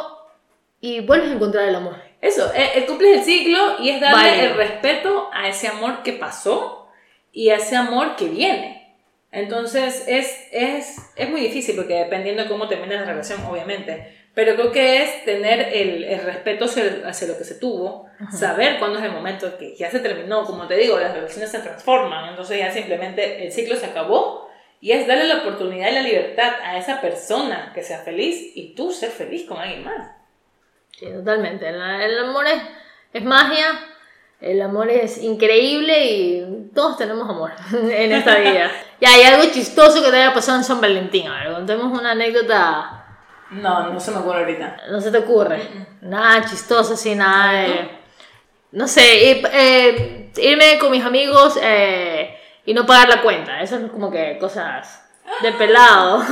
y 0.81 0.99
vuelves 1.01 1.29
a 1.29 1.33
encontrar 1.33 1.67
el 1.69 1.75
amor. 1.75 1.95
Eso, 2.21 2.51
eh, 2.53 2.71
el 2.75 2.85
cumples 2.85 3.19
el 3.19 3.23
ciclo 3.23 3.79
y 3.79 3.89
es 3.89 4.01
darle 4.01 4.29
Válido. 4.29 4.45
el 4.51 4.53
respeto 4.57 5.29
a 5.31 5.47
ese 5.47 5.67
amor 5.67 6.01
que 6.03 6.13
pasó 6.13 6.87
y 7.31 7.49
a 7.49 7.55
ese 7.57 7.75
amor 7.75 8.15
que 8.15 8.25
viene. 8.27 8.95
Entonces 9.31 10.03
es, 10.07 10.47
es, 10.51 10.97
es 11.15 11.29
muy 11.29 11.41
difícil 11.41 11.75
porque 11.75 11.93
dependiendo 11.95 12.43
de 12.43 12.49
cómo 12.49 12.67
termine 12.67 12.95
la 12.95 13.05
relación, 13.05 13.43
obviamente. 13.45 14.24
Pero 14.35 14.55
creo 14.55 14.71
que 14.71 15.01
es 15.01 15.25
tener 15.25 15.73
el, 15.73 16.03
el 16.03 16.21
respeto 16.21 16.65
hacia, 16.65 17.01
hacia 17.05 17.27
lo 17.27 17.37
que 17.37 17.45
se 17.45 17.55
tuvo, 17.55 18.07
saber 18.31 18.77
cuándo 18.79 18.99
es 18.99 19.05
el 19.05 19.11
momento 19.11 19.57
que 19.57 19.75
ya 19.75 19.89
se 19.89 19.99
terminó. 19.99 20.45
Como 20.45 20.67
te 20.67 20.75
digo, 20.75 20.99
las 20.99 21.13
relaciones 21.13 21.49
se 21.49 21.59
transforman, 21.59 22.29
entonces 22.29 22.59
ya 22.59 22.71
simplemente 22.71 23.45
el 23.45 23.51
ciclo 23.51 23.77
se 23.77 23.87
acabó 23.87 24.49
y 24.81 24.91
es 24.91 25.07
darle 25.07 25.25
la 25.25 25.37
oportunidad 25.37 25.89
y 25.89 25.95
la 25.95 26.01
libertad 26.01 26.53
a 26.63 26.77
esa 26.77 27.01
persona 27.01 27.71
que 27.73 27.81
sea 27.81 27.99
feliz 27.99 28.51
y 28.55 28.75
tú 28.75 28.91
ser 28.91 29.09
feliz 29.09 29.47
con 29.47 29.57
alguien 29.57 29.83
más. 29.83 30.11
Sí, 30.91 31.07
totalmente. 31.11 31.67
El, 31.67 31.81
el 31.81 32.19
amor 32.19 32.45
es, 32.45 32.61
es 33.13 33.23
magia, 33.23 33.79
el 34.41 34.61
amor 34.61 34.89
es 34.89 35.17
increíble 35.23 36.05
y 36.05 36.71
todos 36.75 36.97
tenemos 36.97 37.29
amor 37.29 37.51
en 37.73 38.11
esta 38.11 38.37
vida. 38.37 38.71
ya, 39.01 39.13
hay 39.13 39.23
algo 39.23 39.51
chistoso 39.51 40.03
que 40.03 40.11
te 40.11 40.17
haya 40.17 40.33
pasado 40.33 40.57
en 40.57 40.63
San 40.63 40.81
Valentín. 40.81 41.27
A 41.27 41.43
ver, 41.43 41.53
contemos 41.53 41.97
una 41.97 42.11
anécdota. 42.11 42.94
No, 43.51 43.91
no 43.93 43.99
se 43.99 44.11
me 44.11 44.17
ocurre 44.17 44.39
ahorita. 44.39 44.77
No 44.89 44.99
se 45.01 45.11
te 45.11 45.17
ocurre. 45.19 45.61
Nada 46.01 46.43
chistoso, 46.45 46.93
así, 46.95 47.15
nada 47.15 47.53
de... 47.53 47.89
No 48.71 48.87
sé, 48.87 49.01
ir- 49.41 49.49
eh, 49.53 50.31
irme 50.37 50.77
con 50.79 50.91
mis 50.91 51.03
amigos 51.05 51.57
eh, 51.61 52.37
y 52.65 52.73
no 52.73 52.85
pagar 52.85 53.07
la 53.09 53.21
cuenta. 53.21 53.61
Eso 53.61 53.77
es 53.77 53.91
como 53.91 54.11
que 54.11 54.37
cosas 54.39 55.04
de 55.41 55.51
pelado. 55.53 56.23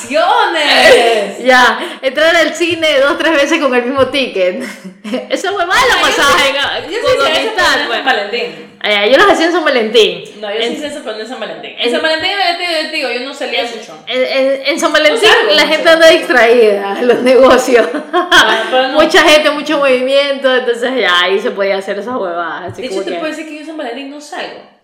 ¡Situaciones! 0.00 1.38
ya, 1.44 1.98
entrar 2.02 2.34
al 2.36 2.54
cine 2.54 3.00
dos 3.00 3.18
tres 3.18 3.32
veces 3.34 3.60
con 3.60 3.74
el 3.74 3.84
mismo 3.84 4.06
ticket. 4.08 4.62
Eso 5.30 5.52
fue 5.52 5.64
malo 5.66 5.80
pasaje 6.02 6.52
Yo 6.90 7.00
con 7.00 7.10
sí 7.10 7.16
hice 7.16 7.30
eso, 7.32 7.40
amistad, 7.40 7.64
pero 7.74 7.76
no 7.76 7.82
en 7.82 7.86
pues. 7.88 7.96
San 7.96 8.04
Valentín. 8.04 8.68
Ah, 8.80 8.90
ya, 8.90 9.06
Yo 9.06 9.16
los 9.18 9.26
hacía 9.30 9.46
en 9.46 9.52
San 9.52 9.64
Valentín. 9.64 10.24
No, 10.40 10.50
yo 10.52 10.60
sí 10.60 10.66
en, 10.66 10.72
hice 10.74 10.90
pero 11.02 11.16
no 11.16 11.20
en 11.22 11.28
San 11.28 11.40
Valentín. 11.40 11.74
En 11.78 11.90
San 11.90 12.02
Valentín, 12.02 12.30
yo 12.30 12.56
te, 12.58 12.84
yo 12.84 12.90
digo, 12.92 13.10
yo 13.10 13.20
no 13.20 13.34
salía 13.34 13.64
mucho. 13.64 14.04
en- 14.06 14.22
en- 14.24 14.66
en 14.66 14.80
San 14.80 14.92
Valentín 14.92 15.28
salgo 15.28 15.52
la 15.52 15.64
mucho. 15.64 15.66
gente 15.74 15.88
anda 15.90 16.08
distraída, 16.08 16.98
los 17.02 17.18
negocios. 17.22 17.86
pero 18.70 18.88
no. 18.88 19.00
Mucha 19.00 19.22
gente, 19.22 19.50
mucho 19.50 19.78
movimiento, 19.78 20.54
entonces 20.54 20.92
ya 21.00 21.20
ahí 21.22 21.38
se 21.40 21.50
podía 21.50 21.78
hacer 21.78 21.98
esas 21.98 22.16
huevadas. 22.16 22.72
así 22.72 22.82
De 22.82 22.88
hecho, 22.88 23.02
te 23.02 23.10
que- 23.12 23.16
puedo 23.18 23.30
decir 23.30 23.46
que 23.46 23.54
yo 23.54 23.60
en 23.60 23.66
San 23.66 23.76
Valentín 23.76 24.10
no 24.10 24.20
salgo. 24.20 24.77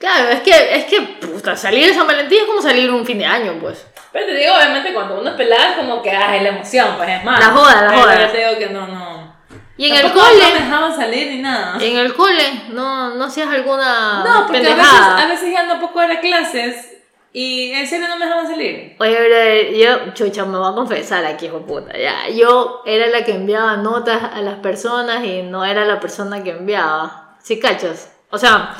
Claro, 0.00 0.30
es 0.30 0.40
que, 0.40 0.74
es 0.76 0.84
que, 0.86 1.02
puta, 1.02 1.54
salir 1.54 1.86
de 1.86 1.94
San 1.94 2.06
Valentín 2.06 2.38
es 2.40 2.46
como 2.46 2.62
salir 2.62 2.90
un 2.90 3.04
fin 3.04 3.18
de 3.18 3.26
año, 3.26 3.58
pues. 3.60 3.86
Pero 4.12 4.26
te 4.26 4.34
digo, 4.34 4.54
obviamente, 4.56 4.92
cuando 4.94 5.20
uno 5.20 5.28
es 5.30 5.36
pelada, 5.36 5.70
es 5.72 5.76
como 5.76 6.00
que, 6.02 6.10
ay, 6.10 6.40
la 6.40 6.48
emoción, 6.48 6.94
pues 6.96 7.08
es 7.10 7.22
más. 7.24 7.38
La 7.38 7.46
joda, 7.52 7.82
la 7.82 7.88
Pero 7.90 8.00
joda. 8.02 8.20
yo 8.26 8.32
te 8.32 8.38
digo 8.38 8.58
que 8.58 8.70
no, 8.70 8.86
no. 8.88 9.36
Y 9.76 9.90
en 9.90 9.96
el 10.04 10.12
cole, 10.12 10.42
No 10.42 10.52
me 10.54 10.60
dejaban 10.64 10.96
salir 10.96 11.30
ni 11.30 11.38
nada. 11.42 11.76
en 11.80 11.96
el 11.98 12.14
cole, 12.14 12.62
no, 12.70 13.14
no 13.14 13.24
hacías 13.24 13.48
alguna 13.48 14.24
No, 14.24 14.46
porque 14.46 14.58
a 14.58 14.60
veces, 14.62 14.74
pendejada. 14.76 15.22
a 15.22 15.26
veces 15.26 15.52
ya 15.52 15.62
no 15.64 15.80
poco 15.80 16.02
era 16.02 16.20
clases 16.20 16.98
y 17.32 17.70
en 17.72 17.86
serio 17.86 18.08
no 18.08 18.16
me 18.18 18.24
dejaban 18.26 18.46
salir. 18.46 18.96
Oye, 18.98 19.14
brother, 19.14 19.74
yo, 19.74 20.12
chucha, 20.14 20.44
me 20.44 20.58
voy 20.58 20.70
a 20.70 20.74
confesar 20.74 21.24
aquí, 21.24 21.46
hijo 21.46 21.60
puta, 21.64 21.96
ya. 21.96 22.28
Yo 22.28 22.82
era 22.84 23.06
la 23.06 23.24
que 23.24 23.32
enviaba 23.34 23.76
notas 23.78 24.20
a 24.34 24.40
las 24.42 24.56
personas 24.56 25.24
y 25.24 25.42
no 25.42 25.64
era 25.64 25.84
la 25.86 25.98
persona 26.00 26.42
que 26.42 26.50
enviaba. 26.50 27.36
¿Sí 27.42 27.58
cachas? 27.58 28.12
O 28.30 28.36
sea, 28.38 28.74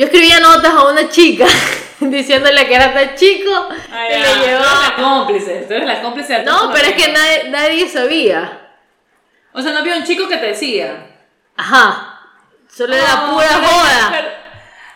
yo 0.00 0.06
escribía 0.06 0.40
notas 0.40 0.72
a 0.72 0.84
una 0.84 1.08
chica 1.10 1.44
diciéndole 2.00 2.66
que 2.66 2.74
era 2.74 2.94
tan 2.94 3.14
chico 3.14 3.68
Ay, 3.92 4.08
y 4.08 4.12
ya, 4.12 4.18
le 4.18 4.24
Tú 4.24 4.30
eres 4.32 4.46
llevaba... 4.46 4.88
la 4.88 4.94
cómplice, 4.96 5.64
tú 5.68 5.74
eres 5.74 5.86
la 5.86 6.00
cómplice 6.02 6.32
de 6.32 6.42
No, 6.44 6.70
pero 6.72 6.88
es 6.88 6.94
que 6.94 7.12
nadie, 7.12 7.48
nadie 7.50 7.88
sabía. 7.88 8.68
O 9.52 9.60
sea, 9.60 9.72
no 9.72 9.80
había 9.80 9.96
un 9.96 10.04
chico 10.04 10.26
que 10.28 10.36
te 10.38 10.46
decía. 10.46 11.06
Ajá. 11.56 12.20
Solo 12.74 12.94
era 12.94 13.14
No, 13.26 13.32
pura 13.34 13.46
pero- 13.48 13.66
joda. 13.68 14.08
Pero, 14.12 14.28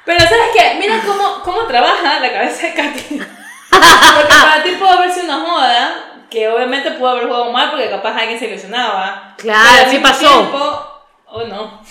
pero 0.07 0.21
¿sabes 0.21 0.49
qué? 0.57 0.77
Mira 0.79 1.01
cómo, 1.05 1.43
cómo 1.43 1.67
trabaja 1.67 2.21
la 2.21 2.33
cabeza 2.33 2.69
de 2.69 2.75
Katy. 2.75 3.21
Porque 3.71 4.29
para 4.43 4.63
ti 4.63 4.71
pudo 4.79 4.89
haber 4.91 5.13
sido 5.13 5.25
una 5.25 5.41
joda, 5.51 5.95
que 6.31 6.49
obviamente 6.49 6.93
pudo 6.93 7.09
haber 7.11 7.25
jugado 7.27 7.51
mal 7.53 7.71
porque 7.71 7.91
capaz 7.91 8.17
alguien 8.17 8.39
se 8.39 8.47
ilusionaba. 8.47 9.35
Claro, 9.37 9.91
sí 9.91 9.99
pasó. 9.99 10.29
tiempo- 10.39 11.03
oh, 11.27 11.43
no. 11.45 11.83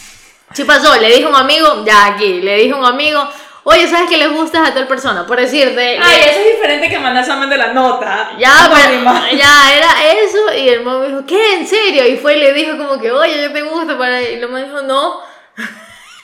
Sí 0.53 0.63
pasó, 0.63 0.95
le 0.99 1.07
dije 1.07 1.25
a 1.25 1.29
un 1.29 1.35
amigo, 1.35 1.83
ya 1.85 2.05
aquí, 2.07 2.41
le 2.41 2.57
dije 2.57 2.71
a 2.71 2.77
un 2.77 2.85
amigo, 2.85 3.27
oye, 3.63 3.87
¿sabes 3.87 4.09
que 4.09 4.17
le 4.17 4.27
gustas 4.27 4.69
a 4.69 4.73
tal 4.73 4.87
persona? 4.87 5.25
Por 5.25 5.39
decirte... 5.39 5.99
Ay, 6.01 6.21
eso 6.21 6.39
es 6.39 6.55
diferente 6.55 6.89
que 6.89 6.99
mandar 6.99 7.25
solamente 7.25 7.57
la 7.57 7.73
nota. 7.73 8.33
Ya, 8.37 8.71
pero, 8.71 9.03
ya, 9.35 9.75
era 9.75 10.11
eso, 10.13 10.53
y 10.55 10.69
el 10.69 10.83
mamá 10.83 10.99
me 10.99 11.07
dijo, 11.07 11.25
¿qué? 11.25 11.55
¿En 11.55 11.67
serio? 11.67 12.07
Y 12.07 12.17
fue 12.17 12.37
y 12.37 12.39
le 12.39 12.53
dijo 12.53 12.77
como 12.77 13.01
que, 13.01 13.11
oye, 13.11 13.41
yo 13.41 13.51
te 13.51 13.61
gusto, 13.63 13.97
para... 13.97 14.21
y 14.21 14.35
el 14.35 14.41
mamá 14.47 14.59
dijo, 14.59 14.81
no. 14.83 15.21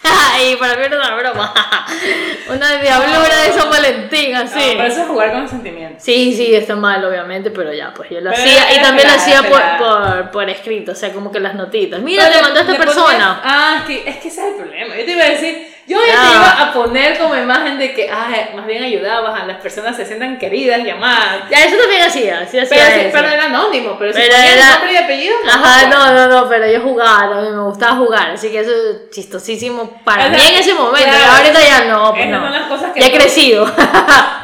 y 0.52 0.56
para 0.56 0.76
mí 0.78 0.84
era 0.86 0.97
una 0.97 1.16
broma. 1.16 1.54
una 2.50 2.78
diablura 2.82 3.36
de 3.45 3.52
San 3.54 3.70
Valentín, 3.70 4.32
No, 4.34 4.39
así. 4.39 4.74
pero 4.78 4.84
eso 4.86 5.02
es 5.02 5.08
jugar 5.08 5.32
con 5.32 5.41
los 5.41 5.50
sentimientos. 5.52 6.02
Sí, 6.04 6.34
sí, 6.36 6.56
está 6.56 6.76
mal, 6.76 7.04
obviamente, 7.04 7.52
pero 7.52 7.74
ya, 7.74 7.93
pues 7.93 8.10
yo 8.10 8.22
lo 8.22 8.32
Pero 8.32 8.41
hacía, 8.43 8.74
y 8.74 8.82
también 8.82 9.08
lo 9.08 9.14
pelada, 9.14 9.41
hacía 9.41 9.43
por, 9.43 9.62
por, 9.78 10.32
por 10.32 10.50
escrito, 10.50 10.93
o 10.93 10.95
sea, 10.95 11.12
como 11.12 11.32
que 11.32 11.39
las 11.39 11.56
notitas. 11.56 12.00
Mira, 12.02 12.30
te 12.30 12.38
le- 12.38 12.41
mandó 12.41 12.60
esta 12.62 12.72
le 12.72 12.78
persona. 12.80 13.41
ah, 13.43 13.78
es 13.80 13.84
que, 13.86 14.10
es 14.10 14.18
que 14.18 14.28
ese 14.30 14.41
es 14.41 14.47
el 14.52 14.56
problema. 14.56 14.95
Yo 14.95 15.06
te 15.06 15.12
iba 15.12 15.24
a 15.24 15.30
decir, 15.30 15.69
yo 15.90 15.98
ya 16.08 16.14
te 16.22 16.36
iba 16.36 16.62
a 16.62 16.72
poner 16.74 17.18
como 17.18 17.36
imagen 17.36 17.78
de 17.80 17.94
que, 17.94 18.10
ay, 18.10 18.52
más 18.56 18.66
bien 18.68 18.84
ayudabas 18.84 19.42
a 19.42 19.46
las 19.46 19.58
personas 19.58 19.96
se 19.98 20.06
sientan 20.06 20.38
queridas 20.38 20.80
y 20.86 20.90
amadas. 20.90 21.50
Ya, 21.50 21.66
eso 21.66 21.76
también 21.78 22.04
hacía, 22.04 22.46
sí 22.48 22.60
hacía 22.60 22.78
Pero, 22.86 22.94
sí, 22.96 23.00
eso. 23.08 23.10
pero 23.12 23.28
era 23.28 23.46
anónimo, 23.46 23.96
pero, 23.98 24.14
si 24.14 24.20
Pero 24.20 24.36
ponías 24.36 24.56
era- 24.56 24.70
nombre 24.76 24.94
y 24.94 24.98
apellido, 24.98 25.36
no. 25.44 25.52
Ajá, 25.52 25.88
no, 25.88 26.14
no, 26.14 26.28
no, 26.28 26.48
pero 26.50 26.72
yo 26.72 26.82
jugaba 26.82 27.30
también, 27.32 27.56
me 27.56 27.64
gustaba 27.64 27.96
jugar, 27.98 28.30
así 28.32 28.50
que 28.52 28.60
eso 28.60 28.70
es 28.72 29.10
chistosísimo 29.10 30.00
para 30.06 30.28
O 30.28 30.30
sea, 30.30 30.38
mí 30.38 30.44
en 30.54 30.60
ese 30.60 30.74
momento, 30.76 31.10
claro, 31.10 31.32
ahorita 31.38 31.60
ya 31.62 31.86
no, 31.86 32.12
pues 32.14 32.26
esas 32.28 32.40
no. 32.40 32.44
son 32.48 32.52
las 32.54 32.68
cosas 32.68 32.92
que 32.94 33.00
ya 33.02 33.08
he 33.08 33.12
crecido. 33.12 33.66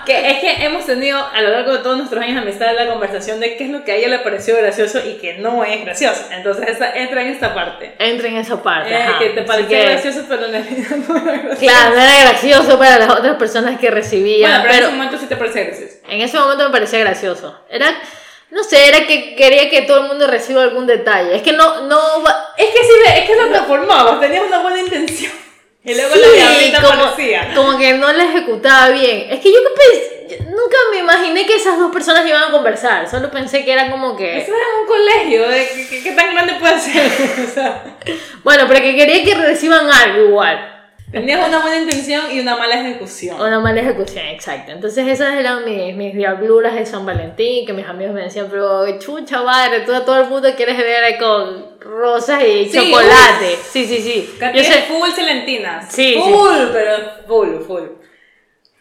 Que 0.06 0.30
es 0.30 0.38
que 0.38 0.64
hemos 0.64 0.86
tenido 0.86 1.18
a 1.34 1.42
lo 1.42 1.50
largo 1.50 1.72
de 1.74 1.80
todos 1.80 1.98
nuestros 1.98 2.22
años 2.22 2.36
de 2.36 2.42
amistad 2.44 2.68
la 2.78 2.86
conversación 2.88 3.40
de 3.40 3.58
qué 3.58 3.64
es 3.64 3.70
lo 3.72 3.84
que 3.84 3.92
a 3.92 3.96
ella 3.96 4.08
le 4.10 4.20
pareció 4.20 4.56
gracioso 4.56 5.00
y 5.04 5.14
que 5.16 5.40
no 5.40 5.64
es 5.64 5.84
gracioso. 5.84 6.28
Entonces 6.32 6.68
esa, 6.68 6.92
entra 6.96 7.22
en 7.24 7.30
esta 7.30 7.56
parte. 7.56 7.96
Entra 7.98 8.28
en 8.28 8.38
esa 8.38 8.62
parte. 8.62 8.94
Eh, 8.94 9.02
ajá. 9.02 9.18
que 9.18 9.30
te 9.30 9.40
Así 9.40 9.48
parecía 9.48 9.80
que, 9.80 9.86
gracioso, 9.90 10.26
pero 10.30 10.46
en 10.46 10.52
realidad 10.52 10.90
no 11.10 11.18
era 11.18 11.35
gracioso. 11.44 11.60
Claro, 11.60 11.96
no 11.96 12.02
era 12.02 12.22
gracioso 12.30 12.78
para 12.80 13.00
las 13.00 13.10
otras 13.10 13.36
personas 13.38 13.80
que 13.80 13.92
recibían, 13.92 14.62
Bueno, 14.62 14.64
pero, 14.64 14.74
en 14.74 14.78
pero 14.80 14.88
ese 14.88 14.96
momento 14.98 15.18
sí 15.20 15.26
te 15.28 15.36
parecía 15.36 15.64
gracioso. 15.66 15.94
en 16.08 16.22
ese 16.22 16.38
momento 16.40 16.64
me 16.66 16.70
parecía 16.72 17.00
gracioso. 17.00 17.60
Era, 17.70 17.88
no 18.52 18.64
sé, 18.64 18.88
era 18.88 19.06
que 19.08 19.36
quería 19.36 19.70
que 19.70 19.82
todo 19.84 20.02
el 20.04 20.08
mundo 20.08 20.28
reciba 20.28 20.64
algún 20.64 20.86
detalle. 20.88 21.36
Es 21.36 21.42
que 21.42 21.54
no, 21.54 21.82
no 21.82 22.00
Es 22.58 22.68
que 22.70 22.80
sí, 22.84 22.92
es 23.18 23.26
que 23.30 23.36
lo 23.36 23.48
transformabas, 23.50 24.20
tenías 24.20 24.44
una 24.48 24.60
buena 24.60 24.80
intención. 24.80 25.32
Y 25.84 25.94
luego 25.94 26.16
la 26.16 26.26
Sí, 26.28 26.34
diablita 26.34 26.82
como, 26.82 27.04
aparecía. 27.04 27.52
como 27.54 27.78
que 27.78 27.94
no 27.94 28.12
la 28.12 28.24
ejecutaba 28.24 28.90
bien. 28.90 29.28
Es 29.30 29.40
que 29.40 29.54
yo 29.54 29.60
que 29.62 29.70
pens- 29.76 30.12
yo 30.28 30.46
nunca 30.46 30.78
me 30.92 30.98
imaginé 30.98 31.46
que 31.46 31.58
esas 31.58 31.78
dos 31.78 31.92
personas 31.92 32.26
iban 32.28 32.42
a 32.42 32.50
conversar. 32.52 33.08
Solo 33.08 33.30
pensé 33.30 33.64
que 33.64 33.72
era 33.72 33.92
como 33.92 34.18
que. 34.18 34.40
Eso 34.40 34.52
era 34.52 34.66
un 34.82 34.88
colegio, 34.88 35.44
¿qué, 35.48 35.88
qué, 35.88 36.02
qué 36.04 36.12
tan 36.14 36.34
grande 36.34 36.56
puede 36.56 36.80
ser? 36.80 37.06
o 37.48 37.54
sea, 37.54 37.84
Bueno, 38.44 38.64
pero 38.68 38.80
que 38.82 38.96
quería 38.96 39.24
que 39.24 39.36
reciban 39.36 39.88
algo 39.92 40.24
igual. 40.26 40.75
Tenías 41.20 41.48
una 41.48 41.60
buena 41.60 41.78
intención 41.78 42.32
y 42.32 42.40
una 42.40 42.58
mala 42.58 42.76
ejecución. 42.82 43.40
Una 43.40 43.60
mala 43.60 43.82
ejecución, 43.82 44.26
exacto. 44.26 44.72
Entonces 44.72 45.08
esas 45.08 45.36
eran 45.36 45.64
mis, 45.64 45.96
mis 45.96 46.14
diabluras 46.14 46.76
de 46.76 46.86
San 46.86 47.06
Valentín, 47.06 47.66
que 47.66 47.74
mis 47.74 47.88
amigos 47.88 48.14
me 48.14 48.24
decían, 48.24 48.48
pero 48.50 49.00
chucha 49.00 49.42
madre, 49.42 49.82
tú 49.82 49.94
a 49.94 50.04
todo 50.04 50.20
el 50.22 50.28
mundo 50.28 50.50
quieres 50.56 50.78
ver 50.78 51.18
con 51.18 51.80
rosas 51.80 52.44
y 52.44 52.66
Sí, 52.70 52.92
chocolate. 52.92 53.58
Sí, 53.72 53.86
sí, 53.86 53.98
sí. 54.02 54.36
Yo 54.54 54.64
sé, 54.64 54.84
full 54.88 55.10
celentinas. 55.12 55.92
Sí, 55.92 56.20
Full, 56.22 56.68
pero 56.74 56.98
full, 57.28 57.60
full. 57.66 57.84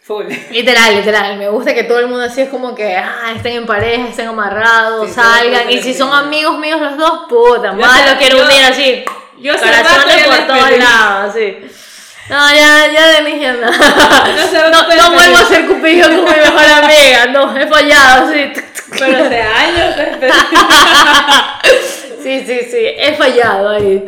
Full. 0.02 0.26
literal, 0.50 0.96
literal, 0.96 1.38
me 1.38 1.48
gusta 1.48 1.72
que 1.72 1.84
todo 1.84 1.98
el 2.00 2.08
mundo 2.08 2.24
así 2.24 2.42
es 2.42 2.50
como 2.50 2.74
que, 2.74 2.94
ah, 2.96 3.32
estén 3.34 3.54
en 3.54 3.66
pareja, 3.66 4.08
estén 4.08 4.28
amarrados, 4.28 5.08
Sí, 5.08 5.14
salgan. 5.14 5.70
Y 5.70 5.80
si 5.80 5.94
son 5.94 6.12
amigos 6.12 6.58
míos 6.58 6.78
los 6.80 6.98
dos, 6.98 7.20
puta, 7.26 7.72
más 7.72 8.12
lo 8.12 8.18
quiero 8.18 8.44
unir 8.44 8.64
así. 8.64 9.02
yo 9.38 9.54
Corazones 9.54 10.26
por 10.26 10.46
todos 10.46 10.78
lados, 10.78 11.34
sí. 11.34 11.83
No, 12.28 12.54
ya, 12.54 12.86
ya 12.92 13.22
de 13.22 13.38
ya 13.38 13.52
no. 13.52 13.70
No, 13.70 14.96
no 14.96 15.10
vuelvo 15.12 15.36
a 15.36 15.44
ser 15.46 15.66
cupido 15.66 16.08
con 16.08 16.24
mi 16.24 16.30
mejor 16.40 16.84
amiga, 16.84 17.26
no, 17.26 17.56
he 17.56 17.66
fallado, 17.66 18.32
sí. 18.32 18.52
Pero 18.98 19.24
hace 19.24 19.40
años 19.42 19.94
pedí. 20.20 20.32
Sí, 22.24 22.42
sí, 22.46 22.60
sí, 22.70 22.78
he 22.80 23.14
fallado 23.16 23.68
ahí. 23.68 24.02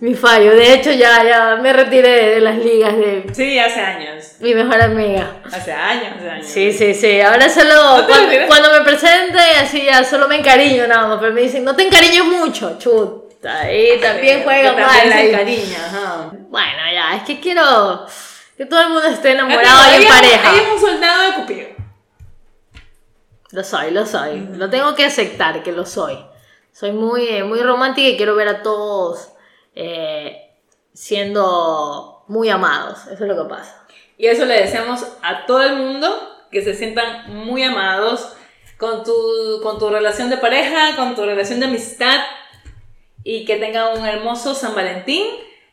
Mi 0.00 0.14
fallo. 0.14 0.54
De 0.54 0.74
hecho, 0.74 0.92
ya, 0.92 1.24
ya 1.24 1.56
me 1.62 1.72
retiré 1.72 2.34
de 2.34 2.40
las 2.42 2.58
ligas 2.58 2.94
de 2.94 3.24
Sí, 3.32 3.58
hace 3.58 3.80
años. 3.80 4.32
mi 4.40 4.54
mejor 4.54 4.82
amiga. 4.82 5.36
Hace 5.50 5.72
años, 5.72 6.08
hace 6.18 6.28
años. 6.28 6.46
Sí, 6.46 6.72
sí, 6.74 6.92
sí. 6.92 7.22
Ahora 7.22 7.48
solo 7.48 7.74
¿No 7.74 8.04
te 8.04 8.12
cuando, 8.12 8.32
cuando 8.48 8.72
me 8.72 8.80
presente, 8.82 9.38
así 9.62 9.82
ya 9.82 10.04
solo 10.04 10.28
me 10.28 10.36
encariño 10.36 10.86
nada 10.86 11.06
más. 11.06 11.18
Pero 11.20 11.32
me 11.32 11.40
dicen, 11.40 11.64
no 11.64 11.74
te 11.74 11.84
encariñes 11.86 12.24
mucho, 12.24 12.76
chut. 12.78 13.23
Ahí 13.44 14.00
también 14.00 14.42
juega 14.42 14.74
Que 14.74 14.80
mal. 14.80 15.10
también 15.30 15.66
se 15.66 15.76
ajá. 15.76 16.30
Bueno, 16.48 16.78
ya, 16.92 17.16
es 17.16 17.22
que 17.24 17.40
quiero 17.40 18.06
que 18.56 18.66
todo 18.66 18.80
el 18.80 18.88
mundo 18.88 19.06
esté 19.08 19.32
enamorado 19.32 19.92
y 19.92 20.02
en 20.02 20.08
pareja. 20.08 20.54
es 20.56 20.68
un 20.72 20.80
soldado 20.80 21.22
de 21.22 21.34
Cupido. 21.34 21.68
Lo 23.50 23.62
soy, 23.62 23.90
lo 23.90 24.06
soy. 24.06 24.48
Lo 24.56 24.68
tengo 24.70 24.94
que 24.94 25.04
aceptar 25.04 25.62
que 25.62 25.72
lo 25.72 25.86
soy. 25.86 26.18
Soy 26.72 26.92
muy, 26.92 27.28
eh, 27.28 27.44
muy 27.44 27.60
romántica 27.60 28.08
y 28.08 28.16
quiero 28.16 28.34
ver 28.34 28.48
a 28.48 28.62
todos 28.62 29.28
eh, 29.74 30.50
siendo 30.92 32.24
muy 32.28 32.48
amados. 32.48 33.06
Eso 33.06 33.24
es 33.24 33.28
lo 33.28 33.42
que 33.42 33.48
pasa. 33.48 33.86
Y 34.16 34.26
eso 34.26 34.44
le 34.44 34.60
deseamos 34.60 35.06
a 35.22 35.46
todo 35.46 35.62
el 35.62 35.76
mundo, 35.76 36.46
que 36.50 36.62
se 36.62 36.74
sientan 36.74 37.34
muy 37.34 37.62
amados 37.62 38.32
con 38.78 39.04
tu, 39.04 39.60
con 39.62 39.78
tu 39.78 39.88
relación 39.90 40.30
de 40.30 40.36
pareja, 40.36 40.96
con 40.96 41.14
tu 41.14 41.24
relación 41.24 41.60
de 41.60 41.66
amistad 41.66 42.20
y 43.24 43.44
que 43.44 43.56
tengan 43.56 43.98
un 43.98 44.06
hermoso 44.06 44.54
San 44.54 44.74
Valentín. 44.74 45.24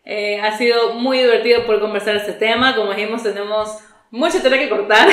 Eh, 0.04 0.40
ha 0.42 0.58
sido 0.58 0.96
muy 0.96 1.20
divertido 1.20 1.66
por 1.66 1.80
conversar 1.80 2.16
este 2.16 2.34
tema. 2.34 2.76
Como 2.76 2.94
dijimos, 2.94 3.22
tenemos 3.22 3.78
mucho 4.10 4.42
tela 4.42 4.58
que 4.58 4.70
cortar 4.70 5.08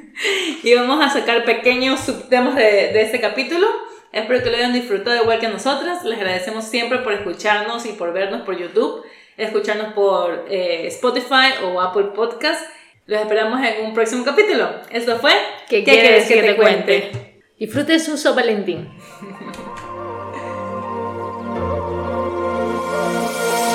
y 0.62 0.74
vamos 0.74 1.04
a 1.04 1.10
sacar 1.10 1.44
pequeños 1.44 2.00
subtemas 2.00 2.56
de, 2.56 2.62
de 2.62 3.02
este 3.02 3.20
capítulo. 3.20 3.66
Espero 4.14 4.44
que 4.44 4.50
lo 4.50 4.56
hayan 4.56 4.72
disfrutado 4.72 5.22
igual 5.22 5.40
que 5.40 5.48
nosotras. 5.48 6.04
Les 6.04 6.18
agradecemos 6.18 6.64
siempre 6.64 6.98
por 6.98 7.12
escucharnos 7.12 7.84
y 7.84 7.92
por 7.92 8.12
vernos 8.12 8.42
por 8.42 8.56
YouTube, 8.56 9.04
escucharnos 9.36 9.92
por 9.92 10.46
eh, 10.48 10.86
Spotify 10.86 11.64
o 11.64 11.80
Apple 11.80 12.10
Podcast. 12.14 12.64
Los 13.06 13.20
esperamos 13.20 13.60
en 13.60 13.84
un 13.84 13.92
próximo 13.92 14.24
capítulo. 14.24 14.70
Esto 14.90 15.18
fue 15.18 15.32
¿Qué, 15.68 15.82
quieres 15.82 16.28
que, 16.28 16.42
te 16.42 16.56
cuente? 16.56 17.42
Disfrute 17.58 17.98
su 17.98 18.16
San 18.16 18.36
Valentín. 18.36 18.88